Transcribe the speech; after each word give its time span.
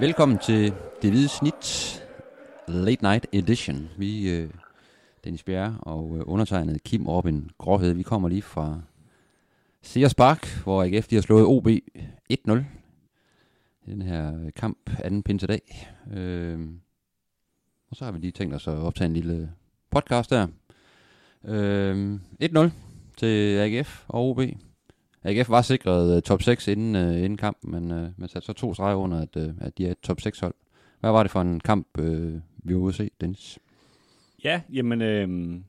Velkommen 0.00 0.38
til 0.38 0.74
Det 1.02 1.10
Hvide 1.10 1.28
Snit 1.28 2.02
Late 2.68 3.02
Night 3.02 3.26
Edition. 3.32 3.88
Vi, 3.96 4.30
øh, 4.30 4.50
Dennis 5.24 5.42
Bjerre 5.42 5.78
og 5.80 6.16
øh, 6.16 6.22
undertegnet 6.26 6.82
Kim 6.82 7.06
Robin 7.06 7.50
Gråhed, 7.58 7.92
vi 7.92 8.02
kommer 8.02 8.28
lige 8.28 8.42
fra 8.42 8.80
Sears 9.82 10.14
Park, 10.14 10.62
hvor 10.64 10.84
AGF 10.84 11.06
de 11.08 11.14
har 11.14 11.22
slået 11.22 11.46
OB 11.46 11.68
1-0. 12.32 12.58
Den 13.86 14.02
her 14.02 14.44
øh, 14.44 14.52
kamp 14.56 14.90
anden 15.04 15.22
pinsedag. 15.22 15.88
Øh, 16.12 16.68
og 17.90 17.96
så 17.96 18.04
har 18.04 18.12
vi 18.12 18.18
lige 18.18 18.32
tænkt 18.32 18.54
os 18.54 18.68
at 18.68 18.74
optage 18.74 19.06
en 19.06 19.14
lille 19.14 19.52
podcast 19.90 20.30
der. 20.30 20.46
Øh, 21.44 22.14
1-0 22.42 22.70
til 23.16 23.58
AGF 23.58 24.04
og 24.08 24.30
OB. 24.30 24.40
AGF 25.28 25.50
var 25.50 25.62
sikret 25.62 26.16
uh, 26.16 26.22
top 26.22 26.42
6 26.42 26.68
inden, 26.68 26.94
uh, 26.96 27.16
inden 27.16 27.36
kampen, 27.36 27.70
men 27.70 27.90
øh, 27.90 28.02
uh, 28.02 28.08
man 28.16 28.28
satte 28.28 28.46
så 28.46 28.52
to 28.52 28.74
streger 28.74 28.96
under, 28.96 29.20
at, 29.22 29.36
uh, 29.36 29.54
at 29.60 29.78
de 29.78 29.86
er 29.86 29.90
et 29.90 30.00
top 30.00 30.20
6 30.20 30.40
hold. 30.40 30.54
Hvad 31.00 31.10
var 31.10 31.22
det 31.22 31.30
for 31.30 31.40
en 31.40 31.60
kamp, 31.60 31.86
uh, 31.98 32.34
vi 32.64 32.74
var 32.74 32.80
ude 32.80 32.88
at 32.88 32.94
se, 32.94 33.10
Dennis? 33.20 33.58
Ja, 34.44 34.60
jamen, 34.72 35.02
øh, 35.02 35.60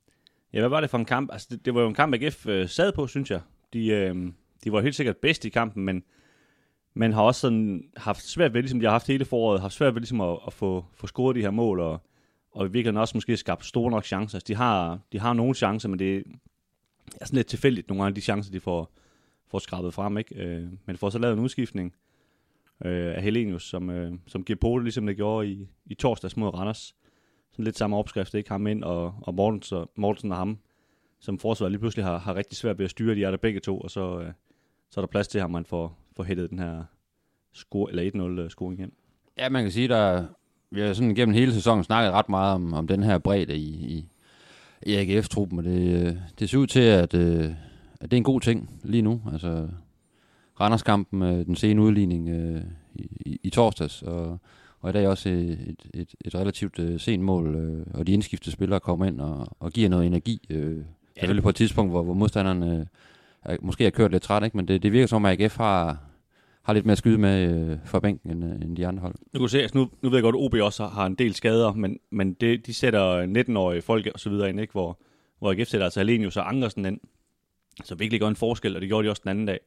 ja, 0.54 0.60
hvad 0.60 0.70
var 0.70 0.82
det 0.82 0.90
for 0.90 0.98
en 0.98 1.06
kamp? 1.06 1.30
Altså, 1.32 1.48
det, 1.52 1.66
det 1.66 1.76
var 1.76 1.82
jo 1.82 1.88
en 1.88 1.94
kamp, 1.94 2.14
AGF 2.14 2.48
øh, 2.48 2.70
sad 2.70 2.92
på, 2.92 3.08
synes 3.08 3.32
jeg. 3.32 3.42
De, 3.74 3.88
øh, 3.88 4.16
de 4.64 4.72
var 4.72 4.82
helt 4.82 4.96
sikkert 4.96 5.18
bedst 5.18 5.46
i 5.46 5.50
kampen, 5.50 5.86
men 5.86 6.04
man 6.94 7.14
har 7.14 7.22
også 7.22 7.42
sådan 7.42 7.84
haft 7.98 8.24
svært 8.24 8.54
ved, 8.54 8.62
ligesom 8.62 8.80
de 8.80 8.86
har 8.86 8.92
haft 8.92 9.08
hele 9.08 9.26
foråret, 9.26 9.62
haft 9.62 9.74
svært 9.74 9.96
ved 9.96 10.02
ligesom 10.02 10.22
at, 10.22 10.40
at 10.48 10.54
få, 10.54 10.86
få 10.94 11.08
scoret 11.08 11.36
de 11.36 11.42
her 11.42 11.52
mål, 11.52 11.80
og, 11.80 12.02
og 12.52 12.66
i 12.66 12.70
virkeligheden 12.70 12.98
også 12.98 13.18
måske 13.18 13.38
skabt 13.38 13.66
store 13.66 13.92
nok 13.92 14.06
chancer. 14.06 14.36
Altså, 14.36 14.46
de 14.48 14.56
har, 14.56 15.00
de 15.12 15.20
har 15.20 15.34
nogle 15.34 15.56
chancer, 15.56 15.90
men 15.90 16.00
det 16.00 16.24
er 17.22 17.26
sådan 17.26 17.38
lidt 17.38 17.48
tilfældigt, 17.48 17.90
nogle 17.90 18.04
gange, 18.04 18.16
de 18.16 18.22
chancer, 18.22 18.52
de 18.52 18.60
får, 18.60 18.92
får 19.52 19.60
skrabet 19.60 19.94
frem, 19.94 20.18
ikke? 20.18 20.36
Øh, 20.36 20.68
men 20.86 20.98
får 20.98 21.10
så 21.10 21.20
lavet 21.20 21.34
en 21.34 21.44
udskiftning 21.44 21.96
øh, 22.86 23.16
af 23.16 23.22
Helenius, 23.22 23.70
som, 23.70 23.90
øh, 23.90 24.14
som 24.28 24.44
giver 24.44 24.60
på 24.60 24.76
det, 24.76 24.84
ligesom 24.84 25.06
det 25.06 25.16
gjorde 25.16 25.48
i, 25.48 25.68
i 25.86 25.96
torsdags 25.96 26.38
mod 26.38 26.54
Randers. 26.54 26.96
Sådan 27.52 27.66
lidt 27.66 27.78
samme 27.78 27.98
opskrift, 27.98 28.34
ikke? 28.34 28.50
Ham 28.50 28.68
ind, 28.68 28.84
og, 28.84 29.16
og 29.22 29.34
Mortensen, 29.34 29.78
og, 29.78 29.92
Mortensen 29.96 30.32
og 30.32 30.38
ham, 30.38 30.58
som 31.20 31.40
forsvaret 31.40 31.72
lige 31.72 31.80
pludselig 31.80 32.06
har, 32.06 32.18
har 32.18 32.36
rigtig 32.36 32.58
svært 32.58 32.78
ved 32.78 32.86
at 32.86 32.92
styre, 32.92 33.16
de 33.16 33.24
er 33.24 33.32
der 33.32 33.38
begge 33.38 33.60
to, 33.60 33.80
og 33.80 33.92
så, 33.92 34.20
øh, 34.20 34.32
så 34.90 35.00
er 35.00 35.06
der 35.06 35.08
plads 35.08 35.28
til 35.28 35.42
ham, 35.42 35.52
man 35.52 35.66
får, 35.66 35.98
får 36.16 36.24
hættet 36.24 36.50
den 36.50 36.60
her 36.60 36.84
score, 37.54 37.92
eller 37.92 38.36
1-0 38.38 38.42
øh, 38.42 38.50
scoring 38.50 38.82
ind. 38.82 38.92
Ja, 39.38 39.50
man 39.50 39.64
kan 39.64 39.72
sige, 39.72 39.88
der 39.88 40.26
vi 40.72 40.82
har 40.82 40.94
sådan 40.94 41.16
gennem 41.16 41.36
hele 41.36 41.54
sæsonen 41.54 41.84
snakket 41.84 42.12
ret 42.12 42.30
meget 42.30 42.54
om, 42.54 42.74
om 42.74 42.88
den 42.88 43.04
her 43.04 43.18
bredde 43.18 43.58
i, 43.58 43.70
i, 43.70 44.06
i 44.86 44.96
AGF-truppen, 44.96 45.60
og 45.60 45.66
det, 45.66 46.08
øh, 46.08 46.16
det 46.40 46.50
ser 46.50 46.58
ud 46.58 46.68
til, 46.68 46.80
at, 46.80 47.14
øh, 47.14 47.46
at 47.46 47.52
det 48.02 48.14
er 48.14 48.18
en 48.18 48.24
god 48.24 48.42
ting 48.42 48.80
lige 48.84 49.02
nu. 49.02 49.22
Altså, 49.32 49.68
Randerskampen, 50.60 51.22
øh, 51.22 51.46
den 51.46 51.56
sene 51.56 51.82
udligning 51.82 52.30
øh, 52.30 52.62
i, 52.96 53.40
i 53.44 53.50
torsdags, 53.50 54.02
og, 54.02 54.40
og 54.80 54.90
i 54.90 54.94
dag 54.94 55.08
også 55.08 55.30
et, 55.30 55.86
et, 55.94 56.16
et 56.26 56.36
relativt 56.36 56.80
øh, 56.80 57.00
sent 57.00 57.24
mål, 57.24 57.56
øh, 57.56 57.86
og 57.94 58.08
de 58.08 58.12
indskiftede 58.12 58.52
spillere 58.52 58.80
kommer 58.80 59.06
ind 59.06 59.22
og, 59.22 59.48
og 59.60 59.72
giver 59.72 59.90
noget 59.90 60.06
energi. 60.06 60.48
Øh, 60.50 60.78
ja. 60.78 60.84
Selvfølgelig 61.20 61.44
på 61.44 61.50
et 61.50 61.56
tidspunkt, 61.56 61.92
hvor, 61.92 62.04
hvor 62.04 62.14
modstanderen 62.14 62.64
øh, 62.64 62.86
er, 63.44 63.58
måske 63.62 63.84
har 63.84 63.92
kørt 63.92 64.12
lidt 64.12 64.24
træt, 64.24 64.44
ikke? 64.44 64.58
men 64.58 64.68
det, 64.68 64.84
det 64.84 64.92
virker 64.92 65.08
som, 65.08 65.26
at 65.26 65.42
AGF 65.42 65.58
har, 65.58 65.98
har 66.62 66.74
lidt 66.74 66.86
mere 66.86 66.92
at 66.92 66.98
skyde 66.98 67.18
med 67.18 67.54
øh, 67.54 67.78
for 67.86 68.00
bænken 68.00 68.32
end, 68.32 68.46
øh, 68.46 68.62
end 68.62 68.78
de 68.78 68.88
andre 68.88 69.02
hold. 69.02 69.16
Nu, 69.34 69.40
kan 69.40 69.50
se, 69.50 69.62
altså 69.62 69.78
nu, 69.78 69.90
nu 70.02 70.10
ved 70.10 70.18
jeg 70.18 70.24
godt, 70.24 70.36
at 70.36 70.42
OB 70.42 70.54
også 70.54 70.86
har 70.86 71.06
en 71.06 71.16
del 71.16 71.34
skader, 71.34 71.74
men, 71.74 72.00
men 72.12 72.34
det, 72.34 72.66
de 72.66 72.74
sætter 72.74 73.26
19-årige 73.26 73.82
folk 73.82 74.08
og 74.14 74.20
så 74.20 74.30
videre 74.30 74.50
ind, 74.50 74.60
ikke? 74.60 74.72
hvor, 74.72 75.00
hvor 75.40 75.52
AGF 75.52 75.68
sætter 75.68 75.86
altså 75.86 76.00
Alenius 76.00 76.38
og 76.38 76.50
Ankersen 76.50 76.86
ind, 76.86 77.00
så 77.84 77.96
virkelig 77.96 78.22
gør 78.22 78.28
en 78.28 78.36
forskel, 78.36 78.76
og 78.76 78.82
det 78.82 78.90
gjorde 78.90 79.06
de 79.06 79.12
også 79.12 79.22
den 79.24 79.30
anden 79.30 79.46
dag. 79.46 79.60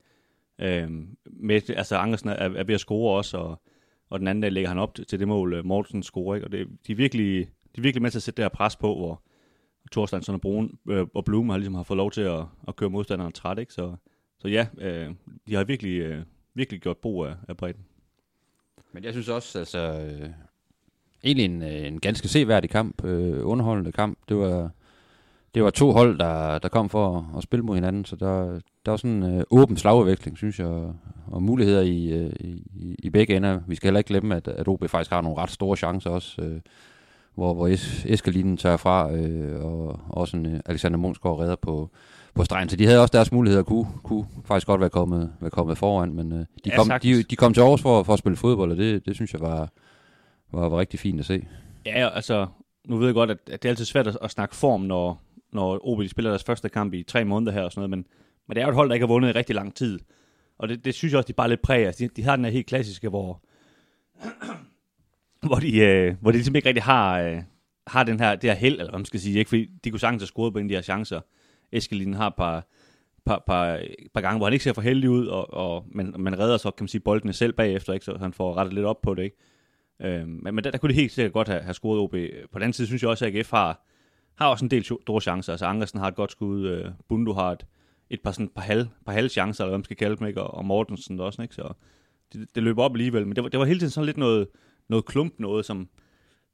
Øhm, 0.58 1.16
med, 1.26 1.70
altså 1.70 1.96
Ankersen 1.96 2.28
er, 2.28 2.34
er 2.34 2.64
ved 2.64 2.74
at 2.74 2.80
score 2.80 3.16
også, 3.16 3.36
og, 3.36 3.62
og 4.10 4.18
den 4.18 4.28
anden 4.28 4.42
dag 4.42 4.52
lægger 4.52 4.68
han 4.68 4.78
op 4.78 4.94
til, 4.94 5.06
til 5.06 5.18
det 5.18 5.28
mål, 5.28 5.54
øh, 5.54 5.64
Mortensen 5.64 6.02
scorer, 6.02 6.34
ikke? 6.34 6.46
og 6.46 6.52
det, 6.52 6.68
de, 6.86 6.92
er 6.92 6.96
virkelig, 6.96 7.46
de 7.46 7.78
er 7.78 7.82
virkelig 7.82 8.02
med 8.02 8.10
til 8.10 8.18
at 8.18 8.22
sætte 8.22 8.36
det 8.36 8.44
her 8.44 8.48
pres 8.48 8.76
på, 8.76 8.94
hvor 8.94 9.22
Thorsteinsson 9.92 10.34
og 10.34 10.40
Brun 10.40 10.78
øh, 10.88 11.06
og 11.14 11.24
Blum 11.24 11.48
har 11.48 11.56
ligesom 11.56 11.74
har 11.74 11.82
fået 11.82 11.96
lov 11.96 12.10
til 12.10 12.20
at, 12.20 12.44
at 12.68 12.76
køre 12.76 12.90
modstanderen 12.90 13.32
træt, 13.32 13.58
ikke? 13.58 13.74
Så, 13.74 13.96
så 14.38 14.48
ja, 14.48 14.66
øh, 14.78 15.14
de 15.46 15.54
har 15.54 15.64
virkelig, 15.64 16.00
øh, 16.00 16.22
virkelig 16.54 16.80
gjort 16.80 16.96
brug 16.96 17.26
af, 17.26 17.34
af 17.48 17.56
bredden. 17.56 17.84
Men 18.92 19.04
jeg 19.04 19.12
synes 19.12 19.28
også, 19.28 19.58
altså, 19.58 19.78
øh, 19.78 20.30
egentlig 21.24 21.44
en, 21.44 21.62
øh, 21.62 21.86
en 21.86 22.00
ganske 22.00 22.28
seværdig 22.28 22.70
kamp, 22.70 23.04
øh, 23.04 23.46
underholdende 23.46 23.92
kamp. 23.92 24.18
Det 24.28 24.36
var, 24.36 24.70
det 25.54 25.64
var 25.64 25.70
to 25.70 25.92
hold, 25.92 26.18
der, 26.18 26.58
der 26.58 26.68
kom 26.68 26.88
for 26.88 27.18
at, 27.18 27.36
at 27.36 27.42
spille 27.42 27.64
mod 27.64 27.74
hinanden, 27.74 28.04
så 28.04 28.16
der, 28.16 28.60
der 28.86 28.90
var 28.92 28.96
sådan 28.96 29.22
en 29.22 29.38
øh, 29.38 29.44
åben 29.50 29.76
slagudveksling, 29.76 30.38
synes 30.38 30.58
jeg, 30.58 30.66
og, 30.66 30.94
og 31.26 31.42
muligheder 31.42 31.82
i, 31.82 32.12
øh, 32.12 32.32
i, 32.40 32.64
i 32.98 33.10
begge 33.10 33.36
ender. 33.36 33.60
Vi 33.66 33.74
skal 33.74 33.86
heller 33.86 34.00
ikke 34.00 34.08
glemme, 34.08 34.36
at, 34.36 34.48
at 34.48 34.68
OB 34.68 34.88
faktisk 34.88 35.10
har 35.10 35.20
nogle 35.20 35.38
ret 35.38 35.50
store 35.50 35.76
chancer 35.76 36.10
også, 36.10 36.42
øh, 36.42 36.60
hvor, 37.34 37.54
hvor 37.54 37.68
es, 37.68 38.04
Eskelinen 38.08 38.56
tager 38.56 38.76
fra, 38.76 39.12
øh, 39.12 39.64
og 39.64 40.00
også 40.08 40.36
en 40.36 40.46
øh, 40.46 40.60
Alexander 40.66 40.98
Munchgaard 40.98 41.38
redder 41.38 41.56
på, 41.56 41.90
på 42.34 42.44
stregen. 42.44 42.68
Så 42.68 42.76
de 42.76 42.86
havde 42.86 43.00
også 43.00 43.12
deres 43.12 43.32
muligheder, 43.32 43.62
kunne, 43.62 43.86
kunne 44.02 44.26
faktisk 44.44 44.66
godt 44.66 44.80
være 44.80 44.90
kommet, 44.90 45.32
være 45.40 45.50
kommet 45.50 45.78
foran, 45.78 46.12
men 46.12 46.32
øh, 46.32 46.38
de, 46.38 46.44
ja, 46.66 46.76
kom, 46.76 46.90
de, 47.02 47.22
de 47.22 47.36
kom 47.36 47.54
til 47.54 47.60
Aarhus 47.60 47.82
for, 47.82 48.02
for 48.02 48.12
at 48.12 48.18
spille 48.18 48.36
fodbold, 48.36 48.70
og 48.70 48.76
det, 48.76 49.06
det 49.06 49.14
synes 49.14 49.32
jeg 49.32 49.40
var, 49.40 49.72
var, 50.52 50.68
var 50.68 50.78
rigtig 50.78 51.00
fint 51.00 51.20
at 51.20 51.26
se. 51.26 51.46
Ja, 51.86 52.08
altså, 52.14 52.46
nu 52.88 52.96
ved 52.96 53.06
jeg 53.06 53.14
godt, 53.14 53.30
at, 53.30 53.38
at 53.50 53.62
det 53.62 53.68
er 53.68 53.72
altid 53.72 53.84
svært 53.84 54.06
at, 54.06 54.18
at 54.22 54.30
snakke 54.30 54.56
form, 54.56 54.80
når, 54.80 55.20
når 55.52 55.88
OB 55.88 56.08
spiller 56.08 56.30
deres 56.30 56.44
første 56.44 56.68
kamp 56.68 56.94
i 56.94 57.02
tre 57.02 57.24
måneder 57.24 57.52
her 57.52 57.62
og 57.62 57.72
sådan 57.72 57.80
noget, 57.80 57.90
men, 57.90 58.06
men 58.48 58.54
det 58.54 58.60
er 58.60 58.66
jo 58.66 58.70
et 58.70 58.74
hold, 58.74 58.88
der 58.88 58.94
ikke 58.94 59.06
har 59.06 59.12
vundet 59.12 59.28
i 59.28 59.32
rigtig 59.32 59.56
lang 59.56 59.74
tid. 59.74 59.98
Og 60.58 60.68
det, 60.68 60.84
det 60.84 60.94
synes 60.94 61.12
jeg 61.12 61.18
også, 61.18 61.26
de 61.26 61.32
er 61.32 61.34
bare 61.34 61.48
lidt 61.48 61.62
præger. 61.62 61.86
Altså, 61.86 62.04
de, 62.04 62.08
de 62.08 62.22
har 62.22 62.36
den 62.36 62.44
her 62.44 62.52
helt 62.52 62.66
klassiske, 62.66 63.08
hvor, 63.08 63.42
hvor, 65.46 65.56
de, 65.56 65.78
øh, 65.78 66.14
hvor 66.20 66.30
de 66.30 66.36
ligesom 66.36 66.56
ikke 66.56 66.68
rigtig 66.68 66.82
har, 66.82 67.20
øh, 67.20 67.42
har 67.86 68.04
den 68.04 68.20
her, 68.20 68.34
det 68.34 68.50
her 68.50 68.56
held, 68.56 68.74
eller 68.74 68.90
hvad 68.90 68.98
man 68.98 69.04
skal 69.04 69.20
sige, 69.20 69.38
ikke? 69.38 69.48
fordi 69.48 69.68
de 69.84 69.90
kunne 69.90 70.00
sagtens 70.00 70.22
have 70.22 70.26
scoret 70.26 70.52
på 70.52 70.58
en 70.58 70.64
af 70.64 70.68
de 70.68 70.74
her 70.74 70.82
chancer. 70.82 71.20
Eskelin 71.72 72.14
har 72.14 72.26
et 72.26 72.34
par, 72.36 72.66
par, 73.26 73.42
par, 73.46 73.80
par 74.14 74.20
gange, 74.20 74.38
hvor 74.38 74.46
han 74.46 74.52
ikke 74.52 74.64
ser 74.64 74.72
for 74.72 74.82
heldig 74.82 75.10
ud, 75.10 75.26
og, 75.26 75.54
og, 75.54 75.84
men 75.94 76.14
man 76.18 76.38
redder 76.38 76.56
så, 76.56 76.70
kan 76.70 76.84
man 76.84 76.88
sige, 76.88 77.00
boldene 77.00 77.32
selv 77.32 77.52
bagefter, 77.52 77.92
ikke? 77.92 78.04
så 78.04 78.16
han 78.18 78.32
får 78.32 78.54
rettet 78.56 78.74
lidt 78.74 78.86
op 78.86 79.02
på 79.02 79.14
det. 79.14 79.22
Ikke? 79.22 79.36
Øh, 80.02 80.28
men, 80.28 80.54
men 80.54 80.64
der, 80.64 80.70
der 80.70 80.78
kunne 80.78 80.90
de 80.90 80.94
helt 80.94 81.12
sikkert 81.12 81.32
godt 81.32 81.48
have, 81.48 81.62
have 81.62 81.74
scoret 81.74 82.00
OB. 82.00 82.10
På 82.52 82.58
den 82.58 82.62
anden 82.62 82.72
side 82.72 82.86
synes 82.86 83.02
jeg 83.02 83.10
også, 83.10 83.26
at 83.26 83.36
AGF 83.36 83.50
har, 83.50 83.86
har 84.34 84.46
også 84.46 84.64
en 84.64 84.70
del 84.70 84.84
store 84.84 85.20
chancer. 85.20 85.52
Altså 85.52 85.66
Ankersen 85.66 86.00
har 86.00 86.08
et 86.08 86.14
godt 86.14 86.32
skud, 86.32 86.66
øh, 86.66 86.90
Bundu 87.08 87.32
har 87.32 87.52
et, 87.52 87.66
et 88.10 88.20
par, 88.20 88.32
sådan, 88.32 88.48
par, 88.48 88.62
halv, 88.62 88.86
par 89.06 89.12
halv 89.12 89.28
chancer, 89.28 89.64
eller 89.64 89.70
hvad 89.70 89.78
man 89.78 89.84
skal 89.84 89.96
kalde 89.96 90.16
dem, 90.16 90.26
ikke? 90.26 90.42
Og, 90.42 90.54
og 90.54 90.64
Mortensen 90.64 91.20
også, 91.20 91.42
ikke? 91.42 91.54
Så 91.54 91.72
det, 92.32 92.54
det 92.54 92.62
løber 92.62 92.82
op 92.82 92.94
alligevel, 92.94 93.26
men 93.26 93.36
det 93.36 93.44
var, 93.44 93.48
det 93.48 93.60
var 93.60 93.66
hele 93.66 93.80
tiden 93.80 93.90
sådan 93.90 94.06
lidt 94.06 94.16
noget, 94.16 94.48
noget 94.88 95.04
klump 95.04 95.34
noget, 95.38 95.64
som, 95.64 95.88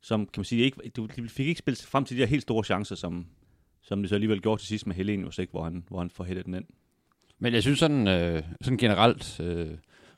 som 0.02 0.20
kan 0.20 0.40
man 0.40 0.44
sige, 0.44 0.64
ikke, 0.64 0.90
du 0.96 1.08
fik 1.28 1.46
ikke 1.46 1.58
spillet 1.58 1.82
frem 1.82 2.04
til 2.04 2.16
de 2.16 2.22
her 2.22 2.26
helt 2.26 2.42
store 2.42 2.64
chancer, 2.64 2.96
som, 2.96 3.26
som 3.82 4.00
det 4.02 4.08
så 4.08 4.14
alligevel 4.14 4.42
gjorde 4.42 4.60
til 4.60 4.68
sidst 4.68 4.86
med 4.86 4.96
Helenius, 4.96 5.38
ikke? 5.38 5.50
Hvor, 5.50 5.64
han, 5.64 5.84
hvor 5.88 5.98
han 5.98 6.10
får 6.10 6.24
hættet 6.24 6.46
den 6.46 6.54
ind. 6.54 6.64
Men 7.38 7.54
jeg 7.54 7.62
synes 7.62 7.78
sådan, 7.78 8.08
øh, 8.08 8.42
sådan 8.60 8.78
generelt, 8.78 9.40
øh, 9.40 9.70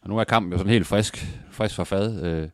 og 0.02 0.08
nu 0.08 0.18
er 0.18 0.24
kampen 0.24 0.52
jo 0.52 0.58
sådan 0.58 0.72
helt 0.72 0.86
frisk, 0.86 1.16
frisk 1.50 1.74
for 1.74 1.84
fad, 1.84 2.24
øh, 2.24 2.48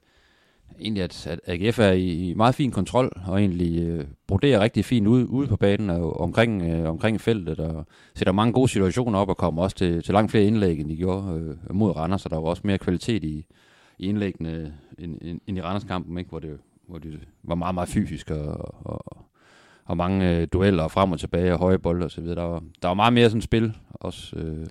egentlig, 0.80 1.02
at, 1.02 1.26
at 1.26 1.40
AGF 1.46 1.78
er 1.78 1.92
i, 1.92 2.30
i 2.30 2.34
meget 2.34 2.54
fin 2.54 2.70
kontrol, 2.70 3.12
og 3.26 3.38
egentlig 3.40 3.82
øh, 3.82 4.04
broderer 4.26 4.60
rigtig 4.60 4.84
fint 4.84 5.06
ud, 5.06 5.24
ude 5.24 5.46
på 5.46 5.56
banen 5.56 5.90
og 5.90 6.20
omkring, 6.20 6.62
øh, 6.62 6.90
omkring 6.90 7.20
feltet, 7.20 7.60
og 7.60 7.86
sætter 8.14 8.32
mange 8.32 8.52
gode 8.52 8.68
situationer 8.68 9.18
op, 9.18 9.28
og 9.28 9.36
kommer 9.36 9.62
også 9.62 9.76
til, 9.76 10.02
til 10.02 10.14
langt 10.14 10.30
flere 10.30 10.44
indlæg, 10.44 10.80
end 10.80 10.88
de 10.88 10.96
gjorde 10.96 11.56
øh, 11.68 11.76
mod 11.76 11.96
Randers, 11.96 12.22
så 12.22 12.28
der 12.28 12.36
var 12.36 12.48
også 12.48 12.62
mere 12.64 12.78
kvalitet 12.78 13.24
i, 13.24 13.46
i 13.98 14.08
indlæggene 14.08 14.74
end, 14.98 15.18
end, 15.22 15.40
end 15.46 15.58
i 15.58 15.62
Randers-kampen, 15.62 16.18
ikke? 16.18 16.30
Hvor, 16.30 16.38
det, 16.38 16.58
hvor 16.88 16.98
det 16.98 17.20
var 17.42 17.54
meget, 17.54 17.74
meget 17.74 17.88
fysisk, 17.88 18.30
og, 18.30 18.86
og, 18.86 19.26
og 19.84 19.96
mange 19.96 20.36
øh, 20.36 20.48
dueller 20.52 20.88
frem 20.88 21.12
og 21.12 21.20
tilbage, 21.20 21.52
og 21.52 21.58
høje 21.58 21.78
bolde 21.78 22.04
og 22.04 22.10
så 22.10 22.20
videre. 22.20 22.36
Der 22.36 22.42
var, 22.42 22.62
der 22.82 22.88
var 22.88 22.94
meget 22.94 23.12
mere 23.12 23.30
sådan 23.30 23.42
spil, 23.42 23.76
også... 23.90 24.36
Øh, 24.36 24.66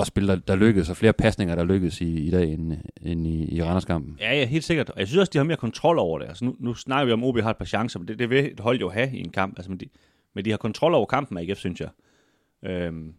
og 0.00 0.06
spil, 0.06 0.28
der, 0.28 0.36
der 0.36 0.56
lykkedes, 0.56 0.90
og 0.90 0.96
flere 0.96 1.12
pasninger, 1.12 1.54
der 1.54 1.64
lykkedes 1.64 2.00
i, 2.00 2.26
i 2.26 2.30
dag, 2.30 2.52
end, 2.52 2.72
end 3.02 3.26
i, 3.26 3.56
i 3.56 3.62
Randerskampen. 3.62 4.16
Ja, 4.20 4.34
ja, 4.38 4.46
helt 4.46 4.64
sikkert. 4.64 4.90
Og 4.90 4.98
jeg 4.98 5.08
synes 5.08 5.18
også, 5.18 5.30
de 5.30 5.38
har 5.38 5.44
mere 5.44 5.56
kontrol 5.56 5.98
over 5.98 6.18
det. 6.18 6.26
Altså, 6.26 6.44
nu, 6.44 6.56
nu 6.58 6.74
snakker 6.74 7.06
vi 7.06 7.12
om, 7.12 7.24
at 7.24 7.28
OB 7.28 7.40
har 7.40 7.50
et 7.50 7.56
par 7.56 7.64
chancer, 7.64 7.98
men 7.98 8.08
det, 8.08 8.18
det 8.18 8.30
vil 8.30 8.52
et 8.52 8.60
hold 8.60 8.80
jo 8.80 8.90
have 8.90 9.10
i 9.12 9.20
en 9.20 9.30
kamp. 9.30 9.58
Altså, 9.58 9.70
men, 9.70 9.80
de, 9.80 9.86
men 10.34 10.44
de 10.44 10.50
har 10.50 10.56
kontrol 10.56 10.94
over 10.94 11.06
kampen, 11.06 11.38
AGF, 11.38 11.58
synes 11.58 11.80
jeg. 11.80 11.88
Øhm, 12.64 13.14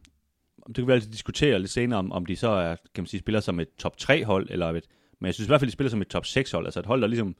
det 0.67 0.75
kan 0.75 0.87
vi 0.87 0.91
altid 0.91 1.11
diskutere 1.11 1.59
lidt 1.59 1.71
senere, 1.71 1.99
om, 1.99 2.11
om 2.11 2.25
de 2.25 2.35
så 2.35 2.49
er, 2.49 2.75
kan 2.95 3.01
man 3.01 3.05
sige, 3.05 3.19
spiller 3.19 3.39
som 3.39 3.59
et 3.59 3.69
top 3.77 3.97
3 3.97 4.25
hold, 4.25 4.47
eller 4.49 4.69
et, 4.69 4.85
men 5.19 5.25
jeg 5.25 5.33
synes 5.33 5.47
i 5.47 5.49
hvert 5.49 5.61
fald, 5.61 5.69
de 5.69 5.73
spiller 5.73 5.89
som 5.89 6.01
et 6.01 6.07
top 6.07 6.25
6 6.25 6.51
hold. 6.51 6.65
Altså 6.65 6.79
et 6.79 6.85
hold, 6.85 7.01
der 7.01 7.07
ligesom, 7.07 7.35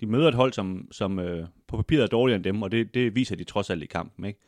de 0.00 0.06
møder 0.06 0.28
et 0.28 0.34
hold, 0.34 0.52
som, 0.52 0.88
som 0.90 1.18
øh, 1.18 1.46
på 1.68 1.76
papiret 1.76 2.02
er 2.02 2.06
dårligere 2.06 2.36
end 2.36 2.44
dem, 2.44 2.62
og 2.62 2.72
det, 2.72 2.94
det 2.94 3.14
viser 3.14 3.36
de 3.36 3.44
trods 3.44 3.70
alt 3.70 3.82
i 3.82 3.86
kampen, 3.86 4.24
ikke? 4.24 4.40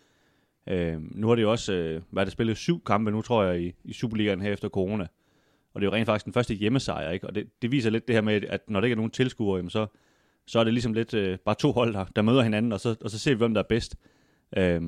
Øh, 0.68 0.96
nu 1.00 1.28
har 1.28 1.34
det 1.34 1.42
jo 1.42 1.50
også 1.50 1.72
øh, 1.72 2.02
været 2.10 2.32
spillet 2.32 2.56
syv 2.56 2.84
kampe 2.84 3.10
nu, 3.10 3.22
tror 3.22 3.44
jeg, 3.44 3.62
i, 3.62 3.74
i 3.84 3.92
Superligaen 3.92 4.40
her 4.40 4.52
efter 4.52 4.68
corona. 4.68 5.06
Og 5.74 5.80
det 5.80 5.86
er 5.86 5.90
jo 5.90 5.96
rent 5.96 6.06
faktisk 6.06 6.24
den 6.24 6.32
første 6.32 6.54
hjemmesejr, 6.54 7.10
ikke? 7.10 7.26
Og 7.26 7.34
det, 7.34 7.46
det 7.62 7.72
viser 7.72 7.90
lidt 7.90 8.08
det 8.08 8.14
her 8.14 8.22
med, 8.22 8.42
at 8.48 8.60
når 8.70 8.80
der 8.80 8.84
ikke 8.84 8.92
er 8.92 8.96
nogen 8.96 9.10
tilskuere, 9.10 9.56
jamen 9.56 9.70
så, 9.70 9.86
så 10.46 10.58
er 10.58 10.64
det 10.64 10.72
ligesom 10.72 10.92
lidt 10.92 11.14
øh, 11.14 11.38
bare 11.38 11.54
to 11.54 11.72
hold, 11.72 11.94
der, 11.94 12.04
der 12.16 12.22
møder 12.22 12.42
hinanden, 12.42 12.72
og 12.72 12.80
så, 12.80 12.96
og 13.00 13.10
så 13.10 13.18
ser 13.18 13.30
vi, 13.30 13.38
hvem 13.38 13.54
der 13.54 13.62
er 13.62 13.66
bedst. 13.68 13.96
Øh, 14.56 14.82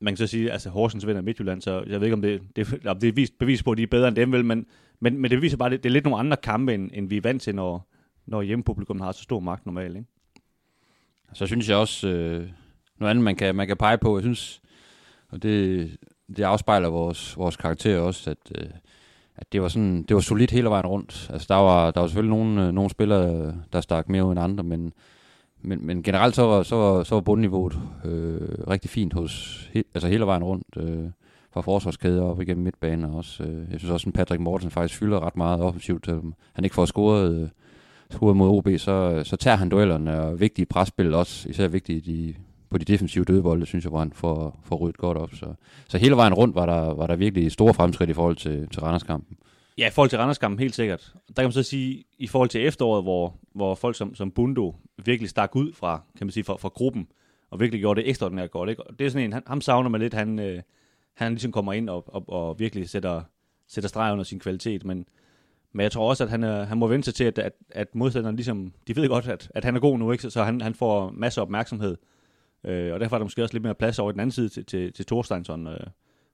man 0.00 0.12
kan 0.12 0.16
så 0.16 0.26
sige, 0.26 0.52
altså 0.52 0.70
Horsens 0.70 1.06
vinder 1.06 1.22
Midtjylland, 1.22 1.62
så 1.62 1.84
jeg 1.86 2.00
ved 2.00 2.06
ikke, 2.06 2.14
om 2.14 2.22
det, 2.22 2.42
det, 2.56 2.66
det 3.00 3.08
er 3.08 3.12
vist, 3.12 3.38
bevis 3.38 3.62
på, 3.62 3.72
at 3.72 3.78
de 3.78 3.82
er 3.82 3.86
bedre 3.86 4.08
end 4.08 4.16
dem, 4.16 4.32
vel, 4.32 4.44
men, 4.44 4.66
men, 5.00 5.18
men 5.18 5.30
det 5.30 5.42
viser 5.42 5.56
bare, 5.56 5.66
at 5.66 5.72
det, 5.72 5.82
det 5.82 5.88
er 5.88 5.92
lidt 5.92 6.04
nogle 6.04 6.18
andre 6.18 6.36
kampe, 6.36 6.74
end, 6.74 6.90
end 6.92 7.08
vi 7.08 7.16
er 7.16 7.20
vant 7.20 7.42
til, 7.42 7.54
når, 7.54 7.88
når 8.26 8.42
hjemmepublikum 8.42 9.00
har 9.00 9.12
så 9.12 9.22
stor 9.22 9.40
magt 9.40 9.66
normalt. 9.66 9.96
Ikke? 9.96 10.08
Så 11.32 11.46
synes 11.46 11.68
jeg 11.68 11.76
også, 11.76 12.08
øh, 12.08 12.48
noget 12.98 13.10
andet 13.10 13.24
man 13.24 13.36
kan, 13.36 13.54
man 13.54 13.66
kan 13.66 13.76
pege 13.76 13.98
på, 13.98 14.16
jeg 14.16 14.22
synes, 14.22 14.62
og 15.30 15.42
det, 15.42 15.90
det 16.36 16.42
afspejler 16.42 16.88
vores, 16.88 17.36
vores 17.36 17.56
karakter 17.56 17.98
også, 17.98 18.30
at, 18.30 18.52
øh, 18.58 18.70
at 19.36 19.52
det 19.52 19.62
var 19.62 19.68
sådan, 19.68 20.02
det 20.02 20.14
var 20.14 20.20
solidt 20.20 20.50
hele 20.50 20.68
vejen 20.68 20.86
rundt. 20.86 21.30
Altså 21.32 21.46
der 21.48 21.54
var, 21.54 21.90
der 21.90 22.00
var 22.00 22.06
selvfølgelig 22.06 22.36
nogle, 22.36 22.66
øh, 22.66 22.72
nogle 22.72 22.90
spillere, 22.90 23.54
der 23.72 23.80
stak 23.80 24.08
mere 24.08 24.24
ud 24.24 24.32
end 24.32 24.40
andre, 24.40 24.64
men, 24.64 24.92
men, 25.62 25.86
men 25.86 26.02
generelt 26.02 26.34
så 26.34 26.42
var, 26.42 26.62
så 26.62 26.76
var, 26.76 27.02
så 27.02 27.14
var 27.14 27.20
bundniveauet 27.20 27.78
øh, 28.04 28.48
rigtig 28.68 28.90
fint 28.90 29.12
hos, 29.12 29.64
he, 29.72 29.84
altså 29.94 30.08
hele 30.08 30.26
vejen 30.26 30.44
rundt. 30.44 30.66
Øh, 30.76 31.10
fra 31.52 31.60
forsvarskæder 31.60 32.22
op 32.22 32.40
igennem 32.40 32.64
midtbanen 32.64 33.04
også. 33.04 33.42
Øh, 33.42 33.70
jeg 33.70 33.78
synes 33.78 33.92
også, 33.92 34.08
at 34.08 34.14
Patrick 34.14 34.40
Mortensen 34.40 34.70
faktisk 34.70 34.98
fylder 34.98 35.26
ret 35.26 35.36
meget 35.36 35.60
offensivt. 35.60 36.08
Øh, 36.08 36.22
han 36.52 36.64
ikke 36.64 36.74
får 36.74 36.84
scoret, 36.84 37.42
øh, 37.42 37.48
scoret 38.10 38.36
mod 38.36 38.48
OB, 38.48 38.68
så, 38.78 39.22
så 39.24 39.36
tager 39.36 39.56
han 39.56 39.68
duellerne 39.68 40.20
og 40.20 40.40
vigtige 40.40 40.66
presspil 40.66 41.14
også, 41.14 41.48
især 41.48 41.68
vigtige 41.68 42.00
de, 42.00 42.34
på 42.70 42.78
de 42.78 42.84
defensive 42.84 43.24
dødbolde, 43.24 43.66
synes 43.66 43.84
jeg, 43.84 43.88
hvor 43.88 43.98
han 43.98 44.12
får, 44.12 44.60
får 44.64 44.76
ryddet 44.76 44.96
godt 44.96 45.18
op. 45.18 45.34
Så, 45.34 45.54
så 45.88 45.98
hele 45.98 46.16
vejen 46.16 46.34
rundt 46.34 46.54
var 46.54 46.66
der, 46.66 46.94
var 46.94 47.06
der 47.06 47.16
virkelig 47.16 47.52
store 47.52 47.74
fremskridt 47.74 48.10
i 48.10 48.12
forhold 48.12 48.36
til, 48.36 48.68
til 48.68 48.80
Randerskampen. 48.82 49.36
Ja, 49.78 49.86
i 49.86 49.90
forhold 49.90 50.10
til 50.10 50.18
Randerskampen 50.18 50.58
helt 50.58 50.74
sikkert. 50.74 51.12
Der 51.28 51.34
kan 51.34 51.44
man 51.44 51.52
så 51.52 51.62
sige, 51.62 52.04
i 52.18 52.26
forhold 52.26 52.48
til 52.48 52.66
efteråret, 52.66 53.02
hvor, 53.04 53.34
hvor 53.54 53.74
folk 53.74 53.96
som, 53.96 54.14
som 54.14 54.30
Bundo 54.30 54.76
virkelig 55.04 55.30
stak 55.30 55.56
ud 55.56 55.72
fra, 55.72 56.02
kan 56.18 56.26
man 56.26 56.32
sige, 56.32 56.44
fra, 56.44 56.56
fra 56.56 56.68
gruppen, 56.68 57.06
og 57.50 57.60
virkelig 57.60 57.80
gjorde 57.80 58.00
det 58.00 58.08
ekstraordinært 58.08 58.50
godt. 58.50 58.70
Ikke? 58.70 58.82
Og 58.82 58.98
det 58.98 59.06
er 59.06 59.10
sådan 59.10 59.24
en, 59.24 59.32
han, 59.32 59.42
ham 59.46 59.60
savner 59.60 59.90
man 59.90 60.00
lidt, 60.00 60.14
han, 60.14 60.38
øh, 60.38 60.62
han 61.14 61.32
ligesom 61.32 61.52
kommer 61.52 61.72
ind 61.72 61.90
og, 61.90 62.14
og, 62.14 62.24
og 62.28 62.58
virkelig 62.58 62.88
sætter, 62.88 63.22
sætter 63.68 63.88
streg 63.88 64.12
under 64.12 64.24
sin 64.24 64.40
kvalitet, 64.40 64.84
men, 64.84 65.06
men 65.72 65.84
jeg 65.84 65.92
tror 65.92 66.08
også, 66.08 66.24
at 66.24 66.30
han, 66.30 66.44
er, 66.44 66.64
han 66.64 66.78
må 66.78 66.86
vente 66.86 67.04
sig 67.04 67.14
til, 67.14 67.24
at, 67.24 67.38
at, 67.38 67.52
at 67.70 67.94
modstanderne 67.94 68.36
ligesom, 68.36 68.72
de 68.86 68.96
ved 68.96 69.08
godt, 69.08 69.28
at, 69.28 69.50
at 69.54 69.64
han 69.64 69.76
er 69.76 69.80
god 69.80 69.98
nu, 69.98 70.12
ikke? 70.12 70.30
så 70.30 70.42
han, 70.42 70.60
han 70.60 70.74
får 70.74 71.10
masser 71.10 71.42
af 71.42 71.44
opmærksomhed. 71.44 71.96
Øh, 72.64 72.92
og 72.94 73.00
derfor 73.00 73.16
er 73.16 73.18
der 73.18 73.24
måske 73.24 73.42
også 73.42 73.54
lidt 73.54 73.64
mere 73.64 73.74
plads 73.74 73.98
over 73.98 74.10
i 74.10 74.12
den 74.12 74.20
anden 74.20 74.32
side 74.32 74.48
til, 74.48 74.64
til, 74.64 74.92
til 74.92 75.06
Thorsteinsson, 75.06 75.66
øh, 75.66 75.80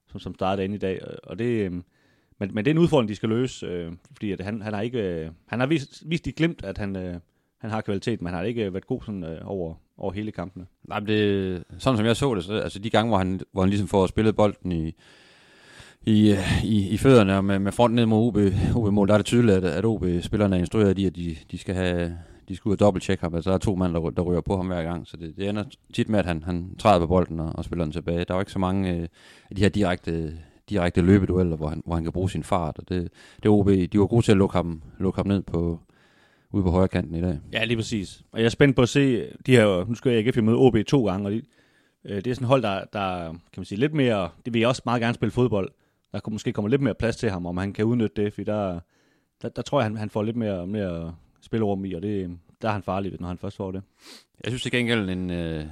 som, 0.09 0.21
som 0.21 0.35
startede 0.35 0.65
ind 0.65 0.75
i 0.75 0.79
dag. 0.79 1.01
Og 1.23 1.39
det, 1.39 1.45
øh, 1.45 1.73
men, 2.39 2.55
men 2.55 2.65
det 2.65 2.67
er 2.67 2.75
en 2.75 2.79
udfordring, 2.79 3.09
de 3.09 3.15
skal 3.15 3.29
løse, 3.29 3.67
øh, 3.67 3.93
fordi 4.13 4.33
at 4.33 4.41
han, 4.41 4.63
han 4.63 4.75
har 4.75 4.81
ikke, 4.81 5.03
øh, 5.03 5.31
han 5.47 5.61
har 5.61 5.67
vist, 5.67 6.03
vist 6.07 6.27
i 6.27 6.31
glemt, 6.31 6.65
at 6.65 6.79
han, 6.79 6.97
øh, 6.97 7.15
han 7.59 7.71
har 7.71 7.81
kvalitet, 7.81 8.23
men 8.23 8.27
han 8.27 8.39
har 8.39 8.45
ikke 8.45 8.73
været 8.73 8.87
god 8.87 9.03
sådan, 9.03 9.25
øh, 9.25 9.41
over, 9.45 9.75
over 9.99 10.13
hele 10.13 10.33
kampene. 10.33 10.67
Nej, 10.89 11.01
men 11.01 11.09
det, 11.09 11.65
sådan 11.79 11.97
som 11.97 12.07
jeg 12.07 12.17
så 12.17 12.35
det, 12.35 12.45
så, 12.45 12.55
altså 12.55 12.79
de 12.79 12.91
gange, 12.91 13.09
hvor 13.09 13.19
han, 13.19 13.41
hvor 13.53 13.63
han 13.63 13.71
ligesom 13.71 13.89
får 13.89 14.07
spillet 14.07 14.37
bolden 14.37 14.73
i, 14.73 14.95
i, 16.03 16.31
øh, 16.33 16.65
i, 16.65 16.89
i 16.89 16.97
fødderne 16.97 17.37
og 17.37 17.45
med, 17.45 17.59
med 17.59 17.73
front 17.73 17.95
ned 17.95 18.07
mod 18.07 18.27
OB, 18.27 18.37
OB 18.77 18.93
mål, 18.93 19.09
der 19.09 19.15
er 19.15 19.19
det 19.19 19.27
tydeligt, 19.27 19.57
at, 19.57 19.65
at 19.65 19.85
OB-spillerne 19.85 20.57
er 20.57 20.61
instrueret 20.61 20.99
i, 20.99 21.07
at 21.07 21.17
de, 21.17 21.37
de 21.51 21.59
skal 21.59 21.75
have 21.75 22.19
de 22.49 22.57
skal 22.57 22.69
ud 22.69 22.75
og 22.75 22.81
dobbelttjekke 22.81 23.23
ham, 23.23 23.35
altså 23.35 23.51
der 23.51 23.55
er 23.55 23.61
to 23.61 23.75
mand, 23.75 23.95
der, 23.95 24.11
der 24.11 24.23
ryger 24.23 24.41
på 24.41 24.57
ham 24.57 24.67
hver 24.67 24.83
gang, 24.83 25.07
så 25.07 25.17
det, 25.17 25.37
det 25.37 25.49
ender 25.49 25.65
tit 25.95 26.09
med, 26.09 26.19
at 26.19 26.27
han, 26.27 26.43
han 26.43 26.75
træder 26.79 26.99
på 26.99 27.07
bolden 27.07 27.41
og, 27.41 27.53
og 27.55 27.65
spiller 27.65 27.85
den 27.85 27.93
tilbage. 27.93 28.25
Der 28.25 28.35
er 28.35 28.35
jo 28.35 28.41
ikke 28.41 28.53
så 28.53 28.59
mange 28.59 28.97
øh, 28.97 29.09
af 29.51 29.57
de 29.57 29.63
her 29.63 29.69
direkte, 29.69 30.39
direkte 30.69 31.01
løbedueller, 31.01 31.57
hvor 31.57 31.69
han, 31.69 31.83
hvor 31.87 31.95
han 31.95 32.05
kan 32.05 32.13
bruge 32.13 32.31
sin 32.31 32.43
fart, 32.43 32.79
og 32.79 32.89
det, 32.89 33.09
det 33.43 33.51
OB, 33.51 33.69
de 33.69 33.99
var 34.01 34.07
gode 34.07 34.23
til 34.23 34.33
at 34.33 34.39
lukke 34.39 34.57
ham, 34.57 34.83
lukke 34.99 35.19
ham 35.19 35.27
ned 35.27 35.43
på, 35.43 35.81
ude 36.51 36.63
på 36.63 36.71
højre 36.71 36.89
kanten 36.89 37.15
i 37.15 37.21
dag. 37.21 37.39
Ja, 37.53 37.65
lige 37.65 37.77
præcis. 37.77 38.23
Og 38.33 38.39
jeg 38.39 38.45
er 38.45 38.51
spændt 38.51 38.77
på 38.77 38.83
at 38.83 38.89
se, 38.89 39.27
de 39.47 39.53
her, 39.53 39.89
nu 39.89 39.95
skal 39.95 40.11
jeg 40.11 40.19
ikke 40.19 40.43
møde 40.43 40.57
OB 40.57 40.77
to 40.87 41.07
gange, 41.07 41.27
og 41.27 41.33
de, 41.33 41.43
øh, 42.05 42.17
det 42.17 42.27
er 42.27 42.35
sådan 42.35 42.45
et 42.45 42.49
hold, 42.49 42.63
der, 42.63 42.85
der, 42.93 43.29
kan 43.29 43.39
man 43.57 43.65
sige, 43.65 43.79
lidt 43.79 43.95
mere, 43.95 44.29
det 44.45 44.55
vil 44.55 44.61
jeg 44.61 44.69
også 44.69 44.83
meget 44.85 45.01
gerne 45.01 45.15
spille 45.15 45.33
fodbold. 45.33 45.71
Der 46.13 46.21
kunne 46.21 46.35
måske 46.35 46.53
komme 46.53 46.71
lidt 46.71 46.83
mere 46.83 46.95
plads 46.95 47.17
til 47.17 47.31
ham, 47.31 47.47
om 47.47 47.57
han 47.57 47.73
kan 47.73 47.85
udnytte 47.85 48.23
det, 48.23 48.35
for 48.35 48.43
der, 48.43 48.81
der, 49.43 49.49
der 49.49 49.63
tror 49.63 49.81
jeg, 49.81 49.85
han, 49.85 49.97
han 49.97 50.11
får 50.11 50.23
lidt 50.23 50.37
mere, 50.37 50.67
mere 50.67 51.15
spillerum 51.47 51.85
i, 51.85 51.93
og 51.93 52.03
det, 52.03 52.25
øhm, 52.25 52.39
der 52.63 52.69
er 52.69 52.73
han 52.73 52.83
farlig, 52.83 53.17
når 53.21 53.29
han 53.29 53.39
først 53.39 53.57
får 53.57 53.71
det. 53.71 53.83
Jeg 54.45 54.51
synes 54.51 54.63
til 54.63 54.73
gengæld, 54.73 55.11
en, 55.11 55.31
øh, 55.31 55.65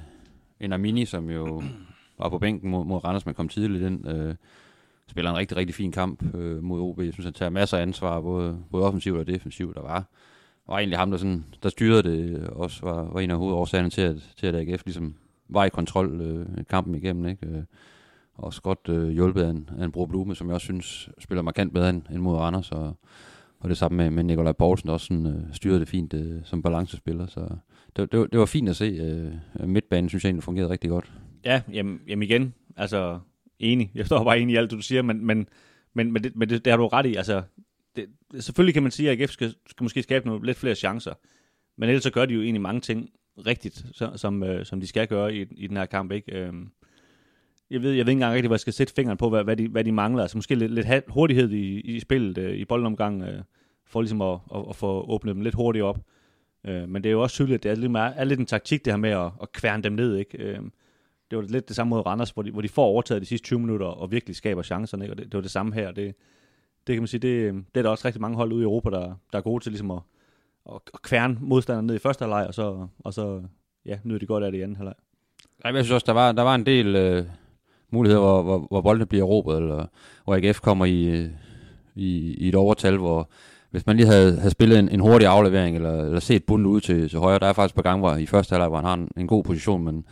en 0.59 0.73
Armini, 0.73 1.05
som 1.05 1.29
jo 1.29 1.63
var 2.19 2.29
på 2.29 2.39
bænken 2.39 2.69
mod, 2.69 2.85
mod 2.85 3.03
Randers, 3.03 3.25
men 3.25 3.35
kom 3.35 3.49
tidligt 3.49 3.83
ind, 3.83 4.07
øh, 4.09 4.35
spiller 5.07 5.31
en 5.31 5.37
rigtig, 5.37 5.57
rigtig 5.57 5.75
fin 5.75 5.91
kamp 5.91 6.35
øh, 6.35 6.63
mod 6.63 6.81
OB. 6.81 6.99
Jeg 6.99 7.13
synes, 7.13 7.25
han 7.25 7.33
tager 7.33 7.49
masser 7.49 7.77
af 7.77 7.81
ansvar, 7.81 8.21
både, 8.21 8.57
både 8.71 8.85
offensivt 8.85 9.17
og 9.17 9.27
defensivt. 9.27 9.75
Der 9.75 9.81
var, 9.81 10.03
var 10.67 10.77
egentlig 10.77 10.99
ham, 10.99 11.11
der, 11.11 11.17
sådan, 11.17 11.45
der 11.63 11.69
styrede 11.69 12.03
det, 12.03 12.39
øh, 12.39 12.49
også 12.51 12.81
var, 12.81 13.03
var 13.03 13.19
en 13.19 13.31
af 13.31 13.37
hovedårsagerne 13.37 13.89
til, 13.89 14.01
at, 14.01 14.15
til 14.37 14.47
at 14.47 14.55
AGF 14.55 14.85
ligesom 14.85 15.15
var 15.49 15.65
i 15.65 15.69
kontrol 15.69 16.21
øh, 16.21 16.65
kampen 16.69 16.95
igennem. 16.95 17.25
Ikke? 17.25 17.47
Øh, 17.47 17.63
også 18.33 18.61
godt 18.61 18.89
øh, 18.89 19.09
hjulpet 19.09 19.41
af 19.41 19.49
en, 19.49 19.69
af 19.79 19.85
en 19.85 19.91
Bro 19.91 20.05
Blume, 20.05 20.35
som 20.35 20.47
jeg 20.47 20.55
også 20.55 20.65
synes 20.65 21.09
spiller 21.19 21.41
markant 21.41 21.73
bedre 21.73 21.89
end, 21.89 22.01
end 22.11 22.21
mod 22.21 22.37
Randers. 22.37 22.71
Og, 22.71 22.97
og 23.65 23.69
det 23.69 23.77
samme 23.77 23.97
med, 23.97 24.09
med 24.09 24.23
Nikolaj 24.23 24.51
Poulsen, 24.51 24.87
der 24.87 24.93
også 24.93 25.05
sådan, 25.05 25.25
øh, 25.25 25.53
styrede 25.53 25.79
det 25.79 25.87
fint 25.87 26.13
øh, 26.13 26.41
som 26.43 26.61
balancespiller. 26.61 27.27
Så 27.27 27.39
det, 27.95 28.11
det, 28.11 28.19
var, 28.19 28.25
det 28.25 28.39
var 28.39 28.45
fint 28.45 28.69
at 28.69 28.75
se. 28.75 28.85
Øh, 28.85 29.67
midtbanen 29.69 30.09
synes 30.09 30.23
jeg 30.23 30.29
egentlig 30.29 30.43
fungerede 30.43 30.69
rigtig 30.69 30.89
godt. 30.89 31.11
Ja, 31.45 31.61
jamen, 31.73 31.99
jamen 32.07 32.23
igen, 32.23 32.53
altså 32.77 33.19
enig. 33.59 33.91
Jeg 33.95 34.05
står 34.05 34.23
bare 34.23 34.39
enig 34.39 34.53
i 34.53 34.57
alt, 34.57 34.71
du 34.71 34.81
siger, 34.81 35.01
men, 35.01 35.25
men, 35.25 35.47
men, 35.93 36.11
men, 36.11 36.23
det, 36.23 36.35
men 36.35 36.49
det, 36.49 36.65
det 36.65 36.71
har 36.71 36.77
du 36.77 36.87
ret 36.87 37.05
i. 37.05 37.15
Altså, 37.15 37.41
det, 37.95 38.05
selvfølgelig 38.39 38.73
kan 38.73 38.83
man 38.83 38.91
sige, 38.91 39.11
at 39.11 39.21
AGF 39.21 39.31
skal, 39.31 39.55
skal 39.69 39.83
måske 39.83 40.03
skabe 40.03 40.27
nogle 40.27 40.45
lidt 40.45 40.57
flere 40.57 40.75
chancer, 40.75 41.13
men 41.77 41.89
ellers 41.89 42.03
så 42.03 42.11
gør 42.11 42.25
de 42.25 42.33
jo 42.33 42.41
egentlig 42.41 42.61
mange 42.61 42.81
ting 42.81 43.09
rigtigt, 43.47 43.85
så, 43.93 44.11
som, 44.15 44.43
øh, 44.43 44.65
som 44.65 44.79
de 44.79 44.87
skal 44.87 45.07
gøre 45.07 45.35
i, 45.35 45.45
i 45.51 45.67
den 45.67 45.77
her 45.77 45.85
kamp. 45.85 46.11
Ikke? 46.11 46.39
Øh, 46.39 46.53
jeg 47.69 47.81
ved, 47.81 47.91
jeg 47.91 48.05
ved 48.05 48.11
ikke 48.11 48.17
engang 48.17 48.33
rigtig, 48.33 48.47
hvor 48.47 48.55
jeg 48.55 48.59
skal 48.59 48.73
sætte 48.73 48.93
fingeren 48.93 49.17
på, 49.17 49.29
hvad, 49.29 49.43
hvad, 49.43 49.57
de, 49.57 49.67
hvad 49.67 49.83
de 49.83 49.91
mangler. 49.91 50.21
Altså 50.21 50.37
måske 50.37 50.55
lidt, 50.55 50.73
lidt 50.73 50.87
hurtighed 51.07 51.51
i, 51.51 51.79
i 51.79 51.99
spillet, 51.99 52.37
øh, 52.37 52.55
i 52.55 52.65
boldomgang, 52.65 53.23
øh, 53.23 53.41
for 53.87 54.01
ligesom 54.01 54.21
at, 54.21 54.39
at, 54.55 54.65
at 54.69 54.75
få 54.75 55.05
åbnet 55.09 55.35
dem 55.35 55.41
lidt 55.41 55.55
hurtigt 55.55 55.83
op. 55.83 55.99
Øh, 56.65 56.89
men 56.89 57.03
det 57.03 57.09
er 57.09 57.13
jo 57.13 57.21
også 57.21 57.33
tydeligt, 57.33 57.55
at 57.55 57.63
det 57.63 57.71
er 57.71 57.75
lidt, 57.75 57.91
er 57.95 58.23
lidt 58.23 58.39
en 58.39 58.45
taktik, 58.45 58.85
det 58.85 58.93
her 58.93 58.97
med 58.97 59.09
at, 59.09 59.31
at 59.41 59.51
kværne 59.51 59.83
dem 59.83 59.93
ned. 59.93 60.17
Ikke? 60.17 60.37
Øh, 60.37 60.59
det 61.31 61.37
var 61.37 61.41
lidt 61.41 61.67
det 61.67 61.75
samme 61.75 61.89
mod 61.89 62.05
Randers, 62.05 62.29
hvor 62.29 62.43
de, 62.43 62.51
hvor 62.51 62.61
de 62.61 62.69
får 62.69 62.85
overtaget 62.85 63.21
de 63.21 63.27
sidste 63.27 63.45
20 63.45 63.59
minutter 63.59 63.87
og 63.87 64.11
virkelig 64.11 64.35
skaber 64.35 64.61
chancerne. 64.61 65.05
Ikke? 65.05 65.13
Og 65.13 65.17
det, 65.17 65.25
det 65.25 65.33
var 65.33 65.41
det 65.41 65.51
samme 65.51 65.73
her. 65.73 65.91
Det, 65.91 66.15
det 66.87 66.95
kan 66.95 67.01
man 67.01 67.07
sige, 67.07 67.19
det, 67.19 67.53
det 67.53 67.79
er 67.79 67.81
der 67.81 67.89
også 67.89 68.05
rigtig 68.05 68.21
mange 68.21 68.37
hold 68.37 68.53
ude 68.53 68.61
i 68.61 68.63
Europa, 68.63 68.89
der, 68.89 69.13
der 69.31 69.37
er 69.37 69.41
gode 69.41 69.63
til 69.63 69.71
ligesom 69.71 69.91
at, 69.91 69.99
at, 70.69 70.79
at 70.93 71.01
kværne 71.01 71.37
modstanderne 71.41 71.87
ned 71.87 71.95
i 71.95 71.99
første 71.99 72.23
halvleg, 72.23 72.47
og 72.47 72.53
så, 72.53 72.87
og 72.99 73.13
så 73.13 73.43
ja, 73.85 73.99
nyder 74.03 74.19
de 74.19 74.25
godt 74.25 74.43
af 74.43 74.51
det 74.51 74.59
i 74.59 74.61
anden 74.61 74.77
halvleg. 74.77 74.95
Jeg 75.63 75.73
synes 75.73 75.91
også, 75.91 76.05
der 76.05 76.13
var, 76.13 76.31
der 76.31 76.43
var 76.43 76.55
en 76.55 76.65
del... 76.65 76.95
Øh 76.95 77.25
muligheder, 77.95 78.21
hvor, 78.21 78.41
hvor, 78.41 78.67
hvor 78.69 78.81
boldene 78.81 79.05
bliver 79.05 79.23
råbet, 79.23 79.57
eller 79.57 79.85
hvor 80.23 80.35
AGF 80.35 80.59
kommer 80.59 80.85
i, 80.85 81.03
øh, 81.03 81.29
i, 81.95 82.33
i 82.33 82.47
et 82.47 82.55
overtal, 82.55 82.97
hvor 82.97 83.29
hvis 83.75 83.85
man 83.85 83.97
lige 83.97 84.07
havde, 84.07 84.37
havde 84.37 84.51
spillet 84.51 84.79
en, 84.79 84.89
en 84.89 84.99
hurtig 84.99 85.27
aflevering, 85.27 85.75
eller, 85.75 86.03
eller 86.03 86.19
set 86.19 86.43
bunden 86.43 86.65
ud 86.65 86.81
til, 86.81 87.09
til 87.09 87.19
højre, 87.19 87.39
der 87.39 87.45
er 87.45 87.53
faktisk 87.53 87.75
på 87.75 87.81
gang, 87.81 87.99
hvor 87.99 88.15
i 88.15 88.25
første 88.25 88.53
halvleg, 88.53 88.67
hvor 88.67 88.77
han 88.77 88.85
har 88.85 88.93
en, 88.93 89.09
en 89.17 89.27
god 89.27 89.43
position, 89.43 89.83
men, 89.83 90.05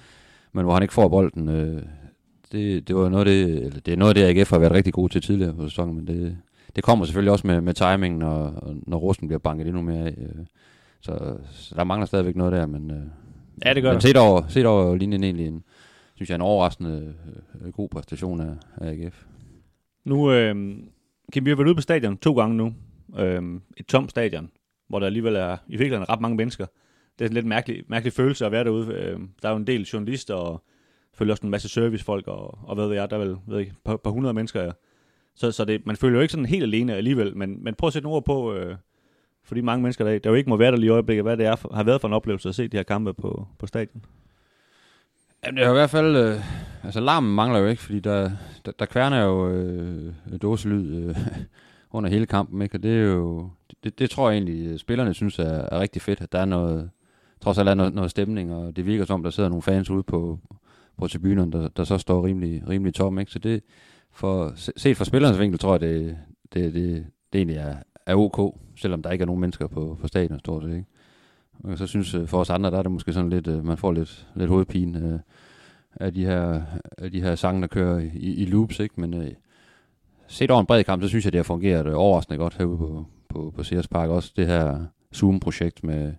men 0.51 0.63
hvor 0.63 0.73
han 0.73 0.83
ikke 0.83 0.93
får 0.93 1.07
bolden. 1.07 1.49
Øh, 1.49 1.81
det, 2.51 2.87
det, 2.87 2.95
var 2.95 3.09
noget 3.09 3.27
det, 3.27 3.41
eller 3.43 3.79
det 3.79 3.93
er 3.93 3.97
noget 3.97 4.17
af 4.17 4.33
det, 4.33 4.39
AGF 4.39 4.49
har 4.49 4.59
været 4.59 4.71
rigtig 4.71 4.93
god 4.93 5.09
til 5.09 5.21
tidligere 5.21 5.53
på 5.53 5.69
sæsonen, 5.69 5.95
men 5.95 6.07
det, 6.07 6.37
det 6.75 6.83
kommer 6.83 7.05
selvfølgelig 7.05 7.31
også 7.31 7.47
med, 7.47 7.61
med 7.61 7.73
timingen, 7.73 8.19
når, 8.19 8.73
når 8.87 8.97
Rusten 8.97 9.27
bliver 9.27 9.39
banket 9.39 9.67
endnu 9.67 9.81
mere 9.81 10.05
af. 10.05 10.15
Øh, 10.17 10.45
så, 11.01 11.35
så 11.51 11.75
der 11.75 11.83
mangler 11.83 12.05
stadigvæk 12.05 12.35
noget 12.35 12.53
der, 12.53 12.65
men, 12.65 12.91
øh, 12.91 13.03
ja, 13.65 13.73
det 13.73 13.83
gør 13.83 13.91
men 13.91 14.01
set 14.01 14.17
over, 14.17 14.41
set 14.47 14.65
over 14.65 14.95
linjen 14.95 15.23
egentlig 15.23 15.47
en, 15.47 15.63
synes 16.15 16.29
jeg, 16.29 16.35
en 16.35 16.41
overraskende 16.41 17.13
øh, 17.61 17.71
god 17.71 17.89
præstation 17.89 18.41
af, 18.41 18.55
af 18.77 18.91
AGF. 18.91 19.25
Nu, 20.05 20.31
øh, 20.31 20.55
kan 21.33 21.45
vi 21.45 21.49
have 21.49 21.57
været 21.57 21.67
ude 21.67 21.75
på 21.75 21.81
stadion 21.81 22.17
to 22.17 22.33
gange 22.33 22.57
nu. 22.57 22.73
Øh, 23.19 23.43
et 23.77 23.85
tomt 23.85 24.09
stadion, 24.09 24.51
hvor 24.89 24.99
der 24.99 25.05
alligevel 25.05 25.35
er 25.35 25.57
i 25.67 25.77
virkeligheden 25.77 26.09
ret 26.09 26.21
mange 26.21 26.37
mennesker. 26.37 26.65
Det 27.19 27.25
er 27.25 27.29
en 27.29 27.33
lidt 27.33 27.45
mærkelig, 27.45 27.83
mærkelig 27.87 28.13
følelse 28.13 28.45
at 28.45 28.51
være 28.51 28.63
derude. 28.63 28.93
Øh, 28.93 29.19
der 29.41 29.47
er 29.47 29.51
jo 29.51 29.57
en 29.57 29.67
del 29.67 29.81
journalister, 29.81 30.33
og 30.33 30.63
selvfølgelig 31.11 31.31
også 31.31 31.43
en 31.43 31.49
masse 31.49 31.69
servicefolk, 31.69 32.27
og, 32.27 32.59
og 32.63 32.75
hvad 32.75 32.87
ved 32.87 32.95
jeg, 32.95 33.09
der 33.09 33.15
er 33.15 33.25
vel 33.25 33.35
ved 33.47 33.59
ikke, 33.59 33.73
par, 33.85 33.97
par 33.97 34.11
hundrede 34.11 34.33
mennesker. 34.33 34.71
Så, 35.35 35.51
så 35.51 35.65
det, 35.65 35.85
man 35.85 35.95
føler 35.95 36.15
jo 36.15 36.21
ikke 36.21 36.31
sådan 36.31 36.45
helt 36.45 36.63
alene 36.63 36.95
alligevel, 36.95 37.37
men, 37.37 37.63
men 37.63 37.75
prøv 37.75 37.87
at 37.87 37.93
sætte 37.93 38.03
nogle 38.03 38.15
ord 38.15 38.25
på, 38.25 38.53
øh, 38.53 38.75
fordi 39.43 39.61
mange 39.61 39.81
mennesker, 39.81 40.05
der, 40.05 40.19
der 40.19 40.29
jo 40.29 40.35
ikke 40.35 40.49
må 40.49 40.57
være 40.57 40.71
der 40.71 40.77
lige 40.77 40.87
i 40.87 40.89
øjeblikket, 40.89 41.23
hvad 41.23 41.37
det 41.37 41.45
er, 41.45 41.75
har 41.75 41.83
været 41.83 42.01
for 42.01 42.07
en 42.07 42.13
oplevelse 42.13 42.49
at 42.49 42.55
se 42.55 42.67
de 42.67 42.77
her 42.77 42.83
kampe 42.83 43.13
på, 43.13 43.47
på 43.59 43.67
stadion. 43.67 44.05
Jamen, 45.45 45.57
det 45.57 45.65
er 45.65 45.69
i 45.69 45.73
hvert 45.73 45.89
fald... 45.89 46.15
Øh, 46.15 46.39
altså, 46.83 46.99
larmen 46.99 47.35
mangler 47.35 47.59
jo 47.59 47.67
ikke, 47.67 47.81
fordi 47.81 47.99
der, 47.99 48.31
der, 48.65 48.71
der 48.79 48.85
kværner 48.85 49.23
jo 49.23 49.49
øh, 49.49 50.13
dåselyd 50.41 51.09
øh, 51.09 51.15
under 51.93 52.09
hele 52.09 52.25
kampen, 52.25 52.61
ikke? 52.61 52.77
Og 52.77 52.83
det 52.83 52.91
er 52.91 53.03
jo... 53.03 53.49
Det, 53.83 53.99
det 53.99 54.09
tror 54.09 54.29
jeg 54.29 54.37
egentlig, 54.37 54.67
øh, 54.67 54.77
spillerne 54.79 55.13
synes 55.13 55.39
er, 55.39 55.43
er 55.45 55.79
rigtig 55.79 56.01
fedt, 56.01 56.21
at 56.21 56.31
der 56.31 56.39
er 56.39 56.45
noget... 56.45 56.89
Trods 57.41 57.57
alt 57.57 57.69
er 57.69 57.73
noget, 57.73 57.93
noget 57.93 58.11
stemning, 58.11 58.53
og 58.53 58.75
det 58.75 58.85
virker 58.85 59.05
som, 59.05 59.23
der 59.23 59.29
sidder 59.29 59.49
nogle 59.49 59.61
fans 59.61 59.89
ude 59.89 60.03
på, 60.03 60.39
på 60.97 61.07
tribunerne, 61.07 61.51
der, 61.51 61.67
der 61.67 61.83
så 61.83 61.97
står 61.97 62.25
rimelig, 62.25 62.63
rimelig 62.69 62.93
tom, 62.93 63.19
ikke? 63.19 63.31
Så 63.31 63.39
det... 63.39 63.63
For, 64.11 64.53
set 64.55 64.97
fra 64.97 65.05
spillernes 65.05 65.39
vinkel, 65.39 65.59
tror 65.59 65.73
jeg, 65.73 65.81
det, 65.81 66.17
det, 66.53 66.73
det, 66.73 67.05
det 67.33 67.39
egentlig 67.39 67.57
er, 67.57 67.75
er 68.05 68.15
ok, 68.15 68.59
selvom 68.75 69.01
der 69.01 69.11
ikke 69.11 69.21
er 69.21 69.25
nogen 69.25 69.41
mennesker 69.41 69.67
på, 69.67 69.97
på 70.01 70.07
stadion, 70.07 70.39
stort 70.39 70.63
set, 70.63 70.71
ikke? 70.71 70.85
Og 71.63 71.77
så 71.77 71.87
synes 71.87 72.13
øh, 72.13 72.27
for 72.27 72.39
os 72.39 72.49
andre, 72.49 72.71
der 72.71 72.77
er 72.77 72.81
det 72.81 72.91
måske 72.91 73.13
sådan 73.13 73.29
lidt, 73.29 73.47
øh, 73.47 73.65
man 73.65 73.77
får 73.77 73.91
lidt, 73.91 74.27
lidt 74.35 74.49
hovedpine 74.49 75.13
øh, 75.13 75.19
af 75.95 76.13
de 76.13 76.25
her, 76.25 76.61
af 76.97 77.11
de 77.11 77.21
her 77.21 77.35
sange, 77.35 77.61
der 77.61 77.67
kører 77.67 77.99
i, 77.99 78.33
i 78.33 78.45
loops, 78.45 78.79
ikke? 78.79 79.01
Men 79.01 79.13
øh, 79.13 79.31
set 80.27 80.51
over 80.51 80.59
en 80.59 80.65
bred 80.65 80.83
kamp, 80.83 81.01
så 81.03 81.07
synes 81.07 81.25
jeg, 81.25 81.33
det 81.33 81.39
har 81.39 81.43
fungeret 81.43 81.93
overraskende 81.93 82.37
godt 82.37 82.57
herude 82.57 82.77
på, 82.77 83.05
på, 83.29 83.53
på 83.55 83.63
Sears 83.63 83.87
Park. 83.87 84.09
Også 84.09 84.33
det 84.35 84.47
her 84.47 84.85
Zoom-projekt 85.15 85.83
med, 85.83 86.13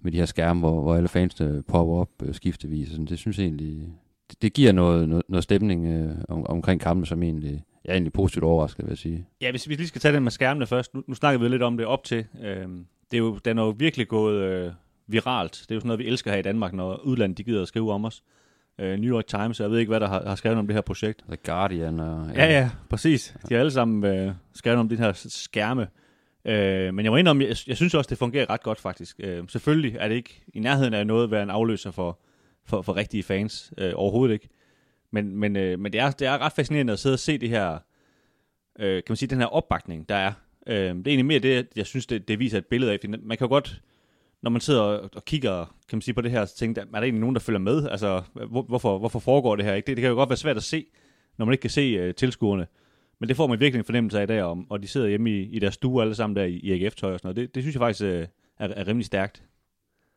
med 0.00 0.12
de 0.12 0.18
her 0.18 0.26
skærme, 0.26 0.60
hvor, 0.60 0.82
hvor 0.82 0.94
alle 0.94 1.08
fansene 1.08 1.62
popper 1.62 1.94
op 1.94 2.10
øh, 2.22 2.34
skiftevis. 2.34 2.88
Sådan, 2.88 3.06
det 3.06 3.18
synes 3.18 3.38
jeg 3.38 3.44
egentlig, 3.44 3.88
det, 4.30 4.42
det 4.42 4.52
giver 4.52 4.72
noget, 4.72 5.08
noget, 5.08 5.24
noget 5.28 5.44
stemning 5.44 5.86
øh, 5.86 6.16
om, 6.28 6.46
omkring 6.46 6.80
kampen, 6.80 7.06
som 7.06 7.22
egentlig, 7.22 7.64
jeg 7.84 7.90
er 7.90 7.94
egentlig 7.94 8.12
positivt 8.12 8.44
overrasket, 8.44 8.84
vil 8.84 8.90
jeg 8.90 8.98
sige. 8.98 9.26
Ja, 9.40 9.50
hvis 9.50 9.68
vi 9.68 9.74
lige 9.74 9.88
skal 9.88 10.00
tage 10.00 10.14
den 10.14 10.22
med 10.22 10.30
skærmene 10.30 10.66
først. 10.66 10.94
Nu, 10.94 11.02
nu 11.06 11.14
snakker 11.14 11.40
vi 11.40 11.48
lidt 11.48 11.62
om 11.62 11.76
det 11.76 11.86
op 11.86 12.04
til. 12.04 12.26
Øh, 12.42 12.68
det 13.10 13.16
er 13.16 13.18
jo, 13.18 13.38
den 13.44 13.58
er 13.58 13.62
jo 13.62 13.74
virkelig 13.78 14.08
gået 14.08 14.42
øh, 14.42 14.72
viralt. 15.06 15.52
Det 15.52 15.70
er 15.70 15.74
jo 15.74 15.80
sådan 15.80 15.88
noget, 15.88 15.98
vi 15.98 16.06
elsker 16.06 16.30
her 16.30 16.38
i 16.38 16.42
Danmark, 16.42 16.72
når 16.72 16.96
udlandet 16.96 17.38
de 17.38 17.44
gider 17.44 17.62
at 17.62 17.68
skrive 17.68 17.92
om 17.92 18.04
os. 18.04 18.22
Øh, 18.26 18.43
New 18.78 19.16
York 19.16 19.26
Times, 19.26 19.60
jeg 19.60 19.70
ved 19.70 19.78
ikke, 19.78 19.90
hvad 19.90 20.00
der 20.00 20.08
har, 20.08 20.22
har 20.26 20.34
skrevet 20.34 20.58
om 20.58 20.66
det 20.66 20.74
her 20.74 20.80
projekt. 20.80 21.24
The 21.28 21.36
Guardian 21.36 22.00
og... 22.00 22.30
Ja, 22.34 22.44
ja, 22.44 22.70
præcis. 22.90 23.34
De 23.48 23.54
har 23.54 23.60
alle 23.60 23.70
sammen 23.70 24.04
øh, 24.04 24.32
skrevet 24.54 24.78
om 24.80 24.88
de 24.88 24.96
her 24.96 25.12
skærme. 25.14 25.88
Øh, 26.44 26.94
men 26.94 27.04
jeg 27.04 27.12
må 27.12 27.16
indrømme, 27.16 27.44
jeg, 27.44 27.56
jeg 27.66 27.76
synes 27.76 27.94
også, 27.94 28.08
det 28.08 28.18
fungerer 28.18 28.50
ret 28.50 28.62
godt 28.62 28.80
faktisk. 28.80 29.16
Øh, 29.20 29.44
selvfølgelig 29.48 29.96
er 30.00 30.08
det 30.08 30.14
ikke 30.14 30.42
i 30.54 30.60
nærheden 30.60 30.94
af 30.94 31.06
noget 31.06 31.24
at 31.24 31.30
være 31.30 31.42
en 31.42 31.50
afløser 31.50 31.90
for, 31.90 32.20
for, 32.66 32.82
for 32.82 32.96
rigtige 32.96 33.22
fans. 33.22 33.72
Øh, 33.78 33.92
overhovedet 33.94 34.34
ikke. 34.34 34.48
Men, 35.10 35.36
men, 35.36 35.56
øh, 35.56 35.78
men 35.78 35.92
det, 35.92 36.00
er, 36.00 36.10
det 36.10 36.26
er 36.26 36.38
ret 36.38 36.52
fascinerende 36.52 36.92
at 36.92 36.98
sidde 36.98 37.14
og 37.14 37.18
se 37.18 37.38
det 37.38 37.48
her, 37.48 37.78
øh, 38.78 38.94
kan 38.94 39.04
man 39.08 39.16
sige, 39.16 39.28
den 39.28 39.38
her 39.38 39.46
opbakning, 39.46 40.08
der 40.08 40.14
er. 40.14 40.32
Øh, 40.66 40.76
det 40.76 40.88
er 40.88 40.90
egentlig 40.90 41.26
mere 41.26 41.38
det, 41.38 41.68
jeg 41.76 41.86
synes, 41.86 42.06
det, 42.06 42.28
det 42.28 42.38
viser 42.38 42.58
et 42.58 42.66
billede 42.66 42.92
af. 42.92 42.98
Man 43.08 43.38
kan 43.38 43.44
jo 43.44 43.48
godt 43.48 43.82
når 44.44 44.50
man 44.50 44.60
sidder 44.60 44.80
og, 44.80 45.10
og 45.14 45.24
kigger 45.24 45.74
kan 45.88 45.96
man 45.96 46.02
sige, 46.02 46.14
på 46.14 46.20
det 46.20 46.30
her, 46.30 46.44
så 46.44 46.56
tænker 46.56 46.82
er 46.82 46.86
der 46.86 47.02
egentlig 47.02 47.20
nogen, 47.20 47.34
der 47.34 47.40
følger 47.40 47.58
med? 47.58 47.88
Altså, 47.88 48.22
hvor, 48.34 48.62
hvorfor, 48.62 48.98
hvorfor 48.98 49.18
foregår 49.18 49.56
det 49.56 49.64
her? 49.64 49.74
Ikke? 49.74 49.86
Det, 49.86 49.96
det 49.96 50.02
kan 50.02 50.10
jo 50.10 50.16
godt 50.16 50.28
være 50.28 50.36
svært 50.36 50.56
at 50.56 50.62
se, 50.62 50.86
når 51.38 51.46
man 51.46 51.52
ikke 51.52 51.62
kan 51.62 51.70
se 51.70 52.08
uh, 52.08 52.14
tilskuerne. 52.14 52.66
Men 53.20 53.28
det 53.28 53.36
får 53.36 53.46
man 53.46 53.60
virkelig 53.60 53.78
en 53.78 53.84
fornemmelse 53.84 54.20
af 54.20 54.26
der, 54.26 54.44
og, 54.44 54.64
og 54.70 54.82
de 54.82 54.88
sidder 54.88 55.08
hjemme 55.08 55.30
i, 55.30 55.42
i 55.42 55.58
deres 55.58 55.74
stue 55.74 56.02
alle 56.02 56.14
sammen 56.14 56.36
der 56.36 56.44
i, 56.44 56.54
i 56.54 56.72
AGF-tøj 56.72 57.12
og 57.12 57.20
sådan 57.20 57.28
noget. 57.28 57.36
Det, 57.36 57.54
det 57.54 57.62
synes 57.62 57.74
jeg 57.74 57.80
faktisk 57.80 58.04
uh, 58.04 58.08
er, 58.08 58.28
er 58.58 58.88
rimelig 58.88 59.06
stærkt. 59.06 59.42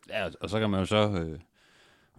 Ja, 0.09 0.27
og 0.41 0.49
så 0.49 0.59
kan 0.59 0.69
man 0.69 0.79
jo 0.79 0.85
så... 0.85 1.09
Øh 1.09 1.39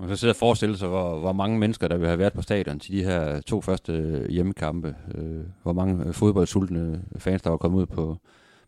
man 0.00 0.08
kan 0.08 0.16
sidde 0.16 0.32
og 0.32 0.36
forestille 0.36 0.76
sig, 0.76 0.88
hvor, 0.88 1.18
hvor 1.18 1.32
mange 1.32 1.58
mennesker, 1.58 1.88
der 1.88 1.96
vil 1.96 2.06
have 2.06 2.18
været 2.18 2.32
på 2.32 2.42
stadion 2.42 2.78
til 2.78 2.92
de 2.92 3.04
her 3.04 3.40
to 3.40 3.60
første 3.60 3.92
øh, 3.92 4.30
hjemmekampe. 4.30 4.96
Øh, 5.14 5.44
hvor 5.62 5.72
mange 5.72 6.12
fodboldsultne 6.12 7.04
fans, 7.16 7.42
der 7.42 7.50
var 7.50 7.56
kommet 7.56 7.80
ud 7.80 7.86
på, 7.86 8.16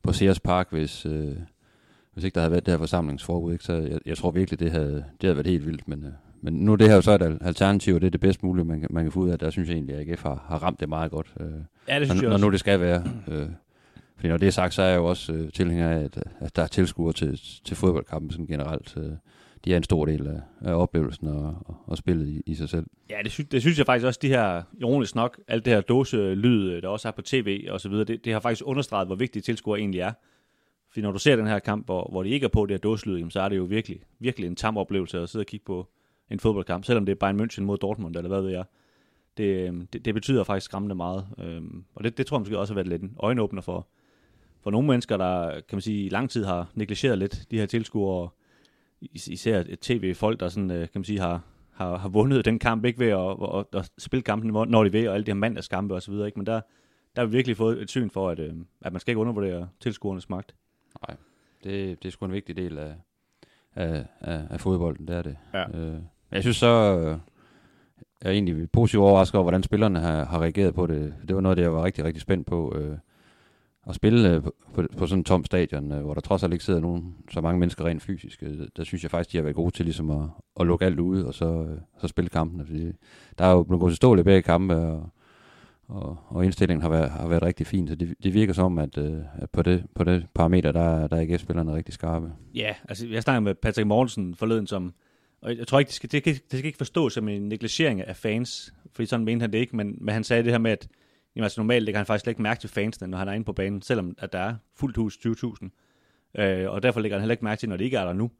på 0.02 0.12
Sears 0.12 0.40
Park, 0.40 0.68
hvis, 0.70 1.06
øh, 1.06 1.36
hvis 2.20 2.24
ikke 2.24 2.34
der 2.34 2.40
havde 2.40 2.50
været 2.52 2.66
det 2.66 2.72
her 2.72 2.78
forsamlingsforbud, 2.78 3.52
ikke, 3.52 3.64
så 3.64 3.72
jeg, 3.72 3.98
jeg 4.06 4.16
tror 4.16 4.30
virkelig, 4.30 4.60
det 4.60 4.70
havde, 4.70 4.94
det 4.94 5.22
havde 5.22 5.36
været 5.36 5.46
helt 5.46 5.66
vildt. 5.66 5.88
Men, 5.88 6.04
øh, 6.04 6.10
men 6.42 6.54
nu 6.54 6.74
det 6.74 6.88
her 6.88 6.94
jo 6.94 7.00
så 7.00 7.14
et 7.14 7.38
alternativ, 7.40 7.94
og 7.94 8.00
det 8.00 8.06
er 8.06 8.10
det 8.10 8.20
bedst 8.20 8.42
mulige, 8.42 8.64
man, 8.64 8.86
man 8.90 9.04
kan 9.04 9.12
få 9.12 9.20
ud 9.20 9.30
af. 9.30 9.38
Der 9.38 9.50
synes 9.50 9.68
jeg 9.68 9.74
egentlig, 9.74 9.96
at 9.96 10.08
AGF 10.08 10.22
har, 10.22 10.44
har 10.48 10.58
ramt 10.62 10.80
det 10.80 10.88
meget 10.88 11.10
godt. 11.10 11.34
Øh, 11.40 11.46
ja, 11.88 11.98
det 11.98 12.06
synes 12.06 12.22
når, 12.22 12.28
jeg 12.28 12.32
også. 12.32 12.40
når 12.40 12.48
nu 12.48 12.52
det 12.52 12.60
skal 12.60 12.80
være. 12.80 13.04
Øh, 13.28 13.46
fordi 14.16 14.28
når 14.28 14.36
det 14.36 14.46
er 14.46 14.50
sagt, 14.50 14.74
så 14.74 14.82
er 14.82 14.86
jeg 14.86 14.96
jo 14.96 15.06
også 15.06 15.32
øh, 15.32 15.52
tilhænger 15.52 15.88
af, 15.88 16.02
at, 16.04 16.22
at 16.40 16.56
der 16.56 16.62
er 16.62 16.66
tilskuere 16.66 17.12
til, 17.12 17.40
til 17.64 17.76
fodboldkampen 17.76 18.30
sådan 18.30 18.46
generelt. 18.46 18.94
Øh, 18.96 19.12
de 19.64 19.72
er 19.72 19.76
en 19.76 19.82
stor 19.82 20.04
del 20.04 20.26
af, 20.26 20.40
af 20.60 20.74
oplevelsen 20.74 21.28
og, 21.28 21.56
og, 21.64 21.76
og 21.86 21.96
spillet 21.96 22.28
i, 22.28 22.42
i 22.46 22.54
sig 22.54 22.68
selv. 22.68 22.86
Ja, 23.10 23.16
det, 23.24 23.32
sy- 23.32 23.40
det 23.50 23.60
synes 23.60 23.78
jeg 23.78 23.86
faktisk 23.86 24.06
også, 24.06 24.18
de 24.22 24.28
her, 24.28 24.62
ironisk 24.80 25.14
nok, 25.14 25.40
alt 25.48 25.64
det 25.64 25.72
her 25.72 25.80
dåse-lyd, 25.80 26.80
der 26.80 26.88
også 26.88 27.08
er 27.08 27.12
på 27.12 27.22
tv 27.22 27.66
og 27.70 27.80
så 27.80 27.88
videre, 27.88 28.04
det, 28.04 28.24
det 28.24 28.32
har 28.32 28.40
faktisk 28.40 28.62
understreget, 28.64 29.08
hvor 29.08 29.16
vigtige 29.16 29.42
tilskuere 29.42 29.78
egentlig 29.80 30.00
er. 30.00 30.12
Fordi 30.90 31.02
når 31.02 31.12
du 31.12 31.18
ser 31.18 31.36
den 31.36 31.46
her 31.46 31.58
kamp, 31.58 31.86
hvor, 31.86 32.08
hvor 32.10 32.22
de 32.22 32.28
ikke 32.28 32.44
er 32.44 32.48
på 32.48 32.66
det 32.66 32.80
her 32.84 33.06
jamen 33.06 33.30
så 33.30 33.40
er 33.40 33.48
det 33.48 33.56
jo 33.56 33.64
virkelig, 33.64 34.00
virkelig 34.18 34.46
en 34.46 34.56
tam 34.56 34.76
oplevelse 34.76 35.18
at 35.18 35.28
sidde 35.28 35.42
og 35.42 35.46
kigge 35.46 35.64
på 35.64 35.88
en 36.30 36.40
fodboldkamp, 36.40 36.84
selvom 36.84 37.06
det 37.06 37.12
er 37.12 37.16
Bayern 37.16 37.40
München 37.40 37.62
mod 37.62 37.78
Dortmund, 37.78 38.16
eller 38.16 38.28
hvad 38.28 38.42
ved 38.42 38.50
jeg. 38.50 38.64
Det, 39.36 39.68
øhm, 39.68 39.86
det, 39.86 40.04
det 40.04 40.14
betyder 40.14 40.44
faktisk 40.44 40.64
skræmmende 40.64 40.94
meget. 40.94 41.26
Øhm, 41.38 41.84
og 41.94 42.04
det, 42.04 42.18
det 42.18 42.26
tror 42.26 42.36
jeg 42.36 42.40
måske 42.40 42.58
også 42.58 42.72
har 42.72 42.76
været 42.76 42.88
lidt 42.88 43.02
en 43.02 43.16
øjenåbner 43.18 43.62
for, 43.62 43.88
for 44.60 44.70
nogle 44.70 44.88
mennesker, 44.88 45.16
der 45.16 45.50
kan 45.50 45.76
man 45.76 45.80
sige, 45.80 46.06
i 46.06 46.08
lang 46.08 46.30
tid 46.30 46.44
har 46.44 46.70
negligeret 46.74 47.18
lidt 47.18 47.46
de 47.50 47.58
her 47.58 47.66
tilskuere, 47.66 48.28
især 49.12 49.64
et 49.68 49.80
tv-folk, 49.80 50.40
der 50.40 50.48
sådan, 50.48 50.70
øh, 50.70 50.80
kan 50.80 50.90
man 50.94 51.04
sige, 51.04 51.20
har, 51.20 51.42
har, 51.70 51.96
har 51.96 52.08
vundet 52.08 52.44
den 52.44 52.58
kamp, 52.58 52.84
ikke 52.84 52.98
ved 52.98 53.08
at, 53.08 53.58
at, 53.58 53.80
at 53.80 53.90
spille 53.98 54.22
kampen, 54.22 54.50
når 54.70 54.84
de 54.84 54.92
vil, 54.92 55.08
og 55.08 55.14
alle 55.14 55.26
de 55.26 55.30
her 55.30 55.36
mandagskampe 55.36 55.94
osv., 55.94 56.12
ikke? 56.12 56.38
men 56.38 56.46
der, 56.46 56.60
der 57.16 57.22
har 57.22 57.26
vi 57.26 57.32
virkelig 57.32 57.56
fået 57.56 57.82
et 57.82 57.90
syn 57.90 58.10
for, 58.10 58.30
at, 58.30 58.38
øhm, 58.38 58.66
at 58.80 58.92
man 58.92 59.00
skal 59.00 59.10
ikke 59.10 59.20
undervurdere 59.20 59.68
tilskuernes 59.80 60.28
magt. 60.28 60.54
Nej, 61.08 61.16
det, 61.64 62.02
det 62.02 62.08
er 62.08 62.12
sgu 62.12 62.24
en 62.26 62.32
vigtig 62.32 62.56
del 62.56 62.78
af, 62.78 62.94
af, 63.74 64.06
af, 64.20 64.42
af 64.50 64.60
fodbolden, 64.60 65.08
det 65.08 65.16
er 65.16 65.22
det. 65.22 65.36
Ja. 65.54 65.78
Øh, 65.78 66.00
jeg 66.32 66.42
synes 66.42 66.56
så, 66.56 66.98
øh, 66.98 67.18
jeg 68.22 68.28
er 68.28 68.30
egentlig 68.30 68.70
positivt 68.70 69.02
overrasket 69.02 69.34
over, 69.34 69.44
hvordan 69.44 69.62
spillerne 69.62 70.00
har, 70.00 70.24
har 70.24 70.42
reageret 70.42 70.74
på 70.74 70.86
det. 70.86 71.14
Det 71.28 71.34
var 71.36 71.42
noget, 71.42 71.56
det 71.56 71.62
jeg 71.62 71.74
var 71.74 71.84
rigtig, 71.84 72.04
rigtig 72.04 72.22
spændt 72.22 72.46
på. 72.46 72.76
Øh, 72.76 72.98
at 73.86 73.94
spille 73.94 74.34
øh, 74.34 74.42
på, 74.42 74.54
på, 74.74 74.82
på 74.98 75.06
sådan 75.06 75.20
en 75.20 75.24
tom 75.24 75.44
stadion, 75.44 75.92
øh, 75.92 76.02
hvor 76.02 76.14
der 76.14 76.20
trods 76.20 76.42
alt 76.42 76.52
ikke 76.52 76.64
sidder 76.64 76.80
nogen, 76.80 77.14
så 77.30 77.40
mange 77.40 77.60
mennesker 77.60 77.84
rent 77.84 78.02
fysisk, 78.02 78.42
øh, 78.42 78.68
der 78.76 78.84
synes 78.84 79.02
jeg 79.02 79.10
faktisk, 79.10 79.32
de 79.32 79.38
har 79.38 79.42
været 79.42 79.56
gode 79.56 79.70
til 79.70 79.84
ligesom 79.84 80.10
at, 80.10 80.28
at 80.60 80.66
lukke 80.66 80.84
alt 80.84 81.00
ude, 81.00 81.26
og 81.26 81.34
så, 81.34 81.66
øh, 81.70 81.78
så 81.98 82.08
spille 82.08 82.30
kampene. 82.30 82.66
Fordi 82.66 82.92
der 83.38 83.44
er 83.44 83.52
jo 83.52 83.62
blevet 83.62 83.80
gået 83.80 83.90
til 83.90 83.96
stål 83.96 84.18
i 84.18 84.22
begge 84.22 84.42
kampe, 84.42 84.76
og, 84.76 85.08
og, 85.90 86.18
og 86.28 86.44
indstillingen 86.44 86.82
har 86.82 86.88
været, 86.88 87.10
har 87.10 87.28
været 87.28 87.42
rigtig 87.42 87.66
fin, 87.66 87.88
så 87.88 87.94
det, 87.94 88.14
det 88.22 88.34
virker 88.34 88.52
som, 88.52 88.78
at, 88.78 88.98
øh, 88.98 89.20
at 89.34 89.50
på, 89.50 89.62
det, 89.62 89.84
på 89.94 90.04
det 90.04 90.26
parameter, 90.34 90.72
der, 90.72 91.08
der 91.08 91.16
er 91.16 91.20
AGF-spillerne 91.20 91.74
rigtig 91.74 91.94
skarpe. 91.94 92.32
Ja, 92.54 92.74
altså 92.88 93.06
jeg 93.08 93.22
snakkede 93.22 93.40
med 93.40 93.54
Patrick 93.54 93.86
Mortensen 93.86 94.34
forleden, 94.34 94.66
som, 94.66 94.94
og 95.42 95.56
jeg 95.56 95.66
tror 95.66 95.78
ikke, 95.78 95.88
det 95.88 95.94
skal, 95.94 96.10
det, 96.10 96.24
det 96.24 96.58
skal 96.58 96.64
ikke 96.64 96.76
forstås 96.76 97.12
som 97.12 97.28
en 97.28 97.42
negligering 97.48 98.00
af 98.00 98.16
fans, 98.16 98.74
fordi 98.92 99.06
sådan 99.06 99.24
mente 99.24 99.42
han 99.42 99.52
det 99.52 99.58
ikke, 99.58 99.76
men, 99.76 99.98
men 100.00 100.14
han 100.14 100.24
sagde 100.24 100.42
det 100.42 100.52
her 100.52 100.58
med, 100.58 100.70
at 100.70 100.88
jamen, 101.36 101.44
altså, 101.44 101.60
normalt 101.60 101.84
lægger 101.84 101.98
han 101.98 102.06
faktisk 102.06 102.28
ikke 102.28 102.42
mærke 102.42 102.60
til 102.60 102.70
fansene, 102.70 103.08
når 103.08 103.18
han 103.18 103.28
er 103.28 103.32
inde 103.32 103.44
på 103.44 103.52
banen, 103.52 103.82
selvom 103.82 104.14
at 104.18 104.32
der 104.32 104.38
er 104.38 104.54
fuldt 104.76 104.96
hus 104.96 105.18
20.000. 105.26 106.40
Øh, 106.42 106.70
og 106.70 106.82
derfor 106.82 107.00
lægger 107.00 107.16
han 107.16 107.22
heller 107.22 107.32
ikke 107.32 107.44
mærke 107.44 107.60
til, 107.60 107.68
når 107.68 107.76
det 107.76 107.84
ikke 107.84 107.96
er 107.96 108.04
der 108.04 108.12
nu. 108.12 108.30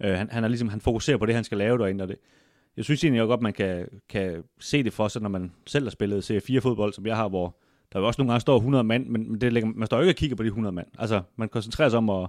Øh, 0.00 0.14
han, 0.14 0.30
han, 0.30 0.44
er 0.44 0.48
ligesom, 0.48 0.68
han 0.68 0.80
fokuserer 0.80 1.16
på 1.16 1.26
det, 1.26 1.34
han 1.34 1.44
skal 1.44 1.58
lave 1.58 1.78
derinde, 1.78 2.02
og 2.02 2.08
det, 2.08 2.16
jeg 2.76 2.84
synes 2.84 3.04
egentlig 3.04 3.22
også 3.22 3.28
godt, 3.28 3.42
man 3.42 3.52
kan, 3.52 3.86
kan 4.08 4.42
se 4.60 4.82
det 4.82 4.92
for 4.92 5.08
sig, 5.08 5.22
når 5.22 5.28
man 5.28 5.52
selv 5.66 5.84
har 5.84 5.90
spillet 5.90 6.30
C4-fodbold, 6.30 6.92
som 6.92 7.06
jeg 7.06 7.16
har, 7.16 7.28
hvor 7.28 7.56
der 7.92 8.00
jo 8.00 8.06
også 8.06 8.20
nogle 8.20 8.32
gange 8.32 8.40
står 8.40 8.56
100 8.56 8.84
mand, 8.84 9.06
men 9.06 9.40
det 9.40 9.52
lægger, 9.52 9.70
man 9.74 9.86
står 9.86 9.96
jo 9.96 10.02
ikke 10.02 10.10
og 10.10 10.16
kigger 10.16 10.36
på 10.36 10.42
de 10.42 10.46
100 10.46 10.74
mand. 10.74 10.86
Altså, 10.98 11.22
man 11.36 11.48
koncentrerer 11.48 11.88
sig 11.88 11.98
om 11.98 12.10
at, 12.10 12.28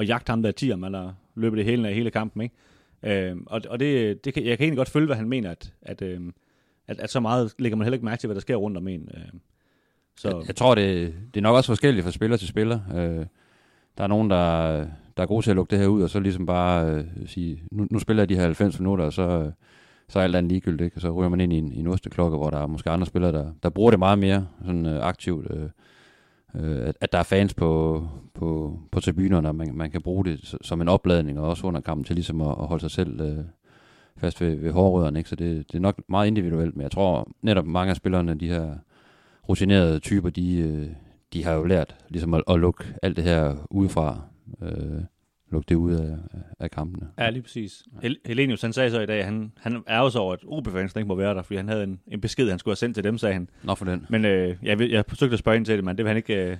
at 0.00 0.08
jagte 0.08 0.30
ham 0.30 0.42
der 0.42 0.50
10, 0.50 0.74
man 0.74 0.94
har 0.94 1.14
løbet 1.34 1.56
det 1.56 1.64
hele 1.64 1.88
af 1.88 1.94
hele 1.94 2.10
kampen, 2.10 2.42
ikke? 2.42 2.54
Øh, 3.02 3.36
og 3.46 3.62
og 3.68 3.80
det, 3.80 4.24
det 4.24 4.34
kan, 4.34 4.44
jeg 4.44 4.58
kan 4.58 4.64
egentlig 4.64 4.76
godt 4.76 4.88
følge, 4.88 5.06
hvad 5.06 5.16
han 5.16 5.28
mener, 5.28 5.50
at, 5.50 5.72
at, 5.82 6.02
øh, 6.02 6.20
at, 6.88 7.00
at 7.00 7.10
så 7.10 7.20
meget 7.20 7.54
lægger 7.58 7.76
man 7.76 7.84
heller 7.84 7.96
ikke 7.96 8.04
mærke 8.04 8.20
til, 8.20 8.26
hvad 8.26 8.34
der 8.34 8.40
sker 8.40 8.56
rundt 8.56 8.76
om 8.76 8.88
en. 8.88 9.08
Øh, 9.14 9.22
så. 10.16 10.28
Jeg, 10.28 10.46
jeg 10.46 10.56
tror, 10.56 10.74
det, 10.74 11.14
det 11.34 11.40
er 11.40 11.42
nok 11.42 11.56
også 11.56 11.70
forskelligt 11.70 12.04
fra 12.04 12.10
spiller 12.10 12.36
til 12.36 12.48
spiller. 12.48 12.80
Øh, 12.94 13.26
der 13.98 14.04
er 14.04 14.08
nogen, 14.08 14.30
der, 14.30 14.72
der 15.16 15.22
er 15.22 15.26
gode 15.26 15.44
til 15.44 15.50
at 15.50 15.56
lukke 15.56 15.70
det 15.70 15.78
her 15.78 15.86
ud, 15.86 16.02
og 16.02 16.10
så 16.10 16.20
ligesom 16.20 16.46
bare 16.46 16.90
øh, 16.90 17.04
sige, 17.26 17.62
nu, 17.70 17.86
nu 17.90 17.98
spiller 17.98 18.22
jeg 18.22 18.28
de 18.28 18.34
her 18.34 18.42
90 18.42 18.78
minutter, 18.78 19.04
og 19.04 19.12
så, 19.12 19.22
øh, 19.22 19.52
så 20.12 20.18
er 20.18 20.22
alt 20.22 20.36
andet 20.36 20.52
ligegyldigt, 20.52 20.84
ikke? 20.84 20.96
og 20.96 21.00
så 21.00 21.10
ryger 21.10 21.28
man 21.28 21.40
ind 21.40 21.52
i 21.52 21.58
en, 21.58 21.72
i 21.72 21.78
en 21.78 21.86
osteklokke, 21.86 22.36
hvor 22.36 22.50
der 22.50 22.58
er 22.58 22.66
måske 22.66 22.90
andre 22.90 23.06
spillere, 23.06 23.32
der, 23.32 23.52
der 23.62 23.70
bruger 23.70 23.90
det 23.90 23.98
meget 23.98 24.18
mere 24.18 24.46
sådan, 24.64 24.86
øh, 24.86 25.06
aktivt. 25.06 25.46
Øh, 25.50 25.68
øh, 26.54 26.88
at, 26.88 26.96
at 27.00 27.12
der 27.12 27.18
er 27.18 27.22
fans 27.22 27.54
på, 27.54 28.02
på, 28.34 28.78
på 28.92 29.00
tribunerne, 29.00 29.48
og 29.48 29.54
man, 29.54 29.74
man 29.74 29.90
kan 29.90 30.02
bruge 30.02 30.24
det 30.24 30.54
som 30.62 30.80
en 30.80 30.88
opladning, 30.88 31.40
og 31.40 31.48
også 31.48 31.66
under 31.66 31.80
kampen 31.80 32.04
til 32.04 32.16
ligesom 32.16 32.40
at, 32.40 32.48
at 32.48 32.66
holde 32.66 32.80
sig 32.80 32.90
selv 32.90 33.20
øh, 33.20 33.44
fast 34.16 34.40
ved, 34.40 34.56
ved 34.56 34.72
hårrødderne. 34.72 35.18
Ikke? 35.18 35.30
Så 35.30 35.36
det, 35.36 35.72
det 35.72 35.74
er 35.74 35.82
nok 35.82 36.00
meget 36.08 36.26
individuelt, 36.26 36.76
men 36.76 36.82
jeg 36.82 36.90
tror 36.90 37.28
netop 37.42 37.66
mange 37.66 37.90
af 37.90 37.96
spillerne, 37.96 38.34
de 38.34 38.48
her 38.48 38.74
rutinerede 39.48 39.98
typer, 39.98 40.30
de, 40.30 40.58
øh, 40.58 40.88
de 41.32 41.44
har 41.44 41.52
jo 41.52 41.64
lært 41.64 41.96
ligesom 42.08 42.34
at, 42.34 42.42
at 42.48 42.60
lukke 42.60 42.84
alt 43.02 43.16
det 43.16 43.24
her 43.24 43.66
udefra. 43.70 44.20
Øh, 44.62 45.02
lukke 45.52 45.68
det 45.68 45.74
ud 45.74 45.92
af, 45.94 46.16
af 46.60 46.70
kampene. 46.70 47.08
Ja, 47.18 47.30
lige 47.30 47.42
præcis. 47.42 47.82
Hel- 48.02 48.18
Helenius, 48.26 48.62
han 48.62 48.72
sagde 48.72 48.90
så 48.90 49.00
i 49.00 49.06
dag, 49.06 49.18
at 49.18 49.24
han, 49.24 49.52
han 49.56 49.82
er 49.86 50.00
også 50.00 50.18
over, 50.18 50.32
at 50.32 50.38
OB-fans 50.46 50.96
ikke 50.96 51.08
må 51.08 51.14
være 51.14 51.34
der, 51.34 51.42
fordi 51.42 51.56
han 51.56 51.68
havde 51.68 51.82
en, 51.84 52.00
en 52.06 52.20
besked, 52.20 52.48
han 52.50 52.58
skulle 52.58 52.72
have 52.72 52.76
sendt 52.76 52.94
til 52.94 53.04
dem, 53.04 53.18
sagde 53.18 53.32
han. 53.32 53.48
Nå 53.62 53.74
for 53.74 53.84
den. 53.84 54.06
Men 54.08 54.24
øh, 54.24 54.56
jeg, 54.62 54.80
jeg 54.80 55.04
forsøgte 55.08 55.32
at 55.32 55.38
spørge 55.38 55.56
ind 55.56 55.64
til 55.66 55.76
det, 55.76 55.84
men 55.84 55.96
det 55.96 56.04
vil 56.04 56.08
han 56.08 56.16
ikke 56.16 56.50
øh, 56.50 56.56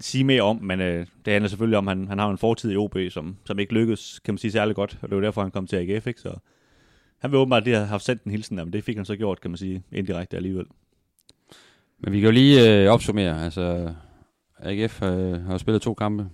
sige 0.00 0.24
mere 0.24 0.42
om, 0.42 0.56
men 0.62 0.80
øh, 0.80 1.06
det 1.24 1.32
handler 1.32 1.48
selvfølgelig 1.48 1.78
om, 1.78 1.88
at 1.88 1.96
han, 1.96 2.08
han 2.08 2.18
har 2.18 2.30
en 2.30 2.38
fortid 2.38 2.72
i 2.72 2.76
OB, 2.76 2.96
som, 3.10 3.36
som 3.44 3.58
ikke 3.58 3.74
lykkedes, 3.74 4.20
kan 4.24 4.34
man 4.34 4.38
sige, 4.38 4.52
særlig 4.52 4.74
godt, 4.76 4.98
og 5.02 5.08
det 5.08 5.16
var 5.16 5.22
derfor, 5.22 5.42
han 5.42 5.50
kom 5.50 5.66
til 5.66 5.76
AGF, 5.76 6.06
ikke? 6.06 6.20
Så 6.20 6.34
han 7.18 7.30
vil 7.30 7.38
åbenbart 7.38 7.64
lige 7.64 7.76
have 7.76 7.86
haft 7.86 8.04
sendt 8.04 8.22
en 8.24 8.30
hilsen, 8.30 8.56
men 8.56 8.72
det 8.72 8.84
fik 8.84 8.96
han 8.96 9.04
så 9.04 9.16
gjort, 9.16 9.40
kan 9.40 9.50
man 9.50 9.58
sige, 9.58 9.82
indirekte 9.92 10.36
alligevel. 10.36 10.66
Men 11.98 12.12
vi 12.12 12.20
kan 12.20 12.26
jo 12.26 12.32
lige 12.32 12.82
øh, 12.84 12.90
opsummere, 12.90 13.44
altså 13.44 13.94
AGF 14.58 15.02
øh, 15.02 15.44
har 15.46 15.58
spillet 15.58 15.82
to 15.82 15.94
kampe 15.94 16.26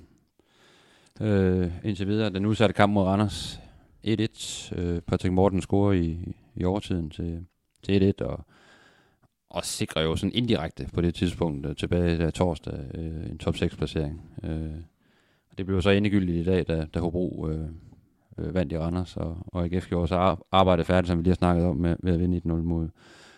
øh, 1.20 1.70
indtil 1.84 2.06
videre. 2.06 2.30
Den 2.30 2.46
udsatte 2.46 2.72
kamp 2.72 2.92
mod 2.92 3.04
Randers 3.04 3.60
1-1. 4.06 4.74
Øh, 4.80 5.00
Patrick 5.00 5.32
Morten 5.32 5.60
scorer 5.60 5.92
i, 5.92 6.18
i 6.54 6.64
overtiden 6.64 7.10
til, 7.10 7.46
til 7.82 8.14
1-1, 8.20 8.24
og, 8.24 8.44
og 9.50 9.64
sikrer 9.64 10.02
jo 10.02 10.16
sådan 10.16 10.34
indirekte 10.34 10.88
på 10.92 11.00
det 11.00 11.14
tidspunkt 11.14 11.66
øh, 11.66 11.76
tilbage 11.76 12.18
der 12.18 12.30
torsdag 12.30 12.78
øh, 12.94 13.30
en 13.30 13.38
top 13.38 13.56
6 13.56 13.76
placering. 13.76 14.22
Øh, 14.42 14.70
det 15.58 15.66
blev 15.66 15.82
så 15.82 15.90
endegyldigt 15.90 16.46
i 16.46 16.50
dag, 16.50 16.64
da, 16.68 16.86
da 16.94 17.00
Hobro 17.00 17.48
øh, 17.48 17.68
øh, 18.38 18.54
vandt 18.54 18.72
i 18.72 18.78
Randers, 18.78 19.16
og, 19.16 19.36
og 19.46 19.64
AGF 19.64 19.88
gjorde 19.88 20.08
så 20.08 20.36
arbejdet 20.52 20.86
færdigt, 20.86 21.08
som 21.08 21.18
vi 21.18 21.22
lige 21.22 21.30
har 21.30 21.34
snakket 21.34 21.66
om, 21.66 21.76
med, 21.76 21.96
med 22.00 22.12
at 22.12 22.20
vinde 22.20 22.40
1-0 22.46 22.48
mod, 22.48 22.88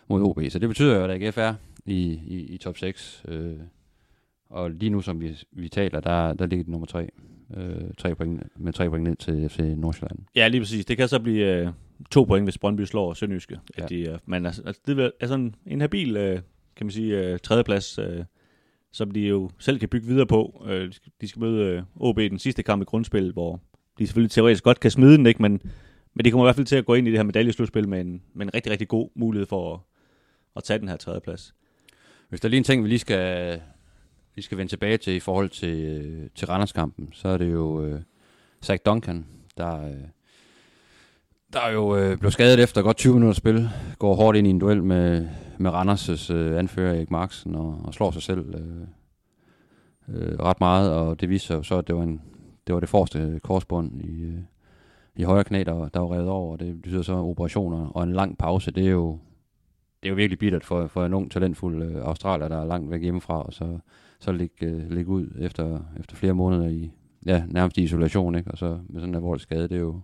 mod 0.09 0.23
OB. 0.23 0.41
Så 0.49 0.59
det 0.59 0.69
betyder 0.69 0.97
jo, 0.97 1.05
at 1.05 1.23
AGF 1.23 1.39
er 1.39 1.55
i, 1.87 2.21
i, 2.27 2.37
i 2.37 2.59
top 2.59 2.77
6. 2.77 3.25
Øh, 3.29 3.57
og 4.51 4.71
lige 4.71 4.91
nu, 4.91 5.01
som 5.01 5.21
vi, 5.21 5.39
vi 5.53 5.69
taler, 5.69 6.01
der, 6.01 6.33
der 6.35 6.47
ligger 6.47 6.65
det 6.65 6.71
nummer 6.71 6.87
tre. 6.87 7.09
Øh, 7.57 7.75
tre 7.99 8.15
point, 8.15 8.43
med 8.57 8.73
tre 8.73 8.89
point 8.91 9.05
ned 9.05 9.17
til 9.17 9.49
FC 9.49 9.59
Nordsjælland. 9.77 10.19
Ja, 10.35 10.49
lige 10.49 10.61
præcis. 10.61 10.85
Det 10.85 10.97
kan 10.97 11.09
så 11.09 11.21
blive 11.21 11.57
øh, 11.57 11.69
to 12.11 12.25
point, 12.25 12.47
hvis 12.47 12.59
Brøndby 12.59 12.81
slår 12.81 13.15
Sønderjyske. 13.15 13.59
Ja. 13.79 13.83
At 13.85 13.91
de, 13.91 14.01
øh, 14.01 14.19
men 14.27 14.47
altså, 14.47 14.63
altså, 14.67 14.83
det 14.87 15.13
er 15.21 15.27
sådan 15.27 15.55
en 15.67 15.81
habil, 15.81 16.17
øh, 16.17 16.41
kan 16.77 16.87
man 16.87 16.91
sige, 16.91 17.19
øh, 17.33 17.39
tredjeplads, 17.39 17.99
øh, 17.99 18.25
som 18.93 19.11
de 19.11 19.21
jo 19.21 19.51
selv 19.59 19.79
kan 19.79 19.89
bygge 19.89 20.07
videre 20.07 20.27
på. 20.27 20.65
Øh, 20.69 20.89
de 20.89 20.93
skal- 20.93 21.13
de 21.21 21.29
skal 21.29 21.41
møde 21.41 21.65
øh, 21.77 21.83
OB 21.97 22.17
den 22.19 22.39
sidste 22.39 22.63
kamp 22.63 22.83
i 22.83 22.85
grundspil, 22.85 23.33
hvor 23.33 23.61
de 23.99 24.07
selvfølgelig 24.07 24.31
teoretisk 24.31 24.65
godt 24.65 24.81
kan 24.81 24.91
smide 24.91 25.17
den, 25.17 25.27
ikke? 25.27 25.43
Men, 25.43 25.61
men 26.15 26.25
de 26.25 26.31
kommer 26.31 26.45
i 26.45 26.47
hvert 26.47 26.57
fald 26.57 26.67
til 26.67 26.77
at 26.77 26.87
gå 26.87 26.95
ind 26.95 27.09
i 27.09 27.11
det 27.11 27.19
her 27.19 27.25
medaljeslutspil 27.25 27.89
med 27.89 28.01
en, 28.01 28.23
med 28.35 28.47
en 28.47 28.55
rigtig, 28.55 28.73
rigtig 28.73 28.89
god 28.89 29.11
mulighed 29.15 29.47
for 29.47 29.75
at, 29.75 29.81
at 30.57 30.65
tage 30.65 30.79
den 30.79 30.89
her 30.89 30.97
tredjeplads. 30.97 31.55
Hvis 32.29 32.41
der 32.41 32.49
er 32.49 32.51
lige 32.51 32.59
en 32.59 32.65
ting, 32.65 32.85
vi 32.85 32.89
lige 32.89 32.99
skal, 32.99 33.61
vi 34.37 34.43
skal 34.43 34.59
vende 34.59 34.73
tilbage 34.73 34.97
til 34.97 35.13
i 35.13 35.21
forhold 35.21 35.49
til, 35.49 35.85
øh, 35.85 36.29
til 36.35 36.47
Randerskampen, 36.47 37.09
så 37.13 37.29
er 37.29 37.37
det 37.37 37.53
jo 37.53 37.85
øh, 37.85 38.01
Zach 38.63 38.83
Duncan, 38.87 39.27
der, 39.57 39.85
øh, 39.85 39.95
der 41.53 41.61
er 41.61 41.71
jo 41.71 41.97
øh, 41.97 42.19
blev 42.19 42.31
skadet 42.31 42.63
efter 42.63 42.83
godt 42.83 42.97
20 42.97 43.15
minutter 43.15 43.35
spil, 43.35 43.69
går 43.99 44.15
hårdt 44.15 44.39
ind 44.39 44.47
i 44.47 44.51
en 44.51 44.59
duel 44.59 44.83
med, 44.83 45.29
med 45.59 45.71
Randers' 45.71 46.33
øh, 46.33 46.59
anfører 46.59 46.95
Erik 46.95 47.11
Marksen 47.11 47.55
og, 47.55 47.81
og 47.85 47.95
slår 47.95 48.11
sig 48.11 48.23
selv 48.23 48.55
øh, 48.55 48.87
øh, 50.09 50.39
ret 50.39 50.61
meget, 50.61 50.93
og 50.93 51.21
det 51.21 51.29
viser 51.29 51.55
jo 51.55 51.63
så, 51.63 51.79
at 51.79 51.87
det 51.87 51.97
var, 51.97 52.03
en, 52.03 52.23
det, 52.67 52.75
var 52.75 52.81
det 52.81 52.89
forreste 52.89 53.41
korsbånd 53.43 54.01
i, 54.03 54.23
øh, 54.23 54.39
i 55.17 55.23
højre 55.23 55.45
knæ, 55.45 55.63
der, 55.67 55.89
der 55.89 56.01
var 56.01 56.13
revet 56.13 56.29
over, 56.29 56.53
og 56.53 56.61
det 56.61 56.83
betyder 56.83 57.03
så 57.03 57.15
operationer 57.15 57.87
og 57.89 58.03
en 58.03 58.13
lang 58.13 58.39
pause. 58.39 58.71
Det 58.71 58.87
er 58.87 58.91
jo, 58.91 59.19
det 60.03 60.09
er 60.09 60.11
jo 60.11 60.17
virkelig 60.17 60.39
bittert 60.39 60.65
for, 60.65 60.87
for 60.87 61.07
en 61.07 61.15
ung, 61.15 61.31
talentfuld 61.31 61.83
øh, 61.83 62.05
australier, 62.05 62.49
der 62.49 62.61
er 62.61 62.65
langt 62.65 62.91
væk 62.91 63.03
hjemmefra, 63.03 63.43
og 63.43 63.53
så, 63.53 63.79
så 64.27 64.33
ligge, 64.33 64.67
øh, 64.67 64.91
ligge 64.91 65.11
ud 65.11 65.27
efter, 65.41 65.81
efter 66.01 66.17
flere 66.17 66.35
måneder 66.35 66.69
i, 66.69 66.91
ja, 67.27 67.45
nærmest 67.49 67.79
i 67.79 67.83
isolation, 67.83 68.35
ikke? 68.35 68.51
og 68.51 68.59
så 68.59 68.79
med 68.89 69.01
sådan 69.01 69.09
en 69.09 69.15
alvorlig 69.15 69.41
skade, 69.41 69.63
det 69.63 69.77
er 69.77 69.81
jo, 69.81 70.01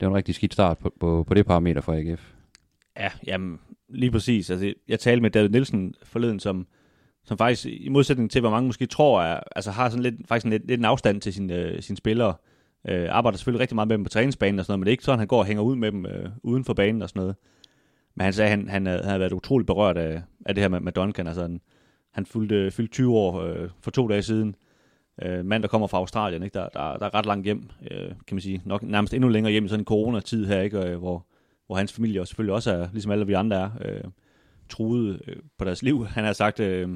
det 0.00 0.06
er 0.06 0.10
en 0.10 0.16
rigtig 0.16 0.34
skidt 0.34 0.52
start 0.52 0.78
på, 0.78 0.92
på, 1.00 1.24
på 1.28 1.34
det 1.34 1.46
parameter 1.46 1.80
for 1.80 1.92
AGF. 1.92 2.32
Ja, 2.96 3.10
jamen, 3.26 3.58
lige 3.88 4.10
præcis. 4.10 4.50
Altså, 4.50 4.74
jeg 4.88 5.00
talte 5.00 5.22
med 5.22 5.30
David 5.30 5.48
Nielsen 5.48 5.94
forleden, 6.04 6.40
som, 6.40 6.66
som 7.24 7.38
faktisk, 7.38 7.66
i 7.66 7.88
modsætning 7.88 8.30
til, 8.30 8.40
hvor 8.40 8.50
mange 8.50 8.66
måske 8.66 8.86
tror, 8.86 9.22
er, 9.22 9.40
altså 9.56 9.70
har 9.70 9.88
sådan 9.88 10.02
lidt, 10.02 10.14
faktisk 10.28 10.44
en, 10.44 10.50
lidt, 10.50 10.66
lidt 10.66 10.78
en 10.78 10.84
afstand 10.84 11.20
til 11.20 11.32
sine, 11.32 11.54
øh, 11.54 11.82
sine 11.82 11.96
spillere. 11.96 12.34
Øh, 12.88 13.08
arbejder 13.10 13.38
selvfølgelig 13.38 13.60
rigtig 13.60 13.74
meget 13.74 13.88
med 13.88 13.96
dem 13.96 14.04
på 14.04 14.10
træningsbanen 14.10 14.58
og 14.58 14.64
sådan 14.64 14.72
noget, 14.72 14.80
men 14.80 14.84
det 14.84 14.90
er 14.90 14.92
ikke 14.92 15.04
sådan, 15.04 15.18
han 15.18 15.28
går 15.28 15.38
og 15.38 15.46
hænger 15.46 15.62
ud 15.62 15.76
med 15.76 15.92
dem 15.92 16.06
øh, 16.06 16.30
uden 16.42 16.64
for 16.64 16.74
banen 16.74 17.02
og 17.02 17.08
sådan 17.08 17.20
noget. 17.20 17.36
Men 18.14 18.24
han 18.24 18.32
sagde, 18.32 18.50
at 18.52 18.58
han, 18.58 18.68
han, 18.68 18.86
havde, 18.86 18.98
han 18.98 19.06
havde 19.06 19.20
været 19.20 19.32
utrolig 19.32 19.66
berørt 19.66 19.96
af, 19.96 20.22
af 20.46 20.54
det 20.54 20.62
her 20.62 20.68
med, 20.68 20.80
med 20.80 20.92
Duncan. 20.92 21.26
Altså, 21.26 21.42
han, 21.42 21.60
han 22.12 22.26
fyldte, 22.26 22.70
fyldte 22.70 22.92
20 22.92 23.16
år 23.16 23.40
øh, 23.40 23.68
for 23.80 23.90
to 23.90 24.08
dage 24.08 24.22
siden. 24.22 24.56
Øh, 25.22 25.44
mand, 25.44 25.62
der 25.62 25.68
kommer 25.68 25.86
fra 25.86 25.98
Australien, 25.98 26.42
ikke? 26.42 26.54
Der, 26.54 26.68
der, 26.68 26.96
der 26.98 27.06
er 27.06 27.14
ret 27.14 27.26
langt 27.26 27.44
hjem, 27.44 27.70
øh, 27.90 28.08
kan 28.08 28.34
man 28.34 28.40
sige. 28.40 28.62
Nok 28.64 28.82
nærmest 28.82 29.14
endnu 29.14 29.28
længere 29.28 29.52
hjem 29.52 29.64
i 29.64 29.68
sådan 29.68 29.80
en 29.80 29.84
coronatid 29.84 30.46
her, 30.46 30.60
ikke? 30.60 30.78
Øh, 30.78 30.98
hvor, 30.98 31.26
hvor 31.66 31.76
hans 31.76 31.92
familie 31.92 32.20
og 32.20 32.28
selvfølgelig 32.28 32.54
også 32.54 32.72
er, 32.72 32.88
ligesom 32.92 33.12
alle 33.12 33.26
vi 33.26 33.32
andre 33.32 33.56
er, 33.56 33.70
øh, 33.84 34.04
truet 34.68 35.20
øh, 35.28 35.36
på 35.58 35.64
deres 35.64 35.82
liv. 35.82 36.06
Han 36.06 36.24
har 36.24 36.32
sagt, 36.32 36.60
øh, 36.60 36.88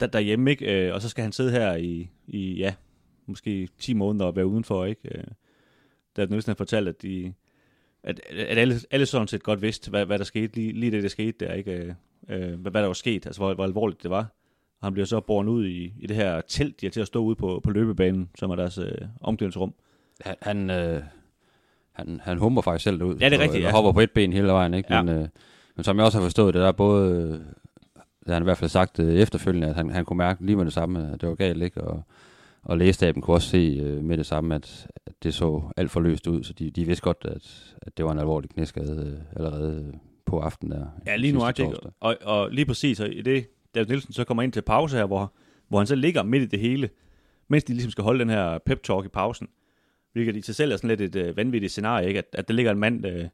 der, 0.00 0.06
derhjemme, 0.06 0.50
ikke? 0.50 0.86
Øh, 0.86 0.94
og 0.94 1.02
så 1.02 1.08
skal 1.08 1.22
han 1.22 1.32
sidde 1.32 1.50
her 1.50 1.74
i, 1.74 2.10
i, 2.26 2.54
ja, 2.54 2.74
måske 3.26 3.68
10 3.78 3.94
måneder 3.94 4.24
og 4.24 4.36
være 4.36 4.46
udenfor, 4.46 4.84
ikke? 4.84 5.18
Øh, 5.18 5.24
da 6.16 6.26
Nielsen 6.26 6.50
har 6.50 6.54
fortalt, 6.54 6.88
at 6.88 7.02
de, 7.02 7.34
at, 8.02 8.20
at 8.30 8.58
alle, 8.58 8.74
alle 8.90 9.06
sådan 9.06 9.28
set 9.28 9.42
godt 9.42 9.62
vidste, 9.62 9.90
hvad, 9.90 10.06
hvad 10.06 10.18
der 10.18 10.24
skete, 10.24 10.54
lige, 10.54 10.72
lige 10.72 10.92
det, 10.92 11.02
der 11.02 11.08
skete 11.08 11.46
der, 11.46 11.52
ikke? 11.52 11.72
Øh, 11.72 11.94
Øh, 12.28 12.60
hvad, 12.60 12.70
hvad 12.70 12.80
der 12.80 12.86
var 12.86 12.94
sket, 12.94 13.26
altså 13.26 13.40
hvor, 13.40 13.54
hvor 13.54 13.64
alvorligt 13.64 14.02
det 14.02 14.10
var. 14.10 14.34
Og 14.80 14.86
han 14.86 14.92
bliver 14.92 15.06
så 15.06 15.20
borgen 15.20 15.48
ud 15.48 15.66
i, 15.66 15.92
i 15.98 16.06
det 16.06 16.16
her 16.16 16.40
telt, 16.40 16.80
de 16.80 16.86
har 16.86 16.90
til 16.90 17.00
at 17.00 17.06
stå 17.06 17.18
ude 17.18 17.36
på, 17.36 17.60
på 17.62 17.70
løbebanen, 17.70 18.30
som 18.38 18.50
er 18.50 18.56
deres 18.56 18.78
øh, 18.78 18.94
omklædningsrum. 19.20 19.74
Han, 20.20 20.36
han, 20.42 20.70
øh, 20.70 21.02
han, 21.92 22.20
han 22.24 22.38
humper 22.38 22.62
faktisk 22.62 22.84
selv 22.84 23.02
ud. 23.02 23.16
Ja, 23.16 23.28
det 23.28 23.38
er 23.38 23.42
rigtigt, 23.42 23.64
og 23.64 23.70
ja. 23.70 23.74
hopper 23.74 23.92
på 23.92 24.00
et 24.00 24.10
ben 24.10 24.32
hele 24.32 24.48
vejen, 24.48 24.74
ikke? 24.74 24.94
Ja. 24.94 25.02
Men, 25.02 25.14
øh, 25.14 25.28
men 25.76 25.84
som 25.84 25.96
jeg 25.96 26.06
også 26.06 26.18
har 26.18 26.24
forstået 26.24 26.54
det, 26.54 26.60
der 26.60 26.68
er 26.68 26.72
både, 26.72 27.10
øh, 27.10 27.40
det 28.20 28.26
har 28.26 28.34
han 28.34 28.42
i 28.42 28.44
hvert 28.44 28.58
fald 28.58 28.70
sagt 28.70 28.98
øh, 28.98 29.14
efterfølgende, 29.14 29.68
at 29.68 29.74
han, 29.74 29.90
han 29.90 30.04
kunne 30.04 30.16
mærke 30.16 30.46
lige 30.46 30.56
med 30.56 30.64
det 30.64 30.72
samme, 30.72 31.12
at 31.12 31.20
det 31.20 31.28
var 31.28 31.34
galt, 31.34 31.62
ikke? 31.62 31.80
Og, 31.80 32.02
og 32.62 32.78
lægestaben 32.78 33.22
kunne 33.22 33.36
også 33.36 33.48
se 33.48 33.80
øh, 33.82 34.04
med 34.04 34.16
det 34.16 34.26
samme, 34.26 34.54
at, 34.54 34.86
at 35.06 35.12
det 35.22 35.34
så 35.34 35.62
alt 35.76 35.90
for 35.90 36.00
løst 36.00 36.26
ud, 36.26 36.42
så 36.42 36.52
de, 36.52 36.70
de 36.70 36.84
vidste 36.84 37.02
godt, 37.02 37.24
at, 37.24 37.74
at 37.82 37.96
det 37.96 38.04
var 38.04 38.12
en 38.12 38.18
alvorlig 38.18 38.50
knæskade 38.50 39.06
øh, 39.06 39.36
allerede 39.36 39.84
øh, 39.86 39.94
på 40.26 40.40
aftenen 40.40 40.78
der. 40.78 40.86
Ja, 41.06 41.16
lige 41.16 41.32
nu 41.32 41.40
er 41.40 41.52
torsdag. 41.52 41.90
og, 42.00 42.16
og 42.22 42.50
lige 42.50 42.66
præcis, 42.66 43.00
og 43.00 43.12
i 43.12 43.22
det, 43.22 43.46
David 43.74 43.86
Nielsen 43.86 44.12
så 44.12 44.24
kommer 44.24 44.42
ind 44.42 44.52
til 44.52 44.62
pause 44.62 44.96
her, 44.96 45.06
hvor, 45.06 45.32
hvor 45.68 45.78
han 45.78 45.86
så 45.86 45.94
ligger 45.94 46.22
midt 46.22 46.42
i 46.42 46.46
det 46.46 46.58
hele, 46.58 46.90
mens 47.48 47.64
de 47.64 47.72
ligesom 47.72 47.90
skal 47.90 48.04
holde 48.04 48.20
den 48.20 48.30
her 48.30 48.58
pep-talk 48.58 49.04
i 49.04 49.08
pausen. 49.08 49.48
Hvilket 50.12 50.36
i 50.36 50.42
sig 50.42 50.54
selv 50.54 50.72
er 50.72 50.76
sådan 50.76 50.88
lidt 50.88 51.00
et 51.00 51.16
øh, 51.16 51.36
vanvittigt 51.36 51.72
scenarie, 51.72 52.08
ikke? 52.08 52.18
At, 52.18 52.26
at 52.32 52.48
der 52.48 52.54
ligger 52.54 52.72
en 52.72 52.78
mand, 52.78 53.06
øh, 53.06 53.20
kan 53.20 53.30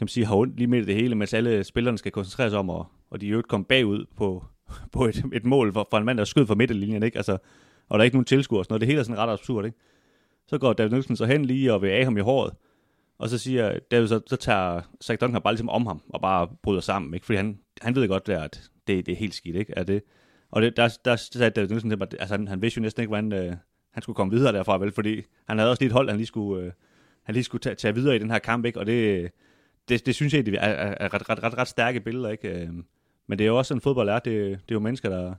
man 0.00 0.08
sige, 0.08 0.26
har 0.26 0.36
ondt 0.36 0.56
lige 0.56 0.66
midt 0.66 0.82
i 0.82 0.86
det 0.86 0.94
hele, 0.94 1.14
mens 1.14 1.34
alle 1.34 1.64
spillerne 1.64 1.98
skal 1.98 2.12
koncentrere 2.12 2.50
sig 2.50 2.58
om, 2.58 2.70
og, 2.70 2.86
og 3.10 3.20
de 3.20 3.26
i 3.26 3.28
øvrigt 3.28 3.48
komme 3.48 3.64
bagud 3.64 4.04
på, 4.16 4.44
på 4.92 5.04
et, 5.06 5.24
et 5.32 5.44
mål 5.44 5.72
for, 5.72 5.86
for 5.90 5.98
en 5.98 6.04
mand, 6.04 6.18
der 6.18 6.24
skød 6.24 6.46
fra 6.46 6.54
midterlinjen, 6.54 7.02
ikke? 7.02 7.16
Altså, 7.16 7.32
og 7.88 7.98
der 7.98 8.02
er 8.02 8.04
ikke 8.04 8.16
nogen 8.16 8.24
tilskuere 8.24 8.60
og 8.60 8.64
sådan 8.64 8.72
noget. 8.72 8.80
Det 8.80 8.86
hele 8.86 9.00
er 9.00 9.04
sådan 9.04 9.18
ret 9.18 9.32
absurd, 9.32 9.64
ikke? 9.64 9.78
Så 10.46 10.58
går 10.58 10.72
David 10.72 10.90
Nielsen 10.90 11.16
så 11.16 11.26
hen 11.26 11.44
lige 11.44 11.72
og 11.72 11.82
vil 11.82 11.88
af 11.88 12.04
ham 12.04 12.16
i 12.16 12.20
håret, 12.20 12.52
og 13.18 13.28
så 13.28 13.38
siger 13.38 13.78
David, 13.90 14.08
så, 14.08 14.20
så 14.26 14.36
tager 14.36 14.80
Zach 15.04 15.20
Duncan 15.20 15.42
bare 15.42 15.52
ligesom 15.52 15.68
om 15.68 15.86
ham, 15.86 16.02
og 16.08 16.20
bare 16.20 16.48
bryder 16.62 16.80
sammen, 16.80 17.14
ikke? 17.14 17.26
Fordi 17.26 17.36
han, 17.36 17.58
han 17.82 17.94
ved 17.94 18.08
godt, 18.08 18.26
der, 18.26 18.42
at 18.42 18.70
det, 18.86 19.06
det 19.06 19.12
er 19.12 19.16
helt 19.16 19.34
skidt, 19.34 19.56
ikke? 19.56 19.72
Er 19.76 19.82
det, 19.82 20.02
og 20.50 20.62
det, 20.62 20.76
der, 20.76 20.98
der 21.04 21.16
sagde 21.16 21.50
David 21.50 21.68
Nielsen 21.68 21.90
til 21.90 21.98
mig, 21.98 22.08
altså, 22.20 22.34
han, 22.34 22.48
han 22.48 22.62
vidste 22.62 22.78
jo 22.78 22.82
næsten 22.82 23.00
ikke, 23.02 23.08
hvordan 23.08 23.32
øh, 23.32 23.56
han 23.90 24.02
skulle 24.02 24.16
komme 24.16 24.32
videre 24.32 24.52
derfra, 24.52 24.78
vel? 24.78 24.92
Fordi 24.92 25.22
han 25.48 25.58
havde 25.58 25.70
også 25.70 25.82
lige 25.82 25.86
et 25.86 25.92
hold, 25.92 26.08
han 26.08 26.16
lige 26.16 26.26
skulle, 26.26 26.64
øh, 26.64 26.72
han 27.22 27.32
lige 27.32 27.44
skulle 27.44 27.62
tage, 27.62 27.74
tage 27.74 27.94
videre 27.94 28.16
i 28.16 28.18
den 28.18 28.30
her 28.30 28.38
kamp, 28.38 28.64
ikke? 28.64 28.78
Og 28.78 28.86
det, 28.86 29.30
det, 29.88 30.06
det 30.06 30.14
synes 30.14 30.34
jeg 30.34 30.46
det 30.46 30.54
er, 30.54 30.60
er, 30.60 30.94
er 31.00 31.14
ret, 31.14 31.30
ret, 31.30 31.42
ret, 31.42 31.58
ret 31.58 31.68
stærke 31.68 32.00
billeder, 32.00 32.28
ikke? 32.28 32.48
Øh, 32.48 32.68
men 33.26 33.38
det 33.38 33.44
er 33.44 33.48
jo 33.48 33.58
også 33.58 33.68
sådan, 33.68 33.80
fodbold 33.80 34.08
er. 34.08 34.18
Det, 34.18 34.24
det 34.50 34.52
er 34.52 34.58
jo 34.72 34.80
mennesker, 34.80 35.08
der, 35.08 35.34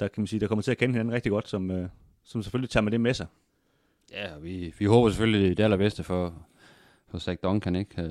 der, 0.00 0.08
kan 0.08 0.20
man 0.20 0.26
sige, 0.26 0.40
der 0.40 0.46
kommer 0.46 0.62
til 0.62 0.70
at 0.70 0.78
kende 0.78 0.92
hinanden 0.92 1.14
rigtig 1.14 1.30
godt, 1.32 1.48
som, 1.48 1.70
øh, 1.70 1.88
som 2.24 2.42
selvfølgelig 2.42 2.70
tager 2.70 2.84
med 2.84 2.92
det 2.92 3.00
med 3.00 3.14
sig. 3.14 3.26
Ja, 4.12 4.38
vi, 4.42 4.74
vi 4.78 4.84
håber 4.84 5.08
selvfølgelig 5.08 5.56
det 5.56 5.62
allerbedste 5.62 6.02
for, 6.02 6.46
så 7.12 7.18
Zach 7.18 7.38
Duncan, 7.42 7.76
ikke? 7.76 8.02
Øh, 8.02 8.10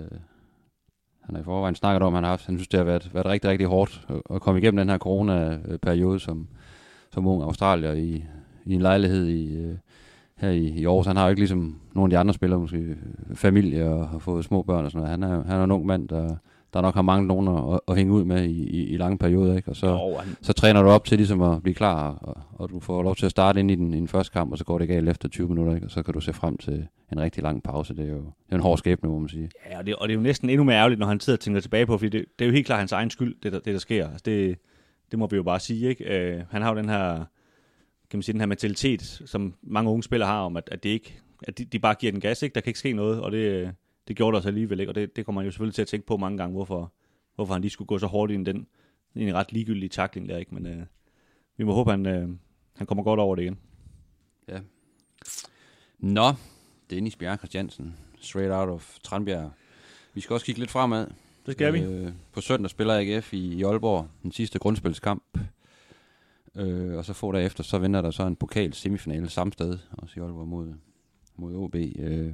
Han 1.22 1.36
har 1.36 1.42
i 1.42 1.44
forvejen 1.44 1.76
snakket 1.76 2.02
om, 2.04 2.14
at 2.14 2.18
han 2.18 2.24
har 2.24 2.30
haft, 2.32 2.46
han 2.46 2.58
synes, 2.58 2.68
det 2.68 2.78
har 2.78 2.84
været, 2.86 3.12
været 3.14 3.26
rigtig, 3.26 3.50
rigtig 3.50 3.68
hårdt 3.68 4.08
at- 4.36 4.42
komme 4.42 4.60
igennem 4.62 4.78
den 4.78 4.90
her 4.90 4.98
corona-periode 4.98 6.20
som, 6.20 6.48
som 7.12 7.28
ung 7.28 7.44
australier 7.44 7.92
i, 7.94 8.24
i 8.66 8.74
en 8.74 8.82
lejlighed 8.82 9.28
i, 9.28 9.56
øh, 9.58 9.76
her 10.38 10.50
i, 10.50 10.68
i 10.68 10.86
Aarhus. 10.86 11.06
Han 11.06 11.18
har 11.18 11.24
jo 11.24 11.30
ikke 11.30 11.40
ligesom 11.42 11.80
nogle 11.94 12.06
af 12.08 12.10
de 12.10 12.18
andre 12.20 12.34
spillere, 12.34 12.60
måske 12.60 12.98
familie 13.34 13.90
og 13.90 14.10
har 14.10 14.20
fået 14.20 14.46
små 14.46 14.62
børn 14.62 14.86
og 14.86 14.92
sådan 14.92 15.06
noget. 15.06 15.12
Han 15.12 15.24
er, 15.24 15.44
han 15.44 15.60
er 15.60 15.64
en 15.64 15.72
ung 15.72 15.86
mand, 15.86 16.08
der, 16.10 16.36
der 16.74 16.82
nok 16.82 16.96
har 16.96 17.02
manglet 17.02 17.28
nogen 17.28 17.74
at, 17.74 17.80
at 17.88 17.96
hænge 17.96 18.14
ud 18.14 18.24
med 18.24 18.44
i, 18.44 18.70
i, 18.70 18.88
i 18.88 18.98
lange 18.98 19.18
perioder, 19.18 19.56
ikke? 19.56 19.70
Og 19.70 19.76
så, 19.76 19.88
Og 19.88 20.22
han, 20.22 20.36
så 20.42 20.54
træner 20.54 20.82
du 20.82 20.90
op 20.90 21.06
til 21.06 21.18
ligesom 21.18 21.42
at 21.42 21.64
blive 21.64 21.76
klar, 21.76 22.14
og, 22.14 22.38
og 22.54 22.70
du 22.70 22.80
får 22.80 23.04
lov 23.04 23.16
til 23.16 23.26
at 23.26 23.32
starte 23.32 23.60
ind 23.60 23.72
i 23.72 23.76
den, 23.76 23.94
i 23.94 23.98
den 23.98 24.08
første 24.08 24.34
kamp, 24.34 24.52
og 24.52 24.58
så 24.58 24.64
går 24.64 24.78
det 24.80 24.88
galt 24.88 25.10
efter 25.10 25.30
20 25.30 25.48
minutter, 25.48 25.76
ikke? 25.76 25.88
og 25.88 25.92
så 25.92 26.04
kan 26.04 26.14
du 26.14 26.20
se 26.20 26.34
frem 26.34 26.58
til 26.58 26.88
en 27.12 27.20
rigtig 27.20 27.44
lang 27.44 27.64
pause. 27.64 27.96
Det 27.96 28.06
er 28.06 28.10
jo 28.10 28.18
det 28.18 28.52
er 28.52 28.56
en 28.56 28.62
hård 28.62 28.78
skæbne, 28.78 29.10
må 29.10 29.20
man 29.20 29.30
sige. 29.30 29.50
Ja, 29.70 29.78
og 29.78 29.86
det, 29.86 29.96
og 29.96 30.08
det 30.08 30.14
er 30.14 30.18
jo 30.18 30.24
næsten 30.24 30.50
endnu 30.50 30.64
mere 30.64 30.76
ærgerligt, 30.76 31.00
når 31.00 31.08
han 31.08 31.20
sidder 31.20 31.38
og 31.38 31.42
tænker 31.42 31.62
tilbage 31.62 31.86
på, 31.86 31.98
fordi 31.98 32.10
det, 32.10 32.26
det 32.40 32.46
er 32.46 32.50
jo 32.50 32.54
helt 32.54 32.66
klart 32.66 32.80
hans 32.80 32.92
egen 32.92 33.10
skyld, 33.10 33.36
det 33.44 33.52
der, 33.52 33.60
det, 33.60 33.74
der 33.74 33.80
sker. 33.80 34.08
Altså 34.08 34.24
det, 34.26 34.58
det 35.12 35.20
må 35.20 35.28
vi 35.28 35.36
jo 35.36 35.44
bare 35.44 35.60
sige, 35.60 35.90
ikke? 35.90 36.04
Øh, 36.04 36.44
han 36.50 36.62
har 36.62 36.72
jo 36.72 36.78
den 36.78 36.90
her, 36.90 37.16
kan 38.10 38.18
man 38.18 38.22
sige, 38.22 38.34
den 38.34 38.42
her 38.42 38.48
mentalitet, 38.48 39.22
som 39.26 39.54
mange 39.64 39.92
unge 39.92 40.04
spillere 40.04 40.30
har, 40.30 40.42
om 40.42 40.58
at, 40.58 40.70
at, 40.72 40.84
det 40.84 40.90
ikke, 40.90 41.20
at 41.44 41.58
de, 41.58 41.66
de 41.66 41.80
bare 41.80 41.96
giver 41.96 42.12
den 42.12 42.22
gas, 42.22 42.42
ikke? 42.42 42.56
Der 42.56 42.62
kan 42.62 42.70
ikke 42.70 42.80
ske 42.80 42.94
noget, 42.94 43.22
og 43.22 43.32
det, 43.32 43.74
det 44.08 44.16
gjorde 44.16 44.36
der 44.36 44.42
så 44.42 44.48
alligevel, 44.48 44.80
ikke? 44.80 44.92
Og 44.92 44.96
det, 44.96 45.16
det 45.16 45.26
kommer 45.26 45.42
man 45.42 45.46
jo 45.46 45.52
selvfølgelig 45.52 45.76
til 45.76 45.82
at 45.82 45.88
tænke 45.88 46.08
på 46.08 46.18
mange 46.18 46.38
gange, 46.38 46.54
hvorfor, 46.54 46.94
hvorfor 47.36 47.54
han 47.54 47.62
lige 47.62 47.72
skulle 47.72 47.88
gå 47.88 48.00
så 48.00 48.08
hårdt 48.08 48.32
ind 48.32 48.48
i 48.48 48.52
den, 48.52 48.68
i 49.16 49.24
en 49.24 49.34
ret 49.36 49.52
ligegyldig 49.52 49.92
takling 49.92 50.30
der, 50.30 50.38
ikke? 50.38 50.56
Men 50.56 50.66
øh, 50.66 50.86
vi 51.58 51.64
må 51.64 51.74
håbe, 51.74 51.92
han, 51.92 52.06
øh, 52.06 52.30
han 52.76 52.88
kommer 52.88 53.04
godt 53.04 53.20
over 53.20 53.36
det 53.36 53.44
igen. 53.44 53.60
Nå, 56.00 56.34
Dennis 56.90 57.16
Bjerg 57.16 57.38
Christiansen, 57.38 57.96
straight 58.20 58.54
out 58.54 58.70
of 58.70 58.98
Tranbjerg. 59.04 59.52
Vi 60.14 60.22
skal 60.22 60.34
også 60.34 60.46
kigge 60.46 60.60
lidt 60.60 60.72
fremad. 60.72 61.08
Det 61.46 61.54
skal 61.54 61.74
vi. 61.74 61.82
Øh, 61.82 62.12
på 62.32 62.42
søndag 62.42 62.70
spiller 62.70 63.00
AGF 63.00 63.34
i, 63.34 63.54
i 63.54 63.64
Aalborg 63.64 64.08
den 64.24 64.32
sidste 64.32 64.60
grundspilskamp. 64.60 65.40
Øh, 66.56 66.98
og 66.98 67.06
så 67.06 67.14
få 67.14 67.32
derefter, 67.32 67.64
så 67.64 67.78
venter 67.78 68.02
der 68.02 68.12
så 68.12 68.24
en 68.24 68.36
pokal 68.36 68.74
semifinale 68.74 69.30
samme 69.30 69.54
sted, 69.54 69.78
også 69.92 70.20
i 70.20 70.24
Aalborg 70.24 70.48
mod, 70.48 70.74
mod 71.36 71.56
OB. 71.56 71.76
Øh, 71.76 72.34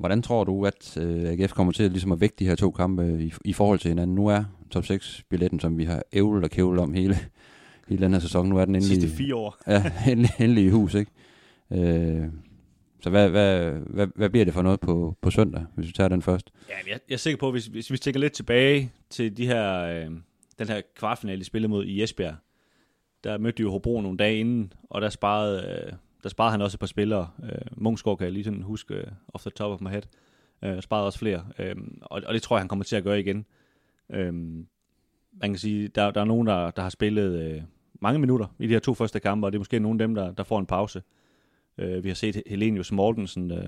hvordan 0.00 0.22
tror 0.22 0.44
du, 0.44 0.66
at 0.66 0.96
øh, 0.96 1.24
AGF 1.24 1.52
kommer 1.52 1.72
til 1.72 1.90
ligesom 1.90 2.12
at 2.12 2.20
vægte 2.20 2.44
de 2.44 2.48
her 2.48 2.54
to 2.54 2.70
kampe 2.70 3.22
i, 3.22 3.32
i 3.44 3.52
forhold 3.52 3.78
til 3.78 3.88
hinanden? 3.88 4.14
Nu 4.14 4.26
er 4.26 4.44
top 4.70 4.84
6-billetten, 4.84 5.60
som 5.60 5.78
vi 5.78 5.84
har 5.84 6.02
ævlet 6.12 6.44
og 6.44 6.50
kævlet 6.50 6.80
om 6.80 6.92
hele, 6.92 7.16
hele 7.88 8.04
den 8.04 8.12
her 8.12 8.20
sæson, 8.20 8.48
nu 8.48 8.58
er 8.58 8.64
den 8.64 8.74
De 8.74 8.78
endelig, 8.78 9.00
sidste 9.02 9.16
fire 9.16 9.34
år. 9.34 9.56
ja, 9.66 9.92
endelig, 10.12 10.30
endelig 10.38 10.64
i 10.64 10.68
hus, 10.68 10.94
ikke? 10.94 11.10
Øh, 11.72 12.28
så 13.02 13.10
hvad, 13.10 13.28
hvad, 13.30 13.70
hvad, 13.70 14.06
hvad 14.14 14.30
bliver 14.30 14.44
det 14.44 14.54
for 14.54 14.62
noget 14.62 14.80
på, 14.80 15.16
på 15.22 15.30
søndag, 15.30 15.64
hvis 15.74 15.86
vi 15.86 15.92
tager 15.92 16.08
den 16.08 16.22
først? 16.22 16.50
Ja, 16.68 16.74
jeg, 16.90 17.00
jeg 17.08 17.14
er 17.14 17.18
sikker 17.18 17.38
på, 17.38 17.50
hvis, 17.50 17.66
hvis 17.66 17.92
vi 17.92 17.98
tænker 17.98 18.20
lidt 18.20 18.32
tilbage 18.32 18.92
til 19.10 19.36
de 19.36 19.46
her, 19.46 19.82
øh, 19.82 20.10
den 20.58 20.68
her 20.68 20.80
kvartfinale, 20.96 21.38
de 21.40 21.44
spillede 21.44 21.70
mod 21.70 21.84
i 21.84 22.02
Esbjerg, 22.02 22.34
der 23.24 23.38
mødte 23.38 23.56
de 23.56 23.62
jo 23.62 23.70
Hobro 23.70 24.00
nogle 24.00 24.18
dage 24.18 24.40
inden, 24.40 24.72
og 24.90 25.00
der 25.00 25.08
sparede, 25.08 25.84
øh, 25.86 25.92
der 26.22 26.28
sparede 26.28 26.50
han 26.50 26.62
også 26.62 26.76
et 26.76 26.80
par 26.80 26.86
spillere. 26.86 27.30
Øh, 27.42 27.60
Mungsgaard 27.76 28.18
kan 28.18 28.24
jeg 28.24 28.32
lige 28.32 28.44
sådan 28.44 28.62
huske 28.62 28.94
øh, 28.94 29.06
off 29.28 29.44
the 29.44 29.50
top 29.50 29.72
of 29.72 29.80
my 29.80 29.88
head. 29.88 30.02
Øh, 30.64 30.82
sparede 30.82 31.06
også 31.06 31.18
flere, 31.18 31.46
øh, 31.58 31.76
og, 32.02 32.22
og 32.26 32.34
det 32.34 32.42
tror 32.42 32.56
jeg, 32.56 32.60
han 32.60 32.68
kommer 32.68 32.84
til 32.84 32.96
at 32.96 33.04
gøre 33.04 33.20
igen. 33.20 33.46
Øh, 34.10 34.34
man 35.32 35.50
kan 35.50 35.58
sige, 35.58 35.88
der, 35.88 36.10
der 36.10 36.20
er 36.20 36.24
nogen, 36.24 36.46
der, 36.46 36.70
der 36.70 36.82
har 36.82 36.90
spillet 36.90 37.40
øh, 37.42 37.62
mange 38.00 38.18
minutter 38.18 38.46
i 38.58 38.66
de 38.66 38.72
her 38.72 38.78
to 38.78 38.94
første 38.94 39.20
kampe, 39.20 39.46
og 39.46 39.52
det 39.52 39.56
er 39.56 39.60
måske 39.60 39.78
nogle 39.78 40.02
af 40.02 40.08
dem, 40.08 40.14
der, 40.14 40.32
der 40.32 40.42
får 40.42 40.58
en 40.58 40.66
pause. 40.66 41.02
Øh, 41.78 42.04
vi 42.04 42.08
har 42.08 42.14
set 42.14 42.42
Helenius 42.46 42.92
Mortensen, 42.92 43.50
øh, 43.50 43.64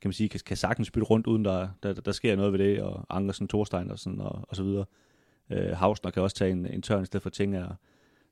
kan 0.00 0.08
man 0.08 0.12
sige, 0.12 0.28
kan, 0.28 0.40
kan 0.46 0.56
sagtens 0.56 0.90
bytte 0.90 1.06
rundt, 1.06 1.26
uden 1.26 1.44
der, 1.44 1.68
der, 1.82 1.92
der 1.92 2.12
sker 2.12 2.36
noget 2.36 2.52
ved 2.52 2.58
det, 2.58 2.82
og 2.82 3.06
Ankersen, 3.10 3.48
Thorstein 3.48 3.90
og, 3.90 3.98
sådan, 3.98 4.20
og, 4.20 4.44
og 4.48 4.56
så 4.56 4.62
videre. 4.62 4.84
Øh, 5.50 5.70
Hausner 5.70 6.10
kan 6.10 6.22
også 6.22 6.36
tage 6.36 6.50
en, 6.50 6.66
en 6.66 6.82
tørn 6.82 7.02
i 7.02 7.06
stedet 7.06 7.22
for 7.22 7.30
Tinger. 7.30 7.74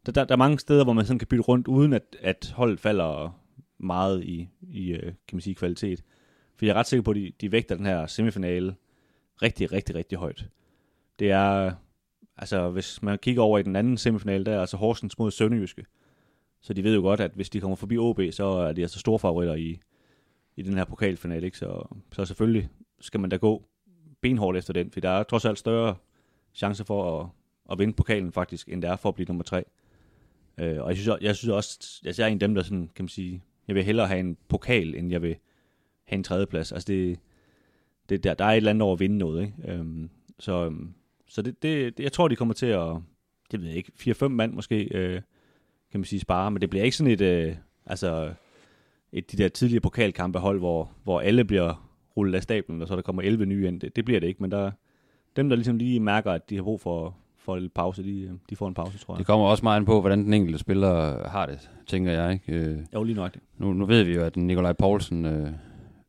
Der, 0.07 0.13
der, 0.13 0.25
der 0.25 0.35
er 0.35 0.39
mange 0.39 0.59
steder, 0.59 0.85
hvor 0.85 0.93
man 0.93 1.05
sådan 1.05 1.19
kan 1.19 1.29
bytte 1.29 1.43
rundt, 1.43 1.69
uden 1.69 1.93
at, 1.93 2.17
at 2.21 2.53
holdet 2.57 2.81
falder 2.81 3.39
meget 3.79 4.25
i, 4.25 4.49
i 4.71 4.91
øh, 4.91 5.03
kan 5.03 5.37
man 5.37 5.41
sige, 5.41 5.55
kvalitet. 5.55 6.05
For 6.57 6.67
jeg 6.67 6.73
er 6.73 6.79
ret 6.79 6.87
sikker 6.87 7.03
på, 7.03 7.11
at 7.11 7.17
de, 7.17 7.33
de 7.41 7.53
vægter 7.53 7.77
den 7.77 7.87
her 7.87 8.07
semifinale 8.07 8.75
rigtig, 9.43 9.73
rigtig, 9.73 9.95
rigtig 9.95 10.19
højt. 10.19 10.49
Det 11.19 11.31
er, 11.31 11.73
altså 12.37 12.71
hvis 12.71 13.03
man 13.03 13.19
kigger 13.19 13.43
over 13.43 13.59
i 13.59 13.63
den 13.63 13.77
anden 13.77 13.97
semifinale, 13.97 14.45
der 14.45 14.53
er 14.53 14.61
altså 14.61 14.77
Horsens 14.77 15.19
mod 15.19 15.31
Sønderjyske. 15.31 15.85
Så 16.61 16.73
de 16.73 16.85
ved 16.85 16.95
jo 16.95 17.01
godt, 17.01 17.21
at 17.21 17.31
hvis 17.35 17.51
de 17.51 17.61
kommer 17.61 17.77
forbi 17.77 17.99
OB, 17.99 18.21
så 18.31 18.45
er 18.45 18.73
de 18.73 18.83
altså 18.83 18.99
store 18.99 19.19
favoritter 19.19 19.55
i, 19.55 19.81
i 20.57 20.63
den 20.63 20.75
her 20.75 20.85
pokalfinale. 20.85 21.47
Ikke? 21.47 21.59
Så, 21.59 21.97
så 22.13 22.25
selvfølgelig 22.25 22.69
skal 23.01 23.21
man 23.21 23.31
da 23.31 23.37
gå 23.37 23.65
benhårdt 24.21 24.59
efter 24.59 24.73
den, 24.73 24.91
for 24.91 25.01
der 25.01 25.11
er 25.11 25.23
trods 25.23 25.45
alt 25.45 25.59
større 25.59 25.97
chance 26.55 26.85
for 26.85 27.21
at, 27.21 27.29
at 27.71 27.79
vinde 27.79 27.93
pokalen 27.93 28.33
faktisk, 28.33 28.69
end 28.69 28.83
der 28.83 28.93
er 28.93 28.97
for 28.97 29.09
at 29.09 29.15
blive 29.15 29.27
nummer 29.27 29.45
tre. 29.45 29.65
Øh, 30.59 30.83
og 30.83 30.89
jeg 30.89 30.97
synes, 30.97 31.19
jeg 31.21 31.37
synes 31.37 31.51
også, 31.51 32.01
jeg 32.05 32.19
er 32.19 32.27
en 32.27 32.33
af 32.33 32.41
dem, 32.41 32.55
der 32.55 32.63
sådan, 32.63 32.91
kan 32.95 33.05
man 33.05 33.09
sige, 33.09 33.43
jeg 33.69 33.75
vil 33.75 33.85
hellere 33.85 34.07
have 34.07 34.21
en 34.21 34.37
pokal, 34.49 34.95
end 34.95 35.11
jeg 35.11 35.23
vil 35.23 35.37
have 36.05 36.17
en 36.17 36.25
tredjeplads. 36.25 36.73
Altså 36.73 36.87
det, 36.87 37.19
det 38.09 38.25
der, 38.25 38.35
der 38.35 38.45
er 38.45 38.51
et 38.51 38.57
eller 38.57 38.71
andet 38.71 38.83
over 38.83 38.93
at 38.93 39.01
vinde 39.01 39.19
noget. 39.19 39.43
Ikke? 39.43 39.73
Øhm, 39.73 40.11
så 40.39 40.65
øhm, 40.65 40.95
så 41.29 41.43
det, 41.43 41.63
det, 41.63 42.01
jeg 42.01 42.13
tror, 42.13 42.29
de 42.29 42.37
kommer 42.37 42.55
til 42.55 42.67
at, 42.67 42.97
det 43.51 43.61
ved 43.61 43.69
jeg 43.69 43.77
ikke, 43.77 43.93
4-5 44.01 44.29
mand 44.29 44.53
måske, 44.53 44.89
øh, 44.95 45.21
kan 45.91 46.01
man 46.01 46.05
sige, 46.05 46.21
spare. 46.21 46.51
Men 46.51 46.61
det 46.61 46.71
bliver 46.71 46.85
ikke 46.85 46.97
sådan 46.97 47.13
et, 47.13 47.21
øh, 47.21 47.57
altså, 47.87 48.35
et, 49.13 49.33
de 49.33 49.37
der 49.37 49.49
tidlige 49.49 49.81
pokalkampe 49.81 50.39
hold, 50.39 50.59
hvor, 50.59 50.93
hvor 51.05 51.21
alle 51.21 51.45
bliver 51.45 51.91
rullet 52.17 52.35
af 52.35 52.43
stablen, 52.43 52.83
og 52.83 52.89
så 52.89 52.97
der 52.97 53.03
kommer 53.03 53.23
11 53.23 53.47
nye 53.47 53.69
ind. 53.69 53.81
Det, 53.81 53.97
det 53.97 54.05
bliver 54.05 54.21
det 54.21 54.27
ikke, 54.27 54.43
men 54.43 54.51
der, 54.51 54.71
dem, 55.37 55.49
der 55.49 55.57
ligesom 55.57 55.77
lige 55.77 56.01
mærker, 56.01 56.33
at 56.33 56.51
de 56.51 56.57
har 56.57 56.63
brug 56.63 56.81
for, 56.81 57.17
for 57.47 57.57
en 57.57 57.71
pause, 57.75 58.03
de, 58.03 58.39
de 58.51 58.57
får 58.57 58.69
en 58.69 58.75
pause, 58.75 58.99
tror 58.99 59.15
jeg. 59.15 59.19
Det 59.19 59.27
kommer 59.27 59.47
også 59.47 59.63
meget 59.63 59.77
an 59.77 59.85
på, 59.85 60.01
hvordan 60.01 60.25
den 60.25 60.35
enkelte 60.35 60.59
spiller 60.59 61.29
har 61.29 61.47
det, 61.47 61.71
tænker 61.87 62.13
jeg. 62.13 62.33
Ikke? 62.33 62.53
Øh, 62.53 62.79
jo, 62.95 63.03
lige 63.03 63.17
nok 63.17 63.35
det. 63.35 63.41
Nu, 63.59 63.73
nu 63.73 63.87
ved 63.87 64.03
vi 64.03 64.15
jo, 64.15 64.23
at 64.23 64.37
Nikolaj 64.37 64.73
Poulsen 64.73 65.25
øh, 65.25 65.51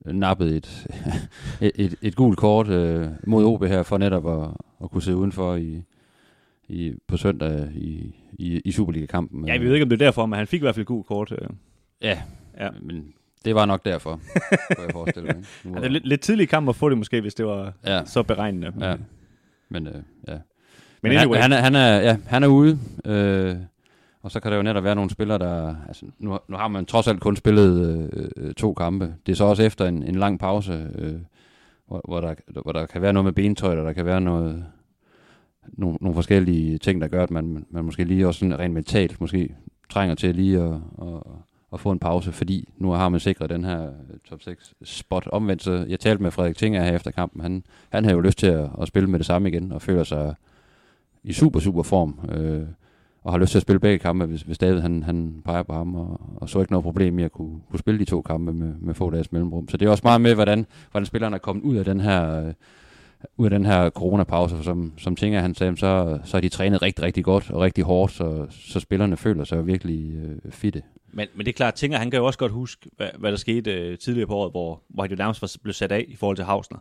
nappede 0.05 0.57
et, 0.57 0.87
et, 1.61 1.71
et, 1.75 1.95
et 2.01 2.15
gult 2.15 2.37
kort 2.37 2.67
øh, 2.67 3.07
mod 3.27 3.45
OB 3.45 3.63
her, 3.63 3.83
for 3.83 3.97
netop 3.97 4.27
at, 4.27 4.49
at 4.83 4.91
kunne 4.91 5.01
sidde 5.01 5.17
udenfor 5.17 5.55
i, 5.55 5.83
i, 6.67 6.93
på 7.07 7.17
søndag 7.17 7.69
i, 7.75 8.15
i, 8.33 8.61
i 8.65 8.71
Superliga-kampen. 8.71 9.47
Ja, 9.47 9.57
vi 9.57 9.65
ved 9.65 9.73
ikke, 9.73 9.83
om 9.83 9.89
det 9.89 10.01
er 10.01 10.05
derfor, 10.05 10.25
men 10.25 10.37
han 10.37 10.47
fik 10.47 10.59
i 10.59 10.63
hvert 10.63 10.75
fald 10.75 10.83
et 10.83 10.87
gult 10.87 11.07
kort. 11.07 11.31
Øh. 11.31 11.47
Ja, 12.01 12.21
ja, 12.59 12.69
men 12.81 13.13
det 13.45 13.55
var 13.55 13.65
nok 13.65 13.85
derfor, 13.85 14.19
kunne 14.75 14.85
jeg 14.85 14.91
forestille 14.91 15.27
mig. 15.27 15.45
Var... 15.63 15.71
ja, 15.75 15.79
det 15.79 15.85
er 15.85 15.91
lidt, 15.91 16.07
lidt 16.07 16.21
tidlig 16.21 16.49
kamp 16.49 16.69
at 16.69 16.75
få 16.75 16.89
det 16.89 16.97
måske, 16.97 17.21
hvis 17.21 17.35
det 17.35 17.45
var 17.45 17.73
ja. 17.85 18.05
så 18.05 18.23
beregnende. 18.23 18.73
Ja, 18.79 18.95
men 19.69 19.87
øh, 19.87 20.01
ja. 20.27 20.37
Men, 21.01 21.09
men 21.09 21.17
anyway. 21.17 21.37
han, 21.37 21.51
han, 21.51 21.59
er, 21.59 21.61
han, 21.61 21.75
er, 21.75 21.99
ja, 22.01 22.17
han 22.25 22.43
er 22.43 22.47
ude, 22.47 22.79
øh, 23.05 23.55
og 24.21 24.31
så 24.31 24.39
kan 24.39 24.51
der 24.51 24.57
jo 24.57 24.63
netop 24.63 24.83
være 24.83 24.95
nogle 24.95 25.09
spillere, 25.09 25.37
der... 25.37 25.75
Altså, 25.87 26.05
nu, 26.19 26.39
nu 26.47 26.57
har 26.57 26.67
man 26.67 26.85
trods 26.85 27.07
alt 27.07 27.19
kun 27.19 27.35
spillet 27.35 28.09
øh, 28.37 28.53
to 28.53 28.73
kampe. 28.73 29.13
Det 29.25 29.31
er 29.31 29.35
så 29.35 29.43
også 29.43 29.63
efter 29.63 29.85
en, 29.85 30.03
en 30.03 30.15
lang 30.15 30.39
pause, 30.39 30.89
øh, 30.95 31.15
hvor, 31.87 32.01
hvor, 32.07 32.21
der, 32.21 32.33
hvor 32.61 32.71
der 32.71 32.85
kan 32.85 33.01
være 33.01 33.13
noget 33.13 33.25
med 33.25 33.33
bentøj, 33.33 33.79
og 33.79 33.85
der 33.85 33.93
kan 33.93 34.05
være 34.05 34.21
noget, 34.21 34.65
nogle, 35.67 35.97
nogle 36.01 36.15
forskellige 36.15 36.77
ting, 36.77 37.01
der 37.01 37.07
gør, 37.07 37.23
at 37.23 37.31
man, 37.31 37.65
man 37.69 37.85
måske 37.85 38.03
lige 38.03 38.27
også 38.27 38.39
sådan 38.39 38.59
rent 38.59 38.73
mentalt 38.73 39.21
måske 39.21 39.55
trænger 39.89 40.15
til 40.15 40.35
lige 40.35 40.61
at, 40.61 40.73
at, 41.01 41.21
at 41.73 41.79
få 41.79 41.91
en 41.91 41.99
pause, 41.99 42.31
fordi 42.31 42.69
nu 42.77 42.91
har 42.91 43.09
man 43.09 43.19
sikret 43.19 43.49
den 43.49 43.63
her 43.63 43.89
top 44.29 44.41
6 44.41 44.73
spot. 44.83 45.27
Omvendt, 45.27 45.63
så 45.63 45.85
jeg 45.89 45.99
talte 45.99 46.23
med 46.23 46.31
Frederik 46.31 46.57
Tinger 46.57 46.83
her 46.83 46.95
efter 46.95 47.11
kampen, 47.11 47.41
han, 47.41 47.63
han 47.89 48.03
havde 48.03 48.15
jo 48.15 48.21
lyst 48.21 48.37
til 48.37 48.47
at, 48.47 48.69
at 48.81 48.87
spille 48.87 49.09
med 49.09 49.19
det 49.19 49.25
samme 49.25 49.49
igen, 49.49 49.71
og 49.71 49.81
føler 49.81 50.03
sig 50.03 50.35
i 51.27 51.33
super, 51.33 51.59
super 51.59 51.83
form, 51.83 52.19
øh, 52.31 52.63
og 53.23 53.33
har 53.33 53.39
lyst 53.39 53.51
til 53.51 53.57
at 53.57 53.61
spille 53.61 53.79
begge 53.79 53.99
kampe, 53.99 54.25
hvis, 54.25 54.41
hvis 54.41 54.57
David 54.57 54.79
han, 54.79 55.03
han 55.03 55.41
peger 55.45 55.63
på 55.63 55.73
ham, 55.73 55.95
og, 55.95 56.21
og 56.35 56.49
så 56.49 56.59
ikke 56.59 56.71
noget 56.71 56.83
problem 56.83 57.19
i 57.19 57.23
at 57.23 57.31
kunne, 57.31 57.59
kunne 57.69 57.79
spille 57.79 57.99
de 57.99 58.05
to 58.05 58.21
kampe 58.21 58.53
med, 58.53 58.73
med 58.79 58.93
få 58.93 59.09
dages 59.09 59.31
mellemrum. 59.31 59.69
Så 59.69 59.77
det 59.77 59.85
er 59.85 59.89
også 59.89 60.01
meget 60.03 60.21
med, 60.21 60.35
hvordan, 60.35 60.65
hvordan 60.91 61.05
spillerne 61.05 61.35
er 61.35 61.39
kommet 61.39 61.63
ud 61.63 61.75
af 61.75 61.85
den 61.85 61.99
her... 61.99 62.47
Øh, 62.47 62.53
ud 63.37 63.45
af 63.45 63.49
den 63.49 63.65
her 63.65 63.89
coronapause, 63.89 64.55
for 64.55 64.63
som, 64.63 64.93
som 64.97 65.15
Tinger 65.15 65.41
han 65.41 65.55
sagde, 65.55 65.77
så, 65.77 66.19
så 66.23 66.37
har 66.37 66.41
de 66.41 66.49
trænet 66.49 66.81
rigtig, 66.81 67.05
rigtig 67.05 67.23
godt 67.23 67.51
og 67.51 67.61
rigtig 67.61 67.83
hårdt, 67.83 68.11
så, 68.11 68.45
så 68.49 68.79
spillerne 68.79 69.17
føler 69.17 69.43
sig 69.43 69.67
virkelig 69.67 70.13
øh, 70.15 70.51
fitte. 70.51 70.81
Men, 71.11 71.27
men 71.35 71.45
det 71.45 71.51
er 71.51 71.55
klart, 71.55 71.73
Tinger 71.73 71.97
han 71.97 72.11
kan 72.11 72.19
jo 72.19 72.25
også 72.25 72.39
godt 72.39 72.51
huske, 72.51 72.89
hvad, 72.97 73.07
hvad 73.19 73.31
der 73.31 73.37
skete 73.37 73.71
øh, 73.71 73.97
tidligere 73.97 74.27
på 74.27 74.35
året, 74.35 74.51
hvor, 74.51 74.81
hvor 74.87 75.03
han 75.03 75.09
jo 75.09 75.15
nærmest 75.15 75.41
var 75.41 75.51
blevet 75.63 75.75
sat 75.75 75.91
af 75.91 76.05
i 76.07 76.15
forhold 76.15 76.35
til 76.35 76.45
Hausner. 76.45 76.77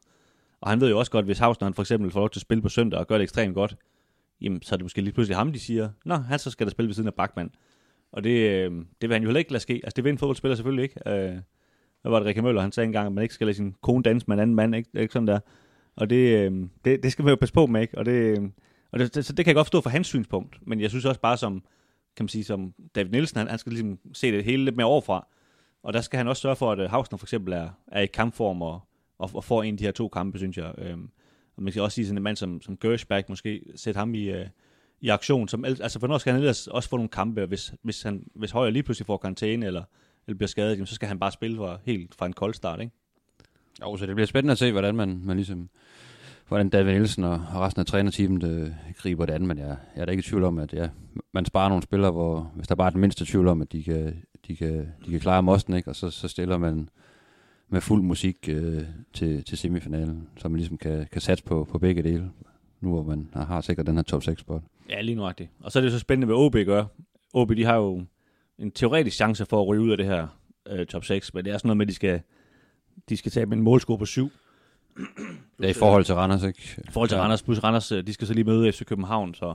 Og 0.61 0.70
han 0.70 0.80
ved 0.80 0.90
jo 0.90 0.98
også 0.98 1.11
godt, 1.11 1.24
hvis 1.24 1.38
Hausner 1.38 1.66
han 1.66 1.74
for 1.74 1.82
eksempel 1.82 2.11
får 2.11 2.20
lov 2.20 2.30
til 2.30 2.38
at 2.38 2.42
spille 2.42 2.62
på 2.62 2.68
søndag 2.68 3.00
og 3.00 3.06
gør 3.06 3.14
det 3.18 3.22
ekstremt 3.22 3.54
godt, 3.54 3.76
jamen 4.40 4.62
så 4.62 4.75
er 4.75 4.77
det 4.77 4.85
måske 4.85 5.01
lige 5.01 5.14
pludselig 5.14 5.37
ham, 5.37 5.53
de 5.53 5.59
siger, 5.59 5.90
nå, 6.05 6.14
han 6.14 6.38
så 6.38 6.51
skal 6.51 6.66
der 6.66 6.70
spille 6.70 6.87
ved 6.87 6.94
siden 6.94 7.07
af 7.07 7.14
Bachmann. 7.14 7.51
Og 8.12 8.25
det, 8.25 8.31
øh, 8.31 8.70
det 8.70 9.09
vil 9.09 9.12
han 9.12 9.22
jo 9.22 9.29
heller 9.29 9.38
ikke 9.38 9.53
lade 9.53 9.62
ske. 9.62 9.75
Altså 9.85 9.92
det 9.96 10.05
vil 10.05 10.11
en 10.11 10.18
fodboldspiller 10.18 10.55
selvfølgelig 10.55 10.83
ikke. 10.83 11.01
Øh, 11.07 11.37
hvad 12.03 12.11
var 12.11 12.18
det, 12.18 12.27
Rikke 12.27 12.42
Møller, 12.42 12.62
han 12.62 12.72
sagde 12.72 12.87
engang, 12.87 13.07
at 13.07 13.12
man 13.12 13.22
ikke 13.22 13.35
skal 13.35 13.46
lade 13.46 13.57
sin 13.57 13.75
kone 13.83 14.03
danse 14.03 14.25
med 14.29 14.37
en 14.37 14.40
anden 14.40 14.57
mand, 14.57 14.77
ikke, 14.77 14.90
ikke 14.94 15.12
sådan 15.12 15.29
der. 15.29 15.38
Og 15.96 16.11
det, 16.11 16.38
øh, 16.38 16.68
det, 16.85 17.03
det 17.03 17.12
skal 17.12 17.22
man 17.22 17.31
jo 17.31 17.37
passe 17.37 17.55
på 17.55 17.66
med, 17.66 17.81
ikke? 17.81 17.99
Og 17.99 18.05
det, 18.05 18.12
øh, 18.12 18.49
og 18.92 18.99
det, 18.99 19.14
det, 19.14 19.25
så 19.25 19.33
det 19.33 19.44
kan 19.44 19.51
jeg 19.51 19.55
godt 19.55 19.66
forstå 19.66 19.81
fra 19.81 19.90
hans 19.90 20.07
synspunkt, 20.07 20.59
men 20.66 20.81
jeg 20.81 20.90
synes 20.90 21.05
også 21.05 21.20
bare 21.20 21.37
som, 21.37 21.62
kan 22.16 22.25
man 22.25 22.29
sige, 22.29 22.44
som 22.44 22.75
David 22.94 23.11
Nielsen, 23.11 23.38
han, 23.38 23.49
han 23.49 23.59
skal 23.59 23.72
ligesom 23.72 23.99
se 24.12 24.33
det 24.33 24.44
hele 24.44 24.64
lidt 24.64 24.77
mere 24.77 24.87
overfra. 24.87 25.27
Og 25.83 25.92
der 25.92 26.01
skal 26.01 26.16
han 26.16 26.29
også 26.29 26.42
sørge 26.42 26.57
for, 26.57 26.72
at 26.72 26.79
øh, 26.79 26.90
Hausner 26.90 27.18
for 27.18 27.25
eksempel 27.25 27.53
er, 27.53 27.68
er 27.87 28.01
i 28.01 28.07
kampform 28.07 28.62
og, 28.62 28.81
og, 29.18 29.31
og 29.35 29.44
får 29.44 29.62
en 29.62 29.75
af 29.75 29.79
de 29.79 29.85
her 29.85 29.92
to 29.92 30.09
kampe, 30.09 30.38
synes 30.38 30.57
jeg. 30.57 30.75
Øhm, 30.79 31.11
og 31.56 31.62
man 31.62 31.72
kan 31.72 31.82
også 31.82 31.94
sige 31.94 32.06
sådan 32.06 32.18
en 32.18 32.22
mand 32.22 32.36
som, 32.36 32.62
som 32.62 32.76
Gershberg, 32.76 33.24
måske 33.28 33.62
sætte 33.76 33.98
ham 33.98 34.14
i, 34.14 34.24
øh, 34.24 34.46
i 35.00 35.08
aktion. 35.08 35.48
Som, 35.48 35.64
altså, 35.64 35.98
hvornår 35.98 36.18
skal 36.18 36.32
han 36.32 36.40
ellers 36.42 36.66
også 36.66 36.88
få 36.88 36.96
nogle 36.96 37.08
kampe, 37.08 37.46
hvis, 37.46 37.74
hvis, 37.82 38.02
han, 38.02 38.26
hvis 38.34 38.50
Højer 38.50 38.70
lige 38.70 38.82
pludselig 38.82 39.06
får 39.06 39.16
karantæne 39.16 39.66
eller, 39.66 39.82
eller 40.26 40.36
bliver 40.36 40.48
skadet, 40.48 40.72
jamen, 40.72 40.86
så 40.86 40.94
skal 40.94 41.08
han 41.08 41.18
bare 41.18 41.32
spille 41.32 41.56
for, 41.56 41.80
helt 41.84 42.14
fra 42.14 42.26
en 42.26 42.32
kold 42.32 42.54
start, 42.54 42.80
ikke? 42.80 42.92
Jo, 43.82 43.96
så 43.96 44.06
det 44.06 44.14
bliver 44.14 44.26
spændende 44.26 44.52
at 44.52 44.58
se, 44.58 44.72
hvordan 44.72 44.96
man, 44.96 45.20
man 45.24 45.36
ligesom 45.36 45.68
hvordan 46.48 46.68
David 46.68 46.92
Nielsen 46.92 47.24
og, 47.24 47.32
og 47.54 47.60
resten 47.60 47.80
af 47.80 47.86
trænerteamet 47.86 48.44
øh, 48.44 48.70
griber 48.96 49.26
det 49.26 49.32
an, 49.32 49.46
men 49.46 49.58
jeg, 49.58 49.76
jeg 49.94 50.00
er 50.00 50.04
da 50.04 50.10
ikke 50.10 50.20
i 50.20 50.22
tvivl 50.22 50.44
om, 50.44 50.58
at 50.58 50.72
ja, 50.72 50.88
man 51.32 51.44
sparer 51.44 51.68
nogle 51.68 51.82
spillere, 51.82 52.10
hvor 52.10 52.52
hvis 52.54 52.68
der 52.68 52.74
bare 52.74 52.86
er 52.86 52.90
den 52.90 53.00
mindste 53.00 53.24
tvivl 53.24 53.48
om, 53.48 53.62
at 53.62 53.72
de 53.72 53.82
kan, 53.82 54.22
de 54.46 54.56
kan, 54.56 54.92
de 55.06 55.10
kan 55.10 55.20
klare 55.20 55.42
mosten, 55.42 55.74
ikke? 55.74 55.90
og 55.90 55.96
så, 55.96 56.10
så 56.10 56.28
stiller 56.28 56.58
man 56.58 56.88
med 57.68 57.81
fuld 57.81 58.02
musik 58.02 58.48
øh, 58.48 58.83
til, 59.12 59.44
til 59.44 59.59
semifinalen, 59.59 60.29
så 60.37 60.48
man 60.48 60.57
ligesom 60.57 60.79
kan, 60.79 61.07
kan 61.12 61.20
satse 61.20 61.44
på, 61.44 61.68
på 61.70 61.79
begge 61.79 62.02
dele, 62.02 62.31
nu 62.81 62.90
hvor 62.90 63.02
man 63.02 63.29
har 63.35 63.61
sikkert 63.61 63.87
den 63.87 63.96
her 63.96 64.02
top 64.02 64.22
6 64.22 64.40
spot. 64.40 64.62
Ja, 64.88 65.00
lige 65.00 65.14
nuagtigt. 65.14 65.50
Og 65.61 65.72
så 65.72 65.79
er 65.79 65.83
det 65.83 65.92
så 65.92 65.98
spændende, 65.98 66.26
hvad 66.26 66.37
OB 66.37 66.57
gør. 66.66 66.85
OB, 67.35 67.57
de 67.57 67.64
har 67.64 67.76
jo 67.76 68.02
en 68.59 68.70
teoretisk 68.70 69.16
chance 69.16 69.46
for 69.46 69.62
at 69.62 69.66
ryge 69.66 69.83
ud 69.83 69.90
af 69.90 69.96
det 69.96 70.07
her 70.07 70.26
øh, 70.68 70.87
top 70.87 71.05
6, 71.05 71.35
men 71.35 71.44
det 71.44 71.52
er 71.52 71.59
sådan 71.59 71.68
noget 71.68 71.76
med, 71.76 71.87
at 71.87 71.88
de 71.88 71.94
skal, 71.94 72.20
de 73.09 73.16
skal 73.16 73.33
tage 73.33 73.46
med 73.46 73.57
en 73.57 73.62
målscore 73.62 73.98
på 73.98 74.07
7. 74.07 74.31
ja, 75.62 75.68
i 75.68 75.72
forhold 75.72 76.05
til 76.05 76.14
Randers, 76.14 76.42
ikke? 76.42 76.76
I 76.79 76.90
forhold 76.90 77.09
til. 77.09 77.18
Randers, 77.18 77.42
plus 77.42 77.59
Randers, 77.64 77.92
øh, 77.92 78.07
de 78.07 78.12
skal 78.12 78.26
så 78.26 78.35
lige 78.35 78.44
møde 78.44 78.72
FC 78.72 78.85
København, 78.85 79.35
så, 79.35 79.55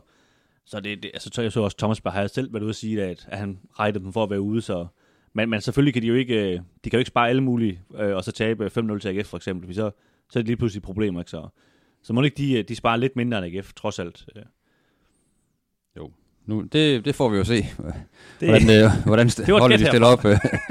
så 0.66 0.80
det, 0.80 1.04
det 1.04 1.12
altså, 1.14 1.30
så 1.34 1.42
jeg 1.42 1.52
så 1.52 1.62
også 1.62 1.78
Thomas 1.78 2.02
Berg 2.02 2.30
selv 2.30 2.54
været 2.54 2.64
ude 2.64 2.70
at 2.70 2.76
sige, 2.76 3.04
at, 3.04 3.28
at 3.30 3.40
han 3.40 3.60
regnede 3.80 4.04
dem 4.04 4.14
for 4.14 4.24
at 4.24 4.30
være 4.30 4.42
ude, 4.42 4.62
så 4.62 4.88
men, 5.34 5.50
men 5.50 5.62
selvfølgelig 5.62 5.94
kan 5.94 6.04
de 6.04 6.08
jo 6.08 6.14
ikke, 6.16 6.54
øh, 6.54 6.60
de 6.84 6.90
kan 6.90 6.98
jo 6.98 7.00
ikke 7.00 7.08
spare 7.08 7.30
alle 7.30 7.44
mulige, 7.44 7.82
øh, 8.00 8.16
og 8.16 8.24
så 8.24 8.32
tabe 8.32 8.66
5-0 8.66 9.00
til 9.00 9.10
AGF 9.10 9.28
for 9.28 9.38
eksempel, 9.38 9.68
for 9.68 9.74
så, 9.74 9.92
så 10.30 10.40
er 10.40 10.42
det 10.44 10.48
lige 10.48 10.58
pludselig 10.58 10.82
problemer, 10.82 11.20
ikke? 11.22 11.32
Så, 11.32 11.48
så 12.04 12.14
må 12.14 12.22
ikke 12.22 12.38
de, 12.38 12.54
øh, 12.54 12.64
de 12.68 12.76
sparer 12.76 12.98
lidt 12.98 13.16
mindre 13.16 13.38
end 13.38 13.58
AGF, 13.58 13.74
trods 13.74 14.00
alt. 14.00 14.26
Jo, 15.98 16.12
nu, 16.46 16.62
det, 16.62 17.06
det 17.06 17.16
får 17.16 17.30
vi 17.30 17.38
jo 17.38 17.44
se, 17.44 17.56
det, 18.40 18.50
hvordan, 18.50 18.84
øh, 18.84 19.06
hvordan 19.06 19.28
st- 19.34 19.52
holdet 19.60 19.80
de 19.80 19.86
stiller 19.86 20.08
op 20.08 20.26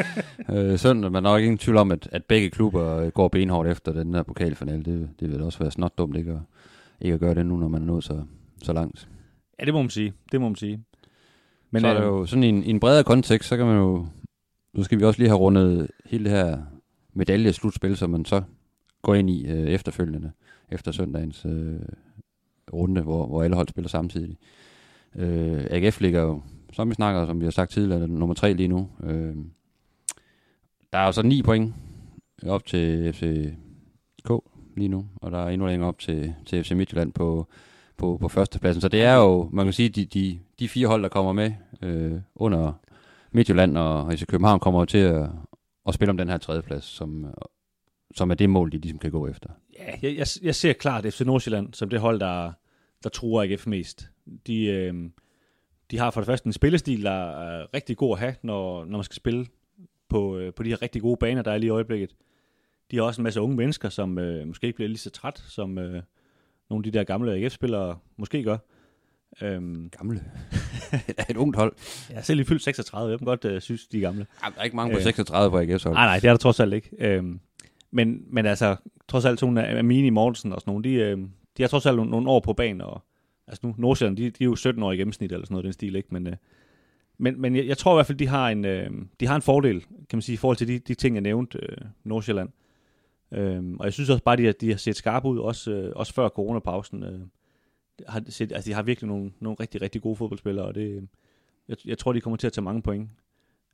øh, 0.56 0.78
søndag. 0.78 1.12
Man 1.12 1.26
er 1.26 1.30
nok 1.30 1.40
ingen 1.40 1.58
tvivl 1.58 1.76
om, 1.76 1.92
at, 1.92 2.08
at 2.12 2.24
begge 2.24 2.50
klubber 2.50 3.10
går 3.10 3.28
benhårdt 3.28 3.68
efter 3.68 3.92
den 3.92 4.14
her 4.14 4.22
pokalfinale. 4.22 4.84
Det, 4.84 5.08
det 5.20 5.30
vil 5.30 5.42
også 5.42 5.58
være 5.58 5.70
snot 5.70 5.98
dumt 5.98 6.16
ikke 6.16 6.30
at, 6.30 6.38
ikke 7.00 7.14
at 7.14 7.20
gøre 7.20 7.34
det 7.34 7.46
nu, 7.46 7.56
når 7.56 7.68
man 7.68 7.82
er 7.82 7.86
nået 7.86 8.04
så, 8.04 8.22
så 8.62 8.72
langt. 8.72 9.08
Ja, 9.60 9.64
det 9.64 9.74
må 9.74 9.82
man 9.82 9.90
sige. 9.90 10.12
Det 10.32 10.40
må 10.40 10.48
man 10.48 10.56
sige. 10.56 10.84
Men 11.70 11.80
så 11.80 11.88
er 11.88 11.94
det 11.94 12.00
jo 12.00 12.26
sådan 12.26 12.44
i 12.44 12.48
en, 12.48 12.64
i 12.64 12.70
en 12.70 12.80
bredere 12.80 13.04
kontekst, 13.04 13.48
så 13.48 13.56
kan 13.56 13.66
man 13.66 13.76
jo 13.76 14.06
nu 14.72 14.82
skal 14.82 14.98
vi 14.98 15.04
også 15.04 15.20
lige 15.20 15.28
have 15.28 15.38
rundet 15.38 15.90
hele 16.04 16.24
det 16.24 16.32
her 16.32 16.62
medaljeslutspil, 17.12 17.96
som 17.96 18.10
man 18.10 18.24
så 18.24 18.42
går 19.02 19.14
ind 19.14 19.30
i 19.30 19.46
øh, 19.46 19.68
efterfølgende, 19.68 20.32
efter 20.70 20.92
søndagens 20.92 21.44
øh, 21.44 21.80
runde, 22.72 23.00
hvor, 23.00 23.26
hvor 23.26 23.42
alle 23.42 23.56
hold 23.56 23.68
spiller 23.68 23.88
samtidig. 23.88 24.36
Øh, 25.16 25.66
AGF 25.70 26.00
ligger 26.00 26.22
jo 26.22 26.42
som 26.72 26.88
vi 26.88 26.94
snakker, 26.94 27.26
som 27.26 27.40
vi 27.40 27.44
har 27.44 27.50
sagt 27.50 27.70
tidligere, 27.70 28.08
nummer 28.08 28.34
tre 28.34 28.52
lige 28.52 28.68
nu. 28.68 28.88
Øh, 29.02 29.36
der 30.92 30.98
er 30.98 31.06
jo 31.06 31.12
så 31.12 31.22
ni 31.22 31.42
point 31.42 31.74
op 32.46 32.66
til 32.66 33.12
FCK 33.12 34.30
lige 34.76 34.88
nu, 34.88 35.06
og 35.16 35.30
der 35.30 35.38
er 35.38 35.48
endnu 35.48 35.66
længere 35.66 35.88
op 35.88 35.98
til, 35.98 36.34
til 36.46 36.64
FC 36.64 36.70
Midtjylland 36.72 37.12
på, 37.12 37.46
på, 37.96 38.18
på 38.20 38.28
førstepladsen. 38.28 38.80
Så 38.80 38.88
det 38.88 39.02
er 39.02 39.14
jo, 39.14 39.48
man 39.52 39.66
kan 39.66 39.72
sige, 39.72 39.88
de, 39.88 40.04
de, 40.04 40.38
de 40.58 40.68
fire 40.68 40.86
hold, 40.86 41.02
der 41.02 41.08
kommer 41.08 41.32
med 41.32 41.52
øh, 41.82 42.20
under 42.34 42.72
Midtjylland 43.32 43.78
og 43.78 44.12
FC 44.12 44.26
København, 44.26 44.60
kommer 44.60 44.84
til 44.84 44.98
at, 44.98 45.28
at 45.88 45.94
spille 45.94 46.10
om 46.10 46.16
den 46.16 46.28
her 46.28 46.38
tredjeplads, 46.38 46.84
som, 46.84 47.34
som 48.14 48.30
er 48.30 48.34
det 48.34 48.50
mål, 48.50 48.72
de 48.72 48.78
ligesom 48.78 48.98
kan 48.98 49.10
gå 49.10 49.26
efter. 49.26 49.48
Ja, 49.78 49.98
jeg, 50.02 50.16
jeg, 50.16 50.26
jeg 50.42 50.54
ser 50.54 50.72
klart 50.72 51.04
FC 51.04 51.20
Nordsjælland 51.20 51.74
som 51.74 51.88
det 51.88 52.00
hold, 52.00 52.20
der, 52.20 52.52
der 53.02 53.08
truer 53.08 53.42
AGF 53.42 53.66
mest. 53.66 54.10
De, 54.46 54.64
øh, 54.64 54.94
de 55.90 55.98
har 55.98 56.10
for 56.10 56.20
det 56.20 56.26
første 56.26 56.46
en 56.46 56.52
spillestil, 56.52 57.04
der 57.04 57.30
er 57.30 57.74
rigtig 57.74 57.96
god 57.96 58.12
at 58.12 58.18
have, 58.18 58.34
når, 58.42 58.84
når 58.84 58.98
man 58.98 59.04
skal 59.04 59.16
spille 59.16 59.46
på, 60.08 60.36
øh, 60.36 60.54
på 60.54 60.62
de 60.62 60.68
her 60.68 60.82
rigtig 60.82 61.02
gode 61.02 61.16
baner, 61.16 61.42
der 61.42 61.50
er 61.50 61.58
lige 61.58 61.68
i 61.68 61.70
øjeblikket. 61.70 62.16
De 62.90 62.96
har 62.96 63.02
også 63.02 63.20
en 63.20 63.24
masse 63.24 63.40
unge 63.40 63.56
mennesker, 63.56 63.88
som 63.88 64.18
øh, 64.18 64.46
måske 64.46 64.66
ikke 64.66 64.76
bliver 64.76 64.88
lige 64.88 64.98
så 64.98 65.10
træt, 65.10 65.38
som 65.38 65.78
øh, 65.78 66.02
nogle 66.70 66.86
af 66.86 66.92
de 66.92 66.98
der 66.98 67.04
gamle 67.04 67.32
AGF-spillere 67.32 67.98
måske 68.16 68.42
gør. 68.42 68.58
Øhm, 69.42 69.90
gamle? 69.90 70.24
et 71.30 71.36
ungt 71.36 71.56
hold. 71.56 71.72
Jeg 72.10 72.16
er 72.16 72.22
selv 72.22 72.36
lige 72.36 72.46
fyldt 72.46 72.62
36, 72.62 73.10
jeg 73.10 73.18
kan 73.18 73.26
godt 73.26 73.44
øh, 73.44 73.60
synes, 73.60 73.86
de 73.86 73.96
er 73.96 74.00
gamle. 74.00 74.26
Ja, 74.44 74.48
der 74.50 74.60
er 74.60 74.64
ikke 74.64 74.76
mange 74.76 74.92
på 74.92 74.98
øh, 74.98 75.04
36 75.04 75.50
på 75.50 75.60
AGF's 75.60 75.84
hold. 75.84 75.94
Nej, 75.94 76.06
nej, 76.06 76.18
det 76.18 76.28
er 76.28 76.32
der 76.32 76.38
trods 76.38 76.60
alt 76.60 76.74
ikke. 76.74 76.90
Øhm, 76.98 77.40
men, 77.90 78.22
men 78.30 78.46
altså, 78.46 78.76
trods 79.08 79.24
alt 79.24 79.40
sådan 79.40 79.58
af 79.58 79.84
Mini 79.84 80.10
Mortensen 80.10 80.52
og 80.52 80.60
sådan 80.60 80.70
nogle, 80.70 80.84
de, 80.84 80.94
øh, 80.94 81.18
de 81.56 81.62
har 81.62 81.68
trods 81.68 81.86
alt 81.86 81.96
nogle, 81.96 82.10
nogle 82.10 82.30
år 82.30 82.40
på 82.40 82.52
banen, 82.52 82.80
og 82.80 83.02
altså 83.46 83.66
nu, 83.66 83.74
Nordsjælland, 83.78 84.16
de, 84.16 84.22
de 84.30 84.44
er 84.44 84.44
jo 84.44 84.56
17 84.56 84.82
år 84.82 84.92
i 84.92 84.96
gennemsnit, 84.96 85.32
eller 85.32 85.46
sådan 85.46 85.54
noget 85.54 85.64
den 85.64 85.72
stil, 85.72 85.96
ikke? 85.96 86.08
Men, 86.10 86.26
øh, 86.26 86.36
men, 87.18 87.40
men 87.40 87.56
jeg, 87.56 87.66
jeg 87.66 87.78
tror 87.78 87.94
i 87.94 87.96
hvert 87.96 88.06
fald, 88.06 88.18
de 88.18 88.26
har 88.26 88.48
en, 88.48 88.64
øh, 88.64 88.90
de 89.20 89.26
har 89.26 89.36
en 89.36 89.42
fordel, 89.42 89.80
kan 89.80 90.16
man 90.16 90.22
sige, 90.22 90.34
i 90.34 90.36
forhold 90.36 90.56
til 90.56 90.68
de, 90.68 90.78
de 90.78 90.94
ting, 90.94 91.16
jeg 91.16 91.22
nævnte, 91.22 91.58
øh, 91.62 91.76
Nordsjælland. 92.04 92.48
Øhm, 93.32 93.76
og 93.80 93.84
jeg 93.84 93.92
synes 93.92 94.10
også 94.10 94.24
bare, 94.24 94.36
de, 94.36 94.48
at 94.48 94.60
de 94.60 94.70
har 94.70 94.76
set 94.76 94.96
skarpe 94.96 95.28
ud, 95.28 95.38
også, 95.38 95.70
øh, 95.70 95.92
også 95.96 96.14
før 96.14 96.28
coronapausen. 96.28 97.02
Øh, 97.02 97.20
har 98.08 98.22
set, 98.28 98.52
altså, 98.52 98.70
de 98.70 98.74
har 98.74 98.82
virkelig 98.82 99.08
nogle, 99.08 99.32
nogle 99.40 99.56
rigtig, 99.60 99.82
rigtig 99.82 100.02
gode 100.02 100.16
fodboldspillere, 100.16 100.66
og 100.66 100.74
det, 100.74 101.08
jeg, 101.68 101.76
jeg 101.84 101.98
tror, 101.98 102.12
de 102.12 102.20
kommer 102.20 102.36
til 102.36 102.46
at 102.46 102.52
tage 102.52 102.64
mange 102.64 102.82
point 102.82 103.08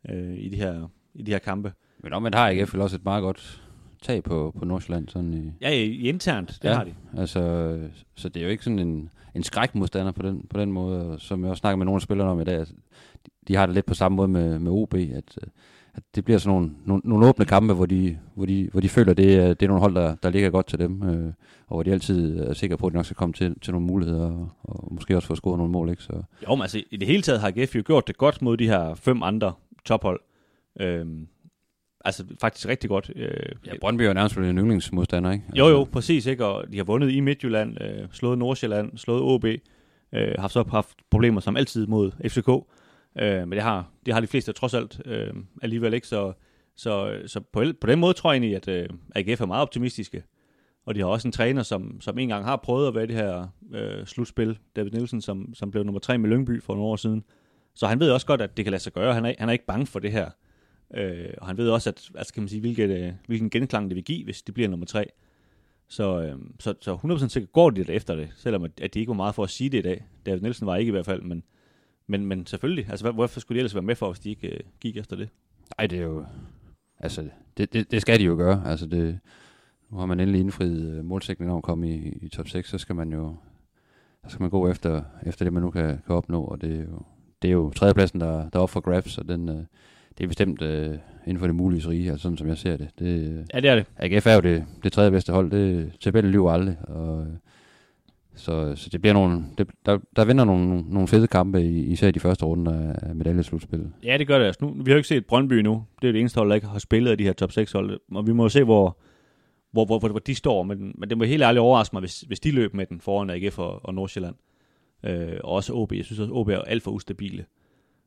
øh, 0.08 0.34
i, 0.34 0.48
de 0.48 0.56
her, 0.56 0.88
i 1.14 1.22
de 1.22 1.30
her 1.30 1.38
kampe. 1.38 1.72
Men 1.98 2.12
omvendt 2.12 2.34
har 2.34 2.48
AGF 2.48 2.74
også 2.74 2.96
et 2.96 3.04
meget 3.04 3.22
godt 3.22 3.62
tag 4.02 4.24
på, 4.24 4.54
på 4.58 4.64
Nordsjælland. 4.64 5.08
Sådan 5.08 5.34
i, 5.34 5.52
ja, 5.60 5.70
i, 5.70 6.08
internt, 6.08 6.58
det 6.62 6.68
ja, 6.68 6.74
har 6.74 6.84
de. 6.84 6.94
Altså, 7.16 7.78
så 8.14 8.28
det 8.28 8.40
er 8.40 8.44
jo 8.44 8.50
ikke 8.50 8.64
sådan 8.64 8.78
en, 8.78 9.10
en 9.34 9.42
skrækmodstander 9.42 10.12
på 10.12 10.22
den, 10.22 10.46
på 10.50 10.60
den 10.60 10.72
måde, 10.72 11.16
som 11.18 11.42
jeg 11.42 11.50
også 11.50 11.60
snakker 11.60 11.76
med 11.76 11.86
nogle 11.86 11.96
af 11.96 12.02
spillerne 12.02 12.30
om 12.30 12.40
i 12.40 12.44
dag. 12.44 12.58
Altså, 12.58 12.74
de, 13.26 13.30
de 13.48 13.54
har 13.54 13.66
det 13.66 13.74
lidt 13.74 13.86
på 13.86 13.94
samme 13.94 14.16
måde 14.16 14.28
med, 14.28 14.58
med 14.58 14.72
OB, 14.72 14.94
at, 14.94 15.38
at 15.96 16.02
det 16.14 16.24
bliver 16.24 16.38
sådan 16.38 16.54
nogle, 16.54 16.70
nogle, 16.84 17.02
nogle 17.04 17.26
åbne 17.26 17.44
kampe, 17.44 17.74
hvor 17.74 17.86
de, 17.86 18.18
hvor 18.34 18.46
de, 18.46 18.68
hvor 18.72 18.80
de 18.80 18.88
føler, 18.88 19.10
at 19.10 19.16
det, 19.16 19.34
er, 19.34 19.48
det 19.48 19.62
er 19.62 19.66
nogle 19.66 19.80
hold, 19.80 19.94
der, 19.94 20.14
der 20.14 20.30
ligger 20.30 20.50
godt 20.50 20.66
til 20.66 20.78
dem, 20.78 21.02
øh, 21.02 21.32
og 21.66 21.76
hvor 21.76 21.82
de 21.82 21.92
altid 21.92 22.38
er 22.38 22.52
sikre 22.52 22.76
på, 22.76 22.86
at 22.86 22.92
de 22.92 22.96
nok 22.96 23.04
skal 23.04 23.16
komme 23.16 23.32
til, 23.32 23.60
til 23.60 23.72
nogle 23.72 23.86
muligheder, 23.86 24.26
og, 24.26 24.48
og 24.62 24.94
måske 24.94 25.16
også 25.16 25.28
få 25.28 25.34
scoret 25.34 25.58
nogle 25.58 25.72
mål. 25.72 25.90
Ikke? 25.90 26.02
Så. 26.02 26.22
Jo, 26.48 26.54
men 26.54 26.62
altså 26.62 26.82
i 26.90 26.96
det 26.96 27.08
hele 27.08 27.22
taget 27.22 27.40
har 27.40 27.52
AGF 27.56 27.76
jo 27.76 27.82
gjort 27.86 28.06
det 28.06 28.16
godt 28.16 28.42
mod 28.42 28.56
de 28.56 28.66
her 28.66 28.94
fem 28.94 29.22
andre 29.22 29.52
tophold. 29.84 30.20
Øhm, 30.80 31.26
altså 32.04 32.24
faktisk 32.40 32.68
rigtig 32.68 32.90
godt. 32.90 33.10
Øh, 33.16 33.30
ja, 33.66 33.72
Brøndby 33.80 34.02
er 34.02 34.06
jo 34.06 34.14
nærmest 34.14 34.36
en 34.36 34.58
yndlingsmodstander, 34.58 35.32
ikke? 35.32 35.44
Altså. 35.48 35.58
Jo, 35.58 35.68
jo, 35.68 35.84
præcis, 35.92 36.26
ikke? 36.26 36.46
Og 36.46 36.72
de 36.72 36.76
har 36.76 36.84
vundet 36.84 37.10
i 37.10 37.20
Midtjylland, 37.20 37.82
øh, 37.82 38.08
slået 38.12 38.38
Nordsjælland, 38.38 38.98
slået 38.98 39.22
OB, 39.22 39.44
øh, 40.12 40.34
har 40.38 40.48
så 40.48 40.64
haft 40.70 40.96
problemer 41.10 41.40
som 41.40 41.56
altid 41.56 41.86
mod 41.86 42.10
FCK, 42.28 42.48
øh, 43.18 43.38
men 43.38 43.52
det 43.52 43.62
har, 43.62 43.90
det 44.06 44.14
har 44.14 44.20
de 44.20 44.26
fleste 44.26 44.52
trods 44.52 44.74
alt 44.74 45.00
øh, 45.04 45.34
alligevel 45.62 45.94
ikke, 45.94 46.08
så, 46.08 46.32
så, 46.76 47.18
så 47.26 47.40
på, 47.40 47.64
på 47.80 47.86
den 47.86 48.00
måde 48.00 48.14
tror 48.14 48.32
jeg 48.32 48.40
egentlig, 48.40 48.56
at 48.56 48.68
øh, 48.68 48.88
AGF 49.14 49.40
er 49.40 49.46
meget 49.46 49.62
optimistiske, 49.62 50.22
og 50.86 50.94
de 50.94 51.00
har 51.00 51.06
også 51.06 51.28
en 51.28 51.32
træner, 51.32 51.62
som, 51.62 52.00
som 52.00 52.18
en 52.18 52.28
gang 52.28 52.44
har 52.44 52.56
prøvet 52.56 52.88
at 52.88 52.94
være 52.94 53.06
det 53.06 53.14
her 53.14 53.48
øh, 53.72 54.06
slutspil, 54.06 54.58
David 54.76 54.90
Nielsen, 54.90 55.20
som, 55.20 55.54
som 55.54 55.70
blev 55.70 55.84
nummer 55.84 56.00
tre 56.00 56.18
med 56.18 56.30
Lyngby 56.30 56.62
for 56.62 56.74
nogle 56.74 56.88
år 56.88 56.96
siden. 56.96 57.24
Så 57.74 57.86
han 57.86 58.00
ved 58.00 58.10
også 58.10 58.26
godt, 58.26 58.42
at 58.42 58.56
det 58.56 58.64
kan 58.64 58.72
lade 58.72 58.82
sig 58.82 58.92
gøre. 58.92 59.14
Han 59.14 59.24
er, 59.24 59.34
han 59.38 59.48
er 59.48 59.52
ikke 59.52 59.66
bange 59.66 59.86
for 59.86 59.98
det 59.98 60.12
her. 60.12 60.30
Øh, 60.94 61.34
og 61.38 61.46
han 61.46 61.56
ved 61.56 61.70
også, 61.70 61.90
at, 61.90 62.10
altså 62.14 62.34
kan 62.34 62.42
man 62.42 62.48
sige, 62.48 62.60
hvilket, 62.60 62.90
øh, 62.90 63.12
hvilken 63.26 63.50
genklang 63.50 63.90
det 63.90 63.96
vil 63.96 64.04
give, 64.04 64.24
hvis 64.24 64.42
det 64.42 64.54
bliver 64.54 64.68
nummer 64.68 64.86
tre. 64.86 65.06
Så, 65.88 66.20
øh, 66.22 66.38
så, 66.60 66.74
så 66.80 66.94
100% 66.94 67.28
sikkert 67.28 67.52
går 67.52 67.70
de 67.70 67.92
efter 67.92 68.16
det, 68.16 68.28
selvom 68.36 68.64
at, 68.64 68.80
at 68.80 68.94
de 68.94 69.00
ikke 69.00 69.10
var 69.10 69.14
meget 69.14 69.34
for 69.34 69.42
at 69.42 69.50
sige 69.50 69.70
det 69.70 69.78
i 69.78 69.82
dag. 69.82 70.04
David 70.26 70.40
Nielsen 70.40 70.66
var 70.66 70.76
ikke 70.76 70.88
i 70.88 70.92
hvert 70.92 71.06
fald, 71.06 71.22
men, 71.22 71.42
men, 72.06 72.26
men 72.26 72.46
selvfølgelig. 72.46 72.86
Altså, 72.90 73.12
hvorfor 73.12 73.40
skulle 73.40 73.56
de 73.56 73.60
ellers 73.60 73.74
være 73.74 73.82
med 73.82 73.94
for, 73.94 74.12
hvis 74.12 74.20
de 74.20 74.30
ikke 74.30 74.48
øh, 74.48 74.60
gik 74.80 74.96
efter 74.96 75.16
det? 75.16 75.28
Nej, 75.78 75.86
det 75.86 75.98
er 75.98 76.02
jo... 76.02 76.24
Altså, 76.98 77.28
det, 77.56 77.72
det, 77.72 77.90
det 77.90 78.00
skal 78.02 78.18
de 78.18 78.24
jo 78.24 78.36
gøre. 78.36 78.62
Altså, 78.66 78.86
det, 78.86 79.18
nu 79.90 79.98
har 79.98 80.06
man 80.06 80.20
endelig 80.20 80.40
indfriet 80.40 80.98
øh, 80.98 81.04
målsætningen 81.04 81.52
om 81.52 81.56
at 81.56 81.62
komme 81.62 81.90
i, 81.90 82.18
i 82.22 82.28
top 82.28 82.48
6, 82.48 82.68
så 82.68 82.78
skal 82.78 82.94
man 82.94 83.12
jo 83.12 83.36
så 84.26 84.30
skal 84.30 84.42
man 84.42 84.50
gå 84.50 84.68
efter, 84.68 85.02
efter 85.26 85.44
det, 85.44 85.52
man 85.52 85.62
nu 85.62 85.70
kan, 85.70 86.02
kan 86.06 86.14
opnå, 86.14 86.44
og 86.44 86.60
det 86.60 86.72
er 86.72 86.82
jo, 86.82 87.02
det 87.42 87.48
er 87.48 87.52
jo 87.52 87.70
tredjepladsen, 87.70 88.20
der, 88.20 88.50
der 88.50 88.58
er 88.58 88.62
op 88.62 88.70
for 88.70 88.80
grabs, 88.80 89.18
og 89.18 89.28
den, 89.28 89.48
øh, 89.48 89.64
det 90.18 90.24
er 90.24 90.28
bestemt 90.28 90.62
øh, 90.62 90.98
inden 91.26 91.38
for 91.38 91.46
det 91.46 91.54
mulige 91.54 91.88
rige, 91.88 92.10
altså 92.10 92.22
sådan 92.22 92.38
som 92.38 92.48
jeg 92.48 92.58
ser 92.58 92.76
det. 92.76 92.88
det 92.98 93.44
ja, 93.54 93.60
det 93.60 93.70
er 93.70 93.74
det. 93.74 93.86
AGF 93.96 94.26
er 94.26 94.34
jo 94.34 94.40
det, 94.40 94.64
det 94.82 94.92
tredje 94.92 95.10
bedste 95.10 95.32
hold, 95.32 95.50
det 95.50 95.92
tabellen 96.00 96.32
lyver 96.32 96.52
aldrig, 96.52 96.76
og 96.88 97.26
så, 98.36 98.76
så 98.76 98.88
det 98.88 99.00
bliver 99.00 99.14
nogle, 99.14 99.44
det, 99.58 99.70
der, 99.86 99.98
der 100.16 100.24
vinder 100.24 100.44
nogle, 100.44 100.82
nogle 100.88 101.08
fede 101.08 101.26
kampe, 101.26 101.62
i, 101.62 101.84
især 101.84 102.08
i 102.08 102.10
de 102.10 102.20
første 102.20 102.44
runder 102.44 102.94
af 103.02 103.14
medaljeslutspillet. 103.14 103.92
Ja, 104.04 104.18
det 104.18 104.26
gør 104.26 104.38
det. 104.38 104.46
Altså, 104.46 104.64
nu, 104.64 104.72
vi 104.72 104.90
har 104.90 104.94
jo 104.94 104.96
ikke 104.96 105.08
set 105.08 105.26
Brøndby 105.26 105.52
nu. 105.52 105.84
Det 106.02 106.08
er 106.08 106.12
det 106.12 106.20
eneste 106.20 106.38
hold, 106.38 106.48
der 106.48 106.54
ikke 106.54 106.66
har 106.66 106.78
spillet 106.78 107.10
af 107.10 107.18
de 107.18 107.24
her 107.24 107.32
top 107.32 107.52
6 107.52 107.72
hold. 107.72 108.00
Og 108.12 108.26
vi 108.26 108.32
må 108.32 108.42
jo 108.42 108.48
se, 108.48 108.64
hvor, 108.64 108.98
hvor, 109.72 109.84
hvor, 109.84 109.98
hvor, 109.98 110.08
hvor 110.08 110.18
de 110.18 110.34
står. 110.34 110.62
Men, 110.62 110.94
men 110.98 111.10
det 111.10 111.18
må 111.18 111.24
helt 111.24 111.42
ærligt 111.42 111.60
overraske 111.60 111.96
mig, 111.96 112.00
hvis, 112.00 112.20
hvis 112.20 112.40
de 112.40 112.50
løb 112.50 112.74
med 112.74 112.86
den 112.86 113.00
foran 113.00 113.30
AGF 113.30 113.58
og, 113.58 113.84
og 113.84 113.94
Nordsjælland. 113.94 114.34
Øh, 115.04 115.38
og 115.44 115.52
også 115.52 115.72
OB. 115.74 115.92
Jeg 115.92 116.04
synes 116.04 116.18
også, 116.18 116.32
OB 116.32 116.48
er 116.48 116.58
alt 116.58 116.82
for 116.82 116.90
ustabile. 116.90 117.44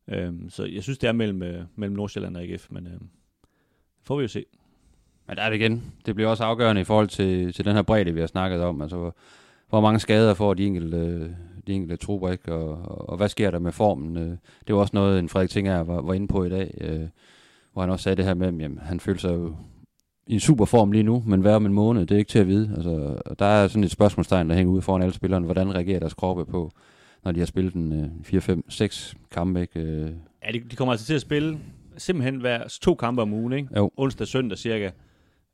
Øhm, 0.08 0.50
så 0.50 0.65
jeg 0.65 0.84
synes, 0.84 0.98
det 0.98 1.08
er 1.08 1.12
mellem, 1.12 1.44
øh, 1.44 1.63
mellem 1.76 1.96
Nordsjælland 1.96 2.38
og 2.38 2.44
AGF, 2.44 2.68
men 2.70 2.88
øh, 2.88 3.00
får 4.04 4.15
vi 4.18 4.22
jo 4.22 4.28
se. 4.28 4.46
Men 5.28 5.38
der 5.38 5.44
er 5.44 5.50
det 5.50 5.58
igen. 5.58 5.84
Det 6.06 6.15
bliver 6.15 6.30
også 6.30 6.44
afgørende 6.44 6.82
i 6.82 6.84
forhold 6.84 7.08
til, 7.08 7.54
til 7.54 7.65
den 7.65 7.76
her 7.76 7.82
bredde, 7.82 8.13
vi 8.13 8.20
har 8.20 8.28
snakket 8.28 8.62
om. 8.62 8.82
Altså, 8.82 9.12
hvor, 9.69 9.82
mange 9.82 9.99
skader 9.99 10.34
får 10.34 10.53
de 10.53 10.65
enkelte, 10.65 11.36
de 11.67 11.73
enkelte 11.73 11.95
trupper, 12.05 12.32
ikke? 12.32 12.53
Og, 12.53 12.69
og, 12.69 13.10
og 13.10 13.17
hvad 13.17 13.29
sker 13.29 13.51
der 13.51 13.60
med 13.60 13.71
formen? 13.71 14.17
Øh, 14.17 14.38
det 14.67 14.75
var 14.75 14.82
også 14.82 14.91
noget, 14.93 15.19
en 15.19 15.29
Frederik 15.29 15.49
Tinger 15.49 15.84
var, 15.84 16.01
var 16.01 16.13
inde 16.13 16.27
på 16.27 16.43
i 16.43 16.49
dag, 16.49 16.77
øh, 16.82 17.08
hvor 17.73 17.82
han 17.82 17.91
også 17.91 18.03
sagde 18.03 18.15
det 18.15 18.25
her 18.25 18.34
med, 18.34 18.63
at 18.63 18.71
han 18.82 18.99
føler 18.99 19.19
sig 19.19 19.34
jo 19.34 19.55
i 20.27 20.34
en 20.34 20.39
super 20.39 20.65
form 20.65 20.91
lige 20.91 21.03
nu, 21.03 21.23
men 21.25 21.41
hvad 21.41 21.55
om 21.55 21.65
en 21.65 21.73
måned, 21.73 22.05
det 22.05 22.15
er 22.15 22.19
ikke 22.19 22.29
til 22.29 22.39
at 22.39 22.47
vide. 22.47 22.71
Altså, 22.75 23.21
der 23.39 23.45
er 23.45 23.67
sådan 23.67 23.84
et 23.84 23.91
spørgsmålstegn, 23.91 24.49
der 24.49 24.55
hænger 24.55 24.73
ud 24.73 24.82
foran 24.82 25.01
alle 25.01 25.13
spillerne. 25.13 25.45
Hvordan 25.45 25.75
reagerer 25.75 25.99
deres 25.99 26.13
kroppe 26.13 26.45
på, 26.45 26.71
når 27.23 27.32
de 27.32 27.39
har 27.39 27.45
spillet 27.45 27.73
en 27.73 28.03
øh, 28.03 28.10
4, 28.23 28.41
5, 28.41 28.69
6 28.69 29.15
kampe, 29.32 29.62
ikke? 29.62 29.79
Øh. 29.79 30.10
Ja, 30.45 30.51
de, 30.51 30.60
de 30.60 30.75
kommer 30.75 30.91
altså 30.91 31.05
til 31.05 31.13
at 31.13 31.21
spille 31.21 31.60
simpelthen 31.97 32.36
hver 32.36 32.63
to 32.82 32.95
kampe 32.95 33.21
om 33.21 33.34
ugen, 33.34 33.53
ikke? 33.53 33.69
Jo. 33.75 33.91
Onsdag 33.97 34.23
og 34.23 34.27
søndag 34.27 34.58
cirka. 34.58 34.89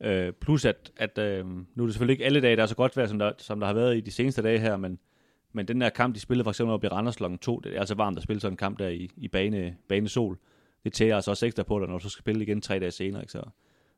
Øh, 0.03 0.33
plus 0.33 0.65
at, 0.65 0.91
at 0.97 1.17
øh, 1.17 1.45
nu 1.45 1.83
er 1.83 1.85
det 1.85 1.93
selvfølgelig 1.93 2.13
ikke 2.13 2.25
alle 2.25 2.41
dage, 2.41 2.55
der 2.55 2.63
er 2.63 2.67
så 2.67 2.75
godt 2.75 2.97
vejr, 2.97 3.07
som 3.07 3.19
der, 3.19 3.31
som 3.37 3.59
der 3.59 3.67
har 3.67 3.73
været 3.73 3.97
i 3.97 4.01
de 4.01 4.11
seneste 4.11 4.41
dage 4.41 4.59
her, 4.59 4.77
men, 4.77 4.99
men 5.53 5.67
den 5.67 5.81
der 5.81 5.89
kamp, 5.89 6.15
de 6.15 6.19
spillede 6.19 6.43
for 6.43 6.51
eksempel 6.51 6.73
op 6.73 6.83
i 6.83 6.87
Randers 6.87 7.15
kl. 7.15 7.23
2, 7.41 7.59
det 7.59 7.75
er 7.75 7.79
altså 7.79 7.95
varmt 7.95 8.17
at 8.17 8.23
spille 8.23 8.39
sådan 8.39 8.53
en 8.53 8.57
kamp 8.57 8.79
der 8.79 8.87
i, 8.87 9.09
i 9.17 9.27
bane, 9.27 9.75
bane 9.89 10.09
sol. 10.09 10.37
Det 10.83 10.93
tærer 10.93 11.15
altså 11.15 11.31
også 11.31 11.45
ekstra 11.45 11.63
på 11.63 11.79
dig, 11.79 11.87
når 11.87 11.97
du 11.97 12.03
så 12.03 12.09
skal 12.09 12.21
spille 12.21 12.41
igen 12.41 12.61
tre 12.61 12.79
dage 12.79 12.91
senere, 12.91 13.21
ikke? 13.21 13.31
Så, 13.31 13.41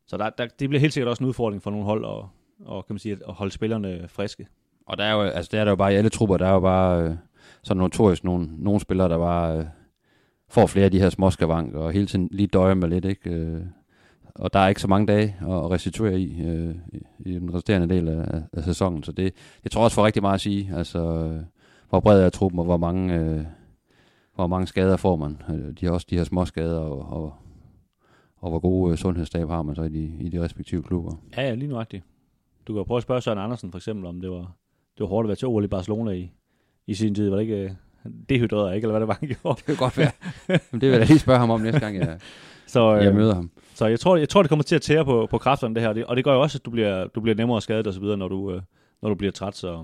så 0.06 0.18
der, 0.18 0.30
der, 0.30 0.48
det 0.48 0.70
bliver 0.70 0.80
helt 0.80 0.94
sikkert 0.94 1.10
også 1.10 1.24
en 1.24 1.28
udfordring 1.28 1.64
for 1.64 1.72
nogle 1.72 1.86
hold 1.86 2.06
at, 2.06 2.26
og, 2.66 2.86
kan 2.86 2.94
man 2.94 3.00
sige, 3.00 3.18
at 3.28 3.34
holde 3.34 3.52
spillerne 3.52 4.08
friske. 4.08 4.48
Og 4.86 4.98
der 4.98 5.04
er 5.04 5.14
jo, 5.14 5.22
altså 5.22 5.50
der 5.52 5.60
er 5.60 5.64
der 5.64 5.72
jo 5.72 5.76
bare 5.76 5.94
i 5.94 5.96
alle 5.96 6.10
trupper, 6.10 6.38
der 6.38 6.48
er 6.48 6.54
jo 6.54 6.60
bare, 6.60 7.04
øh, 7.04 7.16
sådan 7.64 7.82
notorisk 7.82 8.24
nogle, 8.24 8.50
nogle 8.58 8.80
spillere, 8.80 9.10
der 9.10 9.18
bare 9.18 9.58
øh, 9.58 9.66
får 10.50 10.68
flere 10.68 10.86
af 10.86 10.92
de 10.92 11.00
her 11.00 11.10
småskavank, 11.10 11.74
og 11.74 11.92
hele 11.92 12.06
tiden 12.06 12.30
lige 12.32 12.48
døjer 12.48 12.74
med 12.74 12.90
lidt, 12.90 13.06
ikke? 13.06 13.30
Øh, 13.30 13.62
og 14.40 14.54
der 14.54 14.60
er 14.60 14.68
ikke 14.68 14.82
så 14.82 14.88
mange 14.88 15.08
dage 15.08 15.36
at 15.42 15.72
restituere 15.72 16.20
i, 16.20 16.42
øh, 16.42 16.76
i 17.20 17.34
den 17.34 17.54
resterende 17.54 17.96
del 17.96 18.08
af, 18.08 18.42
af 18.54 18.64
sæsonen, 18.64 19.04
så 19.04 19.12
det, 19.12 19.34
det 19.64 19.72
tror 19.72 19.82
jeg 19.82 19.86
også 19.86 19.96
for 19.96 20.06
rigtig 20.06 20.22
meget 20.22 20.34
at 20.34 20.42
sige, 20.42 20.72
altså 20.76 21.32
hvor 21.90 22.00
bred 22.00 22.22
er 22.22 22.30
truppen, 22.30 22.60
og 22.60 22.66
hvor 22.66 22.78
mange, 22.78 23.16
øh, 23.16 23.46
hvor 24.36 24.48
mange 24.48 24.68
skader 24.68 24.98
får 24.98 25.16
man. 25.16 25.42
Øh, 25.50 25.74
de 25.80 25.86
har 25.86 25.94
også 25.94 26.08
de 26.10 26.18
her 26.18 26.24
små 26.24 26.46
skader, 26.46 26.80
og, 26.80 27.24
og, 27.24 27.34
og 28.38 28.50
hvor 28.50 28.60
gode 28.60 28.92
øh, 28.92 28.98
sundhedsstab 28.98 29.48
har 29.50 29.62
man 29.62 29.76
så 29.76 29.84
i 29.84 29.90
de, 29.90 30.12
i 30.20 30.30
de 30.30 30.44
respektive 30.44 30.84
klubber. 30.84 31.16
Ja, 31.38 31.42
ja, 31.42 31.54
lige 31.54 31.70
nuagtigt. 31.70 32.04
Du 32.68 32.74
kan 32.74 32.86
prøve 32.86 32.98
at 32.98 33.04
spørge 33.04 33.22
Søren 33.22 33.40
Andersen 33.40 33.72
for 33.72 33.78
eksempel, 33.78 34.06
om 34.06 34.22
det 34.22 34.30
var, 34.30 34.56
det 34.98 35.00
var 35.00 35.06
hårdt 35.06 35.26
at 35.26 35.28
være 35.28 35.36
til 35.36 35.48
OL 35.48 35.64
i 35.64 35.68
Barcelona 35.68 36.12
i, 36.12 36.32
i 36.88 36.94
sin 36.94 37.16
tid. 37.16 37.30
Var 37.30 37.36
det 37.36 37.44
ikke 37.44 37.64
øh, 37.64 37.72
dehydreret, 38.30 38.76
ikke? 38.76 38.86
Eller 38.86 38.92
hvad 38.92 39.00
det 39.00 39.08
var, 39.08 39.18
han 39.20 39.30
gjorde? 39.42 39.58
Det 39.58 39.66
kan 39.66 39.76
godt 39.76 39.98
være. 39.98 40.12
Men 40.72 40.82
det 40.82 40.92
vil 40.92 40.98
jeg 40.98 41.08
lige 41.08 41.20
spørge 41.20 41.40
ham 41.40 41.50
om 41.50 41.62
næste 41.62 41.80
gang, 41.80 41.98
jeg, 41.98 42.20
så, 42.68 42.96
øh, 42.96 43.04
jeg 43.04 43.14
møder 43.14 43.36
ham. 43.36 43.52
Så 43.78 43.86
jeg 43.86 44.00
tror, 44.00 44.18
jeg 44.18 44.30
tror, 44.30 44.42
det 44.42 44.50
kommer 44.50 44.64
til 44.64 44.76
at 44.76 44.82
tære 44.82 45.06
på, 45.06 45.28
på 45.30 45.38
kræfterne, 45.38 45.76
det 45.76 45.84
her. 45.84 46.06
Og 46.06 46.16
det 46.16 46.24
gør 46.24 46.34
jo 46.34 46.42
også, 46.42 46.58
at 46.58 46.66
du 46.66 46.72
bliver, 46.72 47.08
du 47.08 47.22
bliver 47.22 47.36
nemmere 47.36 47.62
skadet 47.62 47.88
og 47.88 47.94
så 47.94 48.00
videre, 48.00 48.18
når 48.18 48.28
du, 48.28 48.52
øh, 48.52 48.62
når 49.02 49.10
du 49.10 49.16
bliver 49.16 49.32
træt. 49.32 49.56
Så, 49.56 49.84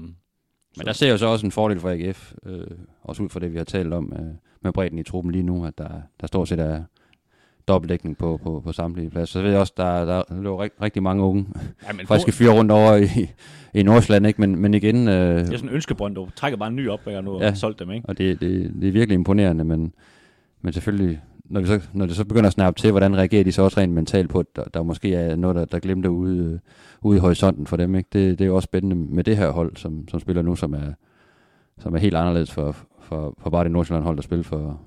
Men 0.78 0.86
der 0.86 0.94
ser 0.94 1.08
jeg 1.08 1.20
så 1.20 1.26
også 1.28 1.46
en 1.46 1.52
fordel 1.52 1.80
for 1.80 1.90
AGF, 1.90 2.34
øh, 2.46 2.68
også 3.04 3.24
ud 3.24 3.30
fra 3.30 3.40
det, 3.40 3.52
vi 3.54 3.58
har 3.58 3.64
talt 3.66 3.94
om 3.94 4.14
øh, 4.20 4.26
med 4.62 4.74
bredden 4.74 5.00
i 5.00 5.04
truppen 5.04 5.32
lige 5.32 5.44
nu, 5.44 5.66
at 5.66 5.78
der, 5.78 5.90
der 6.22 6.28
stort 6.28 6.48
set 6.48 6.60
er 6.60 6.84
dobbeltdækning 7.68 8.18
på, 8.18 8.40
på, 8.44 8.62
på 8.66 8.72
samtlige 8.72 9.10
pladser. 9.10 9.32
Så 9.34 9.42
ved 9.42 9.52
jeg 9.52 9.60
også, 9.60 9.74
der, 9.78 10.06
der 10.06 10.24
løber 10.42 10.64
rigt, 10.64 10.74
rigtig 10.82 11.04
mange 11.04 11.24
unge 11.24 11.46
Ja, 11.88 11.94
men 11.94 12.08
friske 12.08 12.32
fyre 12.32 12.54
rundt 12.54 12.72
over 12.72 12.96
i, 12.96 13.28
i 13.74 13.84
Nordsjælland, 13.84 14.28
ikke? 14.28 14.42
Men, 14.42 14.56
men 14.62 14.74
igen, 14.74 15.08
øh, 15.08 15.40
Det 15.40 15.54
er 15.54 15.58
sådan 15.58 15.70
en 15.70 15.76
ønskebrønd, 15.76 16.16
du 16.16 16.30
trækker 16.36 16.58
bare 16.58 16.70
en 16.70 16.76
ny 16.76 16.90
op, 16.90 17.02
og 17.06 17.24
nu 17.24 17.40
Ja. 17.42 17.48
har 17.48 17.56
solgt 17.56 17.80
dem, 17.80 17.92
ikke? 17.92 18.10
og 18.10 18.18
det, 18.18 18.42
det, 18.42 18.74
det 18.82 18.88
er 18.88 18.92
virkelig 18.92 19.16
imponerende, 19.16 19.64
men, 19.64 19.94
men 20.62 20.74
selvfølgelig, 20.74 21.22
når, 21.46 21.62
vi 21.62 21.68
så, 21.68 21.82
når 21.94 22.06
det 22.06 22.16
så 22.16 22.26
begynder 22.26 22.48
at 22.48 22.54
snappe 22.54 22.80
til, 22.80 22.92
hvordan 22.92 23.18
reagerer 23.18 23.44
de 23.44 23.52
så 23.52 23.62
også 23.62 23.80
rent 23.80 23.94
mentalt 23.94 24.30
på, 24.30 24.40
at 24.40 24.46
der, 24.56 24.64
der 24.64 24.84
måske 24.84 25.16
er 25.16 25.36
noget, 25.36 25.56
der, 25.56 25.66
der 25.66 25.80
glemte 25.80 26.10
ude, 26.12 26.38
øh, 26.54 26.60
ude 27.02 27.18
i 27.18 27.20
horisonten 27.20 27.68
for 27.68 27.78
dem, 27.78 27.96
ikke? 27.96 28.10
Det, 28.14 28.40
det 28.40 28.46
er 28.46 28.48
jo 28.48 28.56
også 28.56 28.66
spændende 28.66 28.96
med 28.96 29.24
det 29.24 29.38
her 29.38 29.52
hold, 29.52 29.76
som, 29.76 30.08
som 30.08 30.20
spiller 30.20 30.42
nu, 30.42 30.56
som 30.56 30.74
er, 30.74 30.94
som 31.80 31.96
er 31.96 32.00
helt 32.00 32.16
anderledes 32.16 32.52
for, 32.52 32.76
for, 33.02 33.36
for 33.40 33.50
bare 33.50 33.64
det 33.64 33.72
Nordsjælland 33.72 34.04
hold, 34.04 34.16
der 34.16 34.24
spiller 34.24 34.44
for, 34.44 34.82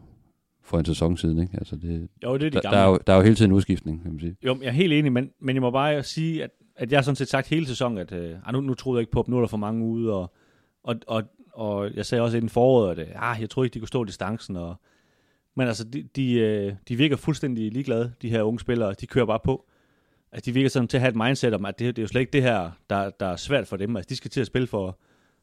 for 0.63 0.79
en 0.79 0.85
sæson 0.85 1.17
siden, 1.17 1.39
ikke? 1.39 1.57
Altså 1.59 1.77
det, 1.77 2.09
Jo, 2.25 2.37
det 2.37 2.47
er 2.47 2.51
de 2.51 2.55
der, 2.55 2.61
gamle. 2.61 2.77
der, 2.79 2.85
er 2.85 2.89
jo, 2.89 2.99
der 3.07 3.13
er 3.13 3.17
jo 3.17 3.23
hele 3.23 3.37
tiden 3.37 3.53
udskiftning, 3.53 4.03
kan 4.03 4.11
man 4.11 4.21
sige. 4.21 4.37
Jo, 4.45 4.59
jeg 4.61 4.69
er 4.69 4.73
helt 4.73 4.93
enig, 4.93 5.13
men, 5.13 5.31
men 5.41 5.57
jeg 5.57 5.63
må 5.63 5.71
bare 5.71 6.03
sige, 6.03 6.45
at, 6.45 6.51
at 6.77 6.91
jeg 6.91 6.99
har 6.99 7.03
sådan 7.03 7.17
set 7.17 7.29
sagt 7.29 7.49
hele 7.49 7.67
sæsonen, 7.67 7.99
at 7.99 8.13
øh, 8.13 8.35
nu, 8.53 8.61
nu 8.61 8.75
troede 8.75 8.99
jeg 8.99 9.03
ikke 9.03 9.13
på 9.13 9.23
dem, 9.27 9.33
nu 9.33 9.37
er 9.37 9.41
der 9.41 9.49
for 9.49 9.57
mange 9.57 9.85
ude, 9.85 10.13
og, 10.15 10.33
og, 10.85 10.97
og, 11.07 11.23
og 11.53 11.91
jeg 11.95 12.07
sagde 12.07 12.23
også 12.23 12.37
inden 12.37 12.49
foråret, 12.51 12.99
at 12.99 13.09
øh, 13.09 13.31
ah, 13.31 13.41
jeg 13.41 13.51
troede 13.51 13.67
ikke, 13.67 13.75
de 13.75 13.79
kunne 13.79 13.89
stå 13.89 14.05
distancen, 14.05 14.57
og, 14.57 14.75
men 15.57 15.69
altså, 15.69 15.85
de, 15.85 16.03
de, 16.17 16.33
øh, 16.33 16.73
de 16.89 16.97
virker 16.97 17.17
fuldstændig 17.17 17.73
ligeglade, 17.73 18.13
de 18.23 18.31
her 18.31 18.43
unge 18.43 18.61
spillere, 18.61 18.95
de 19.01 19.07
kører 19.07 19.27
bare 19.27 19.41
på. 19.45 19.67
Altså, 20.33 20.51
de 20.51 20.55
virker 20.55 20.69
sådan 20.69 20.89
til 20.89 20.97
at 20.97 21.01
have 21.01 21.11
et 21.11 21.17
mindset 21.17 21.55
om, 21.55 21.65
at 21.65 21.79
det, 21.79 21.97
det 21.97 22.03
er 22.03 22.05
jo 22.05 22.09
slet 22.09 22.21
ikke 22.21 22.33
det 22.33 22.43
her, 22.43 22.71
der, 22.91 23.11
der 23.11 23.27
er 23.27 23.37
svært 23.37 23.67
for 23.67 23.77
dem. 23.77 23.97
Altså, 23.97 24.09
de 24.09 24.17
skal 24.17 24.31
til 24.31 24.41
at 24.41 24.47
spille 24.47 24.67
for, 24.67 24.99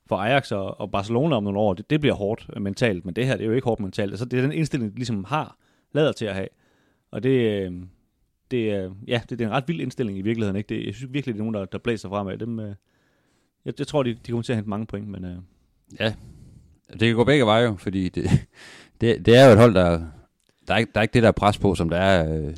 for 0.06 0.16
Ajax 0.16 0.52
og, 0.52 0.80
og 0.80 0.92
Barcelona 0.92 1.36
om 1.36 1.44
nogle 1.44 1.60
år. 1.60 1.74
Det, 1.74 1.90
det 1.90 2.00
bliver 2.00 2.16
hårdt 2.16 2.50
øh, 2.56 2.62
mentalt, 2.62 3.06
men 3.06 3.16
det 3.16 3.26
her, 3.26 3.38
det 3.38 3.44
er 3.44 3.48
jo 3.48 3.54
ikke 3.54 3.66
hårdt 3.66 3.82
mentalt. 3.82 4.12
Altså, 4.12 4.26
det 4.26 4.38
er 4.38 4.42
den 4.42 4.52
indstilling, 4.52 4.92
de 4.92 4.96
ligesom 4.96 5.24
har, 5.24 5.58
lader 5.92 6.12
til 6.12 6.26
at 6.26 6.36
have. 6.36 6.48
Og 7.12 7.24
det, 7.24 7.64
øh, 7.64 7.72
det, 8.52 8.92
ja, 9.08 9.22
det, 9.30 9.40
det 9.40 9.42
er 9.42 9.48
en 9.48 9.56
ret 9.56 9.68
vild 9.68 9.82
indstilling 9.82 10.18
i 10.18 10.22
virkeligheden. 10.22 10.56
Ikke? 10.56 10.76
Det, 10.76 10.86
jeg 10.86 10.96
synes 10.96 11.14
virkelig, 11.14 11.36
det 11.36 11.40
er 11.40 11.44
nogen, 11.44 11.54
der, 11.54 11.66
der 11.66 11.78
blæser 11.78 12.10
fremad. 12.10 12.38
Dem, 12.38 12.60
jeg, 12.60 12.76
jeg 13.80 13.88
tror, 13.88 14.04
de, 14.04 14.14
de 14.14 14.32
kommer 14.32 14.44
til 14.44 14.54
at 14.54 14.58
hente 14.58 14.70
mange 14.70 14.86
point, 14.86 15.08
men 15.08 15.26
Ja, 16.00 16.14
det 16.94 17.00
kan 17.00 17.16
gå 17.16 17.24
begge 17.24 17.46
veje 17.46 17.64
jo, 17.64 17.76
fordi 17.76 18.10
det, 18.10 18.30
det, 19.04 19.26
det 19.26 19.38
er 19.38 19.46
jo 19.46 19.52
et 19.52 19.58
hold, 19.58 19.74
der, 19.76 19.90
der, 20.68 20.74
er 20.74 20.78
ikke, 20.78 20.92
der 20.94 21.00
er 21.00 21.02
ikke 21.02 21.14
det 21.14 21.24
der 21.24 21.32
pres 21.32 21.58
på, 21.58 21.76
som 21.76 21.90
der 21.90 21.98
er 21.98 22.38
øh, 22.48 22.54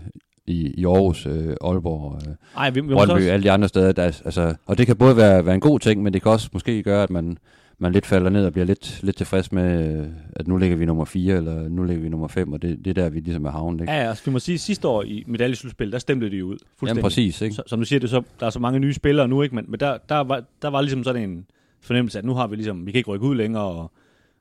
i, 0.47 0.73
i 0.77 0.85
Aarhus, 0.85 1.25
øh, 1.25 1.55
Aalborg, 1.63 2.21
øh, 2.27 2.33
ej, 2.57 2.69
vi, 2.69 2.81
vi 2.81 2.93
Brøndby, 2.93 3.11
også, 3.13 3.29
alle 3.31 3.43
de 3.43 3.51
andre 3.51 3.67
steder. 3.67 3.91
Der, 3.91 4.03
er- 4.03 4.21
altså, 4.25 4.55
og 4.65 4.77
det 4.77 4.85
kan 4.87 4.95
både 4.95 5.17
være, 5.17 5.45
være 5.45 5.55
en 5.55 5.61
god 5.61 5.79
ting, 5.79 6.03
men 6.03 6.13
det 6.13 6.21
kan 6.21 6.31
også 6.31 6.49
måske 6.53 6.83
gøre, 6.83 7.03
at 7.03 7.09
man, 7.09 7.37
man 7.79 7.91
lidt 7.91 8.05
falder 8.05 8.29
ned 8.29 8.45
og 8.45 8.51
bliver 8.53 8.65
lidt, 8.65 8.99
lidt 9.03 9.15
tilfreds 9.17 9.51
med, 9.51 9.97
øh, 9.99 10.07
at 10.35 10.47
nu 10.47 10.57
ligger 10.57 10.77
vi 10.77 10.85
nummer 10.85 11.05
4, 11.05 11.35
eller 11.35 11.69
nu 11.69 11.83
ligger 11.83 12.03
vi 12.03 12.09
nummer 12.09 12.27
5, 12.27 12.53
og 12.53 12.61
det, 12.61 12.77
det 12.85 12.89
er 12.97 13.03
der, 13.03 13.09
vi 13.09 13.19
ligesom 13.19 13.45
er 13.45 13.51
havnet. 13.51 13.81
Ikke? 13.81 13.93
ja, 13.93 14.01
ja, 14.03 14.09
altså, 14.09 14.25
vi 14.25 14.31
må 14.31 14.39
sige, 14.39 14.57
sidste 14.57 14.87
år 14.87 15.03
i 15.03 15.23
medaljeslutspil, 15.27 15.91
der 15.91 15.99
stemte 15.99 16.29
de 16.31 16.35
jo 16.35 16.45
ud. 16.45 16.51
Jamen 16.51 16.59
fuldstændig. 16.79 17.03
præcis, 17.03 17.41
ikke? 17.41 17.55
Så, 17.55 17.63
som 17.67 17.79
du 17.79 17.85
siger, 17.85 17.99
det 17.99 18.09
så, 18.09 18.21
der 18.39 18.45
er 18.45 18.49
så 18.49 18.59
mange 18.59 18.79
nye 18.79 18.93
spillere 18.93 19.27
nu, 19.27 19.41
ikke? 19.41 19.55
men, 19.55 19.65
men 19.67 19.79
der, 19.79 19.97
der, 20.09 20.15
var, 20.19 20.43
der 20.61 20.67
var 20.67 20.81
ligesom 20.81 21.03
sådan 21.03 21.29
en 21.29 21.45
fornemmelse, 21.81 22.19
at 22.19 22.25
nu 22.25 22.33
har 22.33 22.47
vi 22.47 22.55
ligesom, 22.55 22.85
vi 22.85 22.91
kan 22.91 22.97
ikke 22.99 23.09
rykke 23.11 23.25
ud 23.25 23.35
længere, 23.35 23.63
og, 23.63 23.91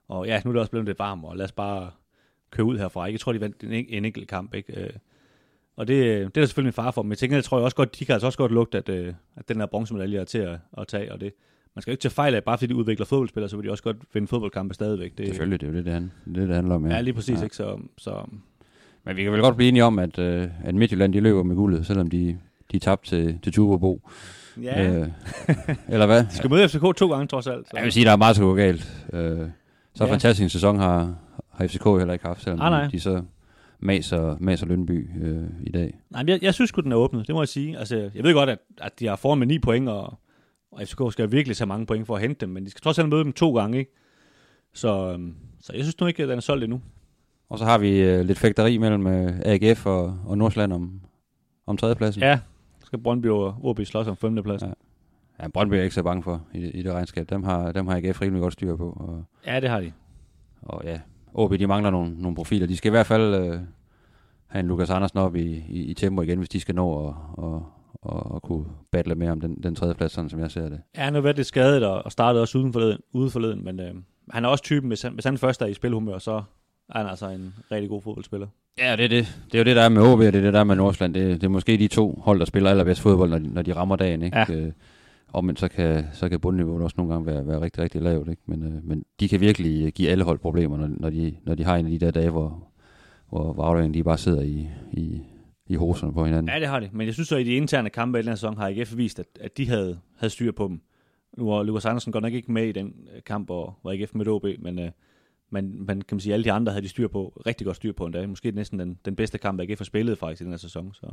og 0.09 0.27
ja, 0.27 0.41
nu 0.45 0.51
er 0.51 0.53
det 0.53 0.61
også 0.61 0.71
blevet 0.71 0.87
lidt 0.87 0.99
varmt, 0.99 1.25
og 1.25 1.37
lad 1.37 1.45
os 1.45 1.53
bare 1.53 1.91
køre 2.51 2.67
ud 2.67 2.79
herfra. 2.79 3.07
Ikke? 3.07 3.15
Jeg 3.15 3.21
tror, 3.21 3.33
de 3.33 3.41
vandt 3.41 3.63
en, 3.65 3.73
en, 3.73 3.85
en 3.89 4.05
enkelt 4.05 4.29
kamp, 4.29 4.55
ikke? 4.55 4.81
Øh, 4.81 4.91
Og 5.77 5.89
det, 5.89 5.97
det 6.05 6.23
er 6.25 6.29
der 6.29 6.47
selvfølgelig 6.47 6.69
en 6.69 6.73
far 6.73 6.91
for, 6.91 7.03
men 7.03 7.11
jeg 7.11 7.19
tænker, 7.19 7.37
jeg 7.37 7.45
tror 7.45 7.59
jeg 7.59 7.65
også 7.65 7.77
godt, 7.77 7.99
de 7.99 8.05
kan 8.05 8.13
altså 8.13 8.27
også 8.27 8.39
godt 8.39 8.53
lugte, 8.53 8.79
at, 8.79 8.89
øh, 8.89 9.15
at 9.37 9.49
den 9.49 9.57
her 9.57 9.67
bronzemedalje 9.67 10.19
er 10.19 10.25
til 10.25 10.39
at, 10.39 10.59
at 10.79 10.87
tage, 10.89 11.13
og 11.13 11.21
det, 11.21 11.33
man 11.75 11.83
skal 11.83 11.91
jo 11.91 11.93
ikke 11.93 12.03
tage 12.03 12.13
fejl 12.13 12.35
af, 12.35 12.45
bare 12.45 12.59
fordi 12.59 12.73
de 12.73 12.77
udvikler 12.77 13.07
fodboldspillere, 13.07 13.49
så 13.49 13.57
vil 13.57 13.67
de 13.67 13.71
også 13.71 13.83
godt 13.83 13.97
vinde 14.13 14.29
fodboldkampe 14.29 14.75
stadigvæk. 14.75 15.19
Det, 15.19 15.27
Selvfølgelig, 15.27 15.61
det 15.61 15.67
er 15.67 15.71
jo 15.71 15.77
det, 15.77 15.85
det, 15.85 15.93
han, 15.93 16.13
det, 16.25 16.49
det, 16.49 16.55
handler 16.55 16.75
om. 16.75 16.87
Ja, 16.91 17.01
lige 17.01 17.15
præcis, 17.15 17.35
Ja. 17.35 17.39
ja. 17.39 17.45
ikke? 17.45 17.57
Så, 17.57 17.79
så 17.99 18.25
Men 19.05 19.17
vi 19.17 19.23
kan 19.23 19.33
vel 19.33 19.41
godt 19.41 19.57
blive 19.57 19.69
enige 19.69 19.85
om, 19.85 19.99
at, 19.99 20.19
øh, 20.19 20.49
at 20.65 20.75
Midtjylland 20.75 21.13
de 21.13 21.21
løber 21.21 21.43
med 21.43 21.57
guldet, 21.57 21.87
selvom 21.87 22.11
de, 22.11 22.39
de 22.73 22.79
tabte 22.79 23.09
til, 23.11 23.39
til 23.43 23.53
Tuberbo. 23.53 24.09
ja, 24.63 24.91
øh, 25.01 25.09
eller 25.93 26.07
hvad? 26.07 26.25
de 26.25 26.37
skal 26.37 26.51
møde 26.51 26.69
FCK 26.69 26.97
to 26.97 27.11
gange 27.13 27.27
trods 27.27 27.47
alt. 27.47 27.67
Så. 27.69 27.73
Jeg 27.77 27.85
vil 27.85 27.93
sige, 27.93 28.05
der 28.07 28.13
er 28.13 28.17
meget, 28.17 28.37
der 28.37 28.43
gå 28.43 28.55
galt. 28.55 29.07
Øh, 29.13 29.49
så 29.95 30.05
Ja. 30.05 30.13
fantastisk 30.13 30.43
en 30.43 30.49
sæson 30.51 30.79
har, 30.79 31.15
har 31.51 31.67
FCK 31.67 31.85
heller 31.85 32.13
ikke 32.13 32.27
haft, 32.27 32.43
selvom 32.43 32.61
Ah, 32.61 32.71
nej. 32.71 32.87
de, 32.87 33.01
så 33.01 33.23
maser, 33.81 34.37
maser 34.41 34.67
Lønby 34.67 35.11
øh, 35.23 35.45
i 35.63 35.71
dag. 35.71 35.99
Nej, 36.11 36.25
jeg, 36.27 36.39
jeg 36.43 36.55
synes 36.55 36.69
sgu, 36.69 36.81
den 36.81 36.93
er 36.93 36.97
åbnet, 36.97 37.27
det 37.27 37.35
må 37.35 37.41
jeg 37.43 37.49
sige. 37.49 37.79
Altså, 37.79 38.11
jeg 38.15 38.25
ved 38.25 38.35
godt, 38.35 38.51
at, 38.51 38.59
at 38.81 39.01
de 39.01 39.07
har 39.07 39.17
foran 39.17 39.39
med 39.39 39.47
9 39.47 39.59
point, 39.59 39.89
og, 39.89 40.19
og 40.73 40.83
FCK 40.85 41.01
skal 41.13 41.33
virkelig 41.33 41.57
tage 41.57 41.69
mange 41.69 41.87
point 41.87 42.07
for 42.07 42.15
at 42.17 42.21
hente 42.23 42.41
dem, 42.41 42.49
men 42.49 42.65
de 42.65 42.71
skal 42.71 42.81
trods 42.83 42.99
alt 42.99 43.09
møde 43.09 43.25
dem 43.25 43.33
to 43.33 43.55
gange, 43.57 43.79
ikke? 43.79 43.91
Så, 44.75 45.13
øhm, 45.13 45.35
så 45.61 45.73
jeg 45.73 45.83
synes 45.85 46.01
nu 46.01 46.07
ikke, 46.07 46.23
at 46.23 46.29
den 46.29 46.37
er 46.37 46.41
solgt 46.43 46.65
endnu. 46.65 46.81
Og 47.49 47.59
så 47.59 47.65
har 47.65 47.79
vi 47.79 48.01
øh, 48.01 48.25
lidt 48.25 48.39
fægteri 48.39 48.79
mellem 48.79 49.07
øh, 49.07 49.33
AGF 49.45 49.87
og, 49.87 50.19
og 50.27 50.39
Nordsjælland 50.39 50.73
om, 50.73 51.01
om 51.67 51.77
tredjepladsen. 51.77 52.23
Ja, 52.23 52.39
så 52.81 52.87
skal 52.87 52.99
Brøndby 52.99 53.27
og 53.27 53.57
OB 53.63 53.81
slås 53.85 54.07
om 54.07 54.17
femteplads. 54.17 54.63
Ja. 54.63 54.69
Ja. 55.43 55.49
Brøndby 55.49 55.75
er 55.75 55.83
ikke 55.83 55.95
så 55.95 56.03
bange 56.03 56.23
for 56.23 56.43
i, 56.55 56.59
i 56.59 56.83
det 56.83 56.93
regnskab. 56.93 57.31
Dem 57.31 57.43
har, 57.43 57.73
dem 57.73 57.87
har 57.87 57.97
AGF 57.97 58.21
rimelig 58.23 58.43
godt 58.43 58.53
styr 58.53 58.77
på. 58.77 58.97
Og, 59.01 59.25
ja, 59.47 59.61
det 59.61 59.71
har 59.71 59.81
de. 59.81 59.93
og 60.63 60.83
ja, 60.85 61.01
OB 61.35 61.59
de 61.59 61.67
mangler 61.67 61.91
nogle, 61.91 62.15
nogle 62.23 62.35
profiler. 62.37 62.67
De 62.67 62.77
skal 62.77 62.89
i 62.89 62.91
hvert 62.91 63.07
fald 63.07 63.35
øh, 63.35 63.59
have 64.47 64.61
en 64.61 64.67
Lukas 64.69 64.91
Andersen 64.91 65.19
op 65.19 65.37
i, 65.37 65.65
i, 65.69 65.83
i 65.85 65.95
tempo 65.95 66.23
igen, 66.23 66.39
hvis 66.39 66.49
de 66.49 66.61
skal 66.61 66.75
nå 66.75 67.09
at, 67.09 67.15
og, 67.33 67.67
og, 68.03 68.33
og 68.33 68.43
kunne 68.43 68.65
battle 68.93 69.15
med 69.15 69.29
om 69.29 69.41
den, 69.41 69.63
den 69.63 69.75
tredje 69.75 69.95
plads, 69.95 70.13
sådan 70.13 70.31
som 70.31 70.41
jeg 70.41 70.51
ser 70.51 70.69
det. 70.69 70.81
Ja, 70.97 71.03
han 71.03 71.15
har 71.15 71.21
været 71.21 71.37
lidt 71.37 71.47
skadet 71.49 71.85
og, 71.85 72.03
og 72.05 72.13
startede 72.13 72.43
også 72.43 72.59
uden 72.59 72.73
forleden, 72.73 72.99
ude 73.13 73.31
forleden, 73.31 73.65
men 73.65 73.81
øh, 73.81 73.95
han 74.31 74.45
er 74.45 74.49
også 74.49 74.65
typen, 74.65 74.89
hvis 74.89 75.03
han, 75.03 75.13
hvis 75.13 75.25
han 75.25 75.39
først 75.39 75.63
er 75.63 75.67
i 75.67 75.75
spilhumør, 75.75 76.19
så 76.19 76.43
er 76.89 76.99
han 76.99 77.07
altså 77.07 77.29
en 77.29 77.55
rigtig 77.73 77.89
god 77.89 78.03
fodboldspiller. 78.03 78.47
Ja, 78.79 78.97
det 78.97 79.05
er 79.05 79.09
det. 79.09 79.39
Det 79.47 79.55
er 79.55 79.59
jo 79.59 79.65
det, 79.65 79.77
der 79.77 79.83
er 79.83 79.89
med 79.89 80.03
OB, 80.03 80.19
og 80.19 80.25
det 80.25 80.35
er 80.35 80.41
det, 80.41 80.53
der 80.53 80.61
er 80.61 80.65
med 80.65 80.77
Nordsjælland. 80.77 81.15
Det, 81.15 81.41
det 81.41 81.47
er 81.47 81.51
måske 81.51 81.77
de 81.79 81.89
to 81.89 82.21
hold, 82.25 82.39
der 82.39 82.45
spiller 82.45 82.71
allerbedst 82.71 83.01
fodbold, 83.01 83.31
når 83.31 83.39
de, 83.39 83.55
når 83.55 83.63
de 83.63 83.77
rammer 83.77 83.97
dagen. 83.97 84.23
Ikke? 84.23 84.39
Ja. 84.39 84.71
Og 85.33 85.45
men 85.45 85.57
så 85.57 85.69
kan, 85.69 86.05
så 86.13 86.29
kan 86.29 86.41
bundniveauet 86.41 86.83
også 86.83 86.95
nogle 86.97 87.13
gange 87.13 87.27
være, 87.27 87.47
være 87.47 87.61
rigtig, 87.61 87.83
rigtig 87.83 88.03
lavt. 88.03 88.29
Ikke? 88.29 88.43
Men, 88.47 88.63
øh, 88.63 88.85
men 88.85 89.05
de 89.21 89.29
kan 89.29 89.41
virkelig 89.41 89.87
øh, 89.87 89.93
give 89.93 90.11
alle 90.11 90.25
hold 90.25 90.39
problemer, 90.39 90.77
når, 90.77 90.91
når, 90.91 91.11
de, 91.11 91.37
når 91.45 91.55
de 91.55 91.65
har 91.65 91.77
en 91.77 91.87
af 91.87 91.91
de 91.91 91.99
der 91.99 92.11
dage, 92.11 92.31
hvor, 92.31 92.69
hvor 93.29 93.53
Vagdøjen, 93.53 93.95
de 93.95 94.05
bare 94.05 94.19
sidder 94.19 94.43
i, 94.43 94.69
i, 94.93 95.23
i 95.67 95.75
hoserne 95.75 96.13
på 96.13 96.25
hinanden. 96.25 96.49
Ja, 96.49 96.61
det 96.61 96.69
har 96.69 96.81
de. 96.81 96.91
Men 96.93 97.07
jeg 97.07 97.15
synes 97.15 97.29
så, 97.29 97.37
at 97.37 97.41
i 97.41 97.45
de 97.45 97.55
interne 97.55 97.91
kampe 97.91 98.19
i 98.19 98.23
den 98.23 98.29
her 98.29 98.35
sæson 98.35 98.57
har 98.57 98.69
AGF 98.69 98.97
vist, 98.97 99.19
at, 99.19 99.27
at 99.41 99.57
de 99.57 99.69
havde, 99.69 99.99
havde 100.17 100.31
styr 100.31 100.53
på 100.53 100.69
dem. 100.69 100.81
Nu 101.37 101.47
var 101.47 101.63
Lukas 101.63 101.85
Andersen 101.85 102.13
godt 102.13 102.23
nok 102.23 102.33
ikke 102.33 102.53
med 102.53 102.67
i 102.67 102.73
den 102.73 102.95
øh, 103.17 103.23
kamp, 103.23 103.49
hvor, 103.49 103.79
hvor 103.83 103.93
IGF 103.93 104.15
mødte 104.15 104.29
OB, 104.29 104.45
men, 104.59 104.79
øh, 104.79 104.91
men, 105.51 105.87
men 105.87 106.03
kan 106.03 106.15
man 106.15 106.21
sige, 106.21 106.33
alle 106.33 106.45
de 106.45 106.53
andre 106.53 106.73
havde 106.73 106.83
de 106.83 106.89
styr 106.89 107.09
på, 107.09 107.43
rigtig 107.47 107.65
godt 107.65 107.77
styr 107.77 107.93
på 107.93 108.07
endda. 108.07 108.27
Måske 108.27 108.51
næsten 108.51 108.79
den, 108.79 108.99
den 109.05 109.17
bedste 109.17 109.39
kamp, 109.39 109.61
AGF 109.61 109.79
har 109.79 109.85
spillet 109.85 110.19
faktisk 110.19 110.41
i 110.41 110.45
den 110.45 110.53
her 110.53 110.59
sæson. 110.59 110.95
Så, 110.95 111.07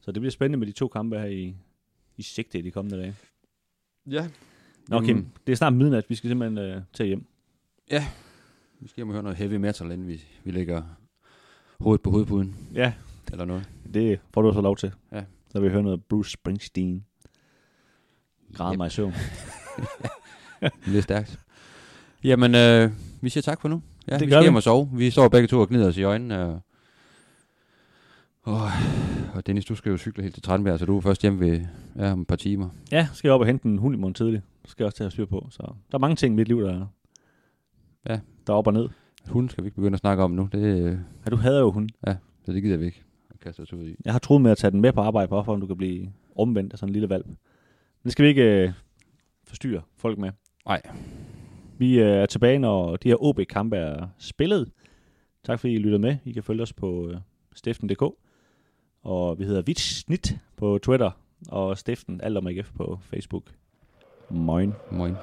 så 0.00 0.12
det 0.12 0.20
bliver 0.20 0.30
spændende 0.30 0.58
med 0.58 0.66
de 0.66 0.72
to 0.72 0.88
kampe 0.88 1.18
her 1.18 1.26
i, 1.26 1.54
i 2.16 2.22
sigte 2.22 2.58
i 2.58 2.62
de 2.62 2.70
kommende 2.70 2.98
dage. 2.98 3.14
Ja. 4.10 4.28
Nå 4.88 5.00
Kim, 5.00 5.26
det 5.46 5.52
er 5.52 5.56
snart 5.56 5.72
midnat, 5.72 6.04
vi 6.10 6.14
skal 6.14 6.30
simpelthen 6.30 6.58
øh, 6.58 6.82
tage 6.92 7.06
hjem. 7.06 7.26
Vi 8.80 8.88
skal 8.88 8.96
hjem 8.96 9.08
og 9.08 9.12
høre 9.12 9.22
noget 9.22 9.38
heavy 9.38 9.54
metal, 9.54 9.90
inden 9.92 10.08
vi, 10.08 10.24
vi 10.44 10.50
lægger 10.50 10.82
hovedet 11.80 12.02
på 12.02 12.10
hovedpuden, 12.10 12.56
Ja, 12.74 12.92
eller 13.32 13.44
noget. 13.44 13.68
det 13.94 14.20
får 14.34 14.42
du 14.42 14.52
så 14.52 14.60
lov 14.60 14.76
til. 14.76 14.92
Ja. 15.12 15.24
Så 15.52 15.60
vil 15.60 15.68
vi 15.68 15.72
høre 15.72 15.82
noget 15.82 16.04
Bruce 16.04 16.30
Springsteen. 16.30 17.04
Græd 18.54 18.76
mig 18.76 18.86
i 18.86 18.90
søvn. 18.90 19.12
Det 20.86 20.96
er 20.98 21.00
stærkt. 21.00 21.38
Jamen, 22.24 22.54
øh, 22.54 22.90
vi 23.20 23.28
siger 23.28 23.42
tak 23.42 23.60
for 23.60 23.68
nu. 23.68 23.82
Ja, 24.08 24.18
Det 24.18 24.26
vi 24.26 24.30
skal 24.30 24.42
hjem 24.42 24.54
og 24.54 24.62
sove. 24.62 24.90
Vi 24.92 25.10
står 25.10 25.28
begge 25.28 25.48
to 25.48 25.60
og 25.60 25.68
gnider 25.68 25.88
os 25.88 25.96
i 25.96 26.02
øjnene. 26.02 26.44
Og, 26.44 26.60
og, 28.44 28.60
og 29.34 29.46
Dennis, 29.46 29.64
du 29.64 29.74
skal 29.74 29.90
jo 29.90 29.96
cykle 29.96 30.22
helt 30.22 30.34
til 30.34 30.42
Tranbjerg, 30.42 30.78
så 30.78 30.86
du 30.86 30.96
er 30.96 31.00
først 31.00 31.22
hjem 31.22 31.40
ved, 31.40 31.60
ja, 31.96 32.12
om 32.12 32.20
et 32.20 32.26
par 32.26 32.36
timer. 32.36 32.68
Ja, 32.92 33.08
skal 33.12 33.28
jeg 33.28 33.34
op 33.34 33.40
og 33.40 33.46
hente 33.46 33.66
en 33.68 33.78
hund 33.78 33.94
i 33.94 33.98
morgen 33.98 34.14
tidlig. 34.14 34.42
Det 34.62 34.70
skal 34.70 34.84
jeg 34.84 34.86
også 34.86 34.98
tage 34.98 35.10
styr 35.10 35.24
på. 35.26 35.46
Så 35.50 35.62
der 35.92 35.94
er 35.94 35.98
mange 35.98 36.16
ting 36.16 36.32
i 36.34 36.36
mit 36.36 36.48
liv, 36.48 36.60
der, 36.62 36.86
Ja. 38.08 38.20
der 38.46 38.52
er 38.52 38.56
op 38.56 38.66
og 38.66 38.72
ned. 38.72 38.88
Hun 39.28 39.48
skal 39.48 39.64
vi 39.64 39.66
ikke 39.66 39.76
begynde 39.76 39.94
at 39.96 40.00
snakke 40.00 40.22
om 40.22 40.30
nu. 40.30 40.48
Det, 40.52 40.58
øh, 40.58 40.98
Ja, 41.24 41.30
du 41.30 41.36
hader 41.36 41.60
jo 41.60 41.70
hund. 41.70 41.88
så 42.44 42.52
det 42.52 42.62
gider 42.62 42.76
vi 42.76 42.84
ikke 42.86 43.02
at 43.30 43.40
kaste 43.40 43.60
os 43.60 43.72
ud 43.72 43.88
i. 43.88 43.96
Jeg 44.04 44.12
har 44.14 44.18
troet 44.18 44.42
med 44.42 44.50
at 44.50 44.58
tage 44.58 44.70
den 44.70 44.80
med 44.80 44.92
på 44.92 45.00
arbejde, 45.00 45.28
bare 45.28 45.44
for 45.44 45.52
om 45.52 45.60
du 45.60 45.66
kan 45.66 45.76
blive 45.76 46.12
omvendt 46.36 46.72
af 46.72 46.78
sådan 46.78 46.88
en 46.88 46.92
lille 46.92 47.08
valp. 47.08 47.26
Men 47.26 47.36
det 48.04 48.12
skal 48.12 48.22
vi 48.22 48.28
ikke 48.28 48.62
øh, 48.62 48.72
forstyrre 49.44 49.82
folk 49.96 50.18
med. 50.18 50.30
Nej. 50.66 50.82
Vi 51.78 52.00
øh, 52.00 52.06
er 52.08 52.26
tilbage, 52.26 52.58
når 52.58 52.96
de 52.96 53.08
her 53.08 53.22
OB-kampe 53.24 53.76
er 53.76 54.06
spillet. 54.18 54.70
Tak 55.44 55.60
fordi 55.60 55.72
I 55.74 55.78
lytter 55.78 55.98
med. 55.98 56.16
I 56.24 56.32
kan 56.32 56.42
følge 56.42 56.62
os 56.62 56.72
på 56.72 57.08
øh, 57.08 57.16
stiften.dk. 57.54 58.02
Og 59.04 59.38
vi 59.38 59.44
hedder 59.44 59.62
Vitsnit 59.62 60.36
på 60.56 60.78
Twitter. 60.82 61.10
Og 61.48 61.78
Stiften, 61.78 62.20
alt 62.20 62.36
om 62.36 62.46
AGF 62.46 62.70
på 62.76 62.98
Facebook. 63.10 63.42
Moin. 64.30 64.72
Moin. 64.90 65.14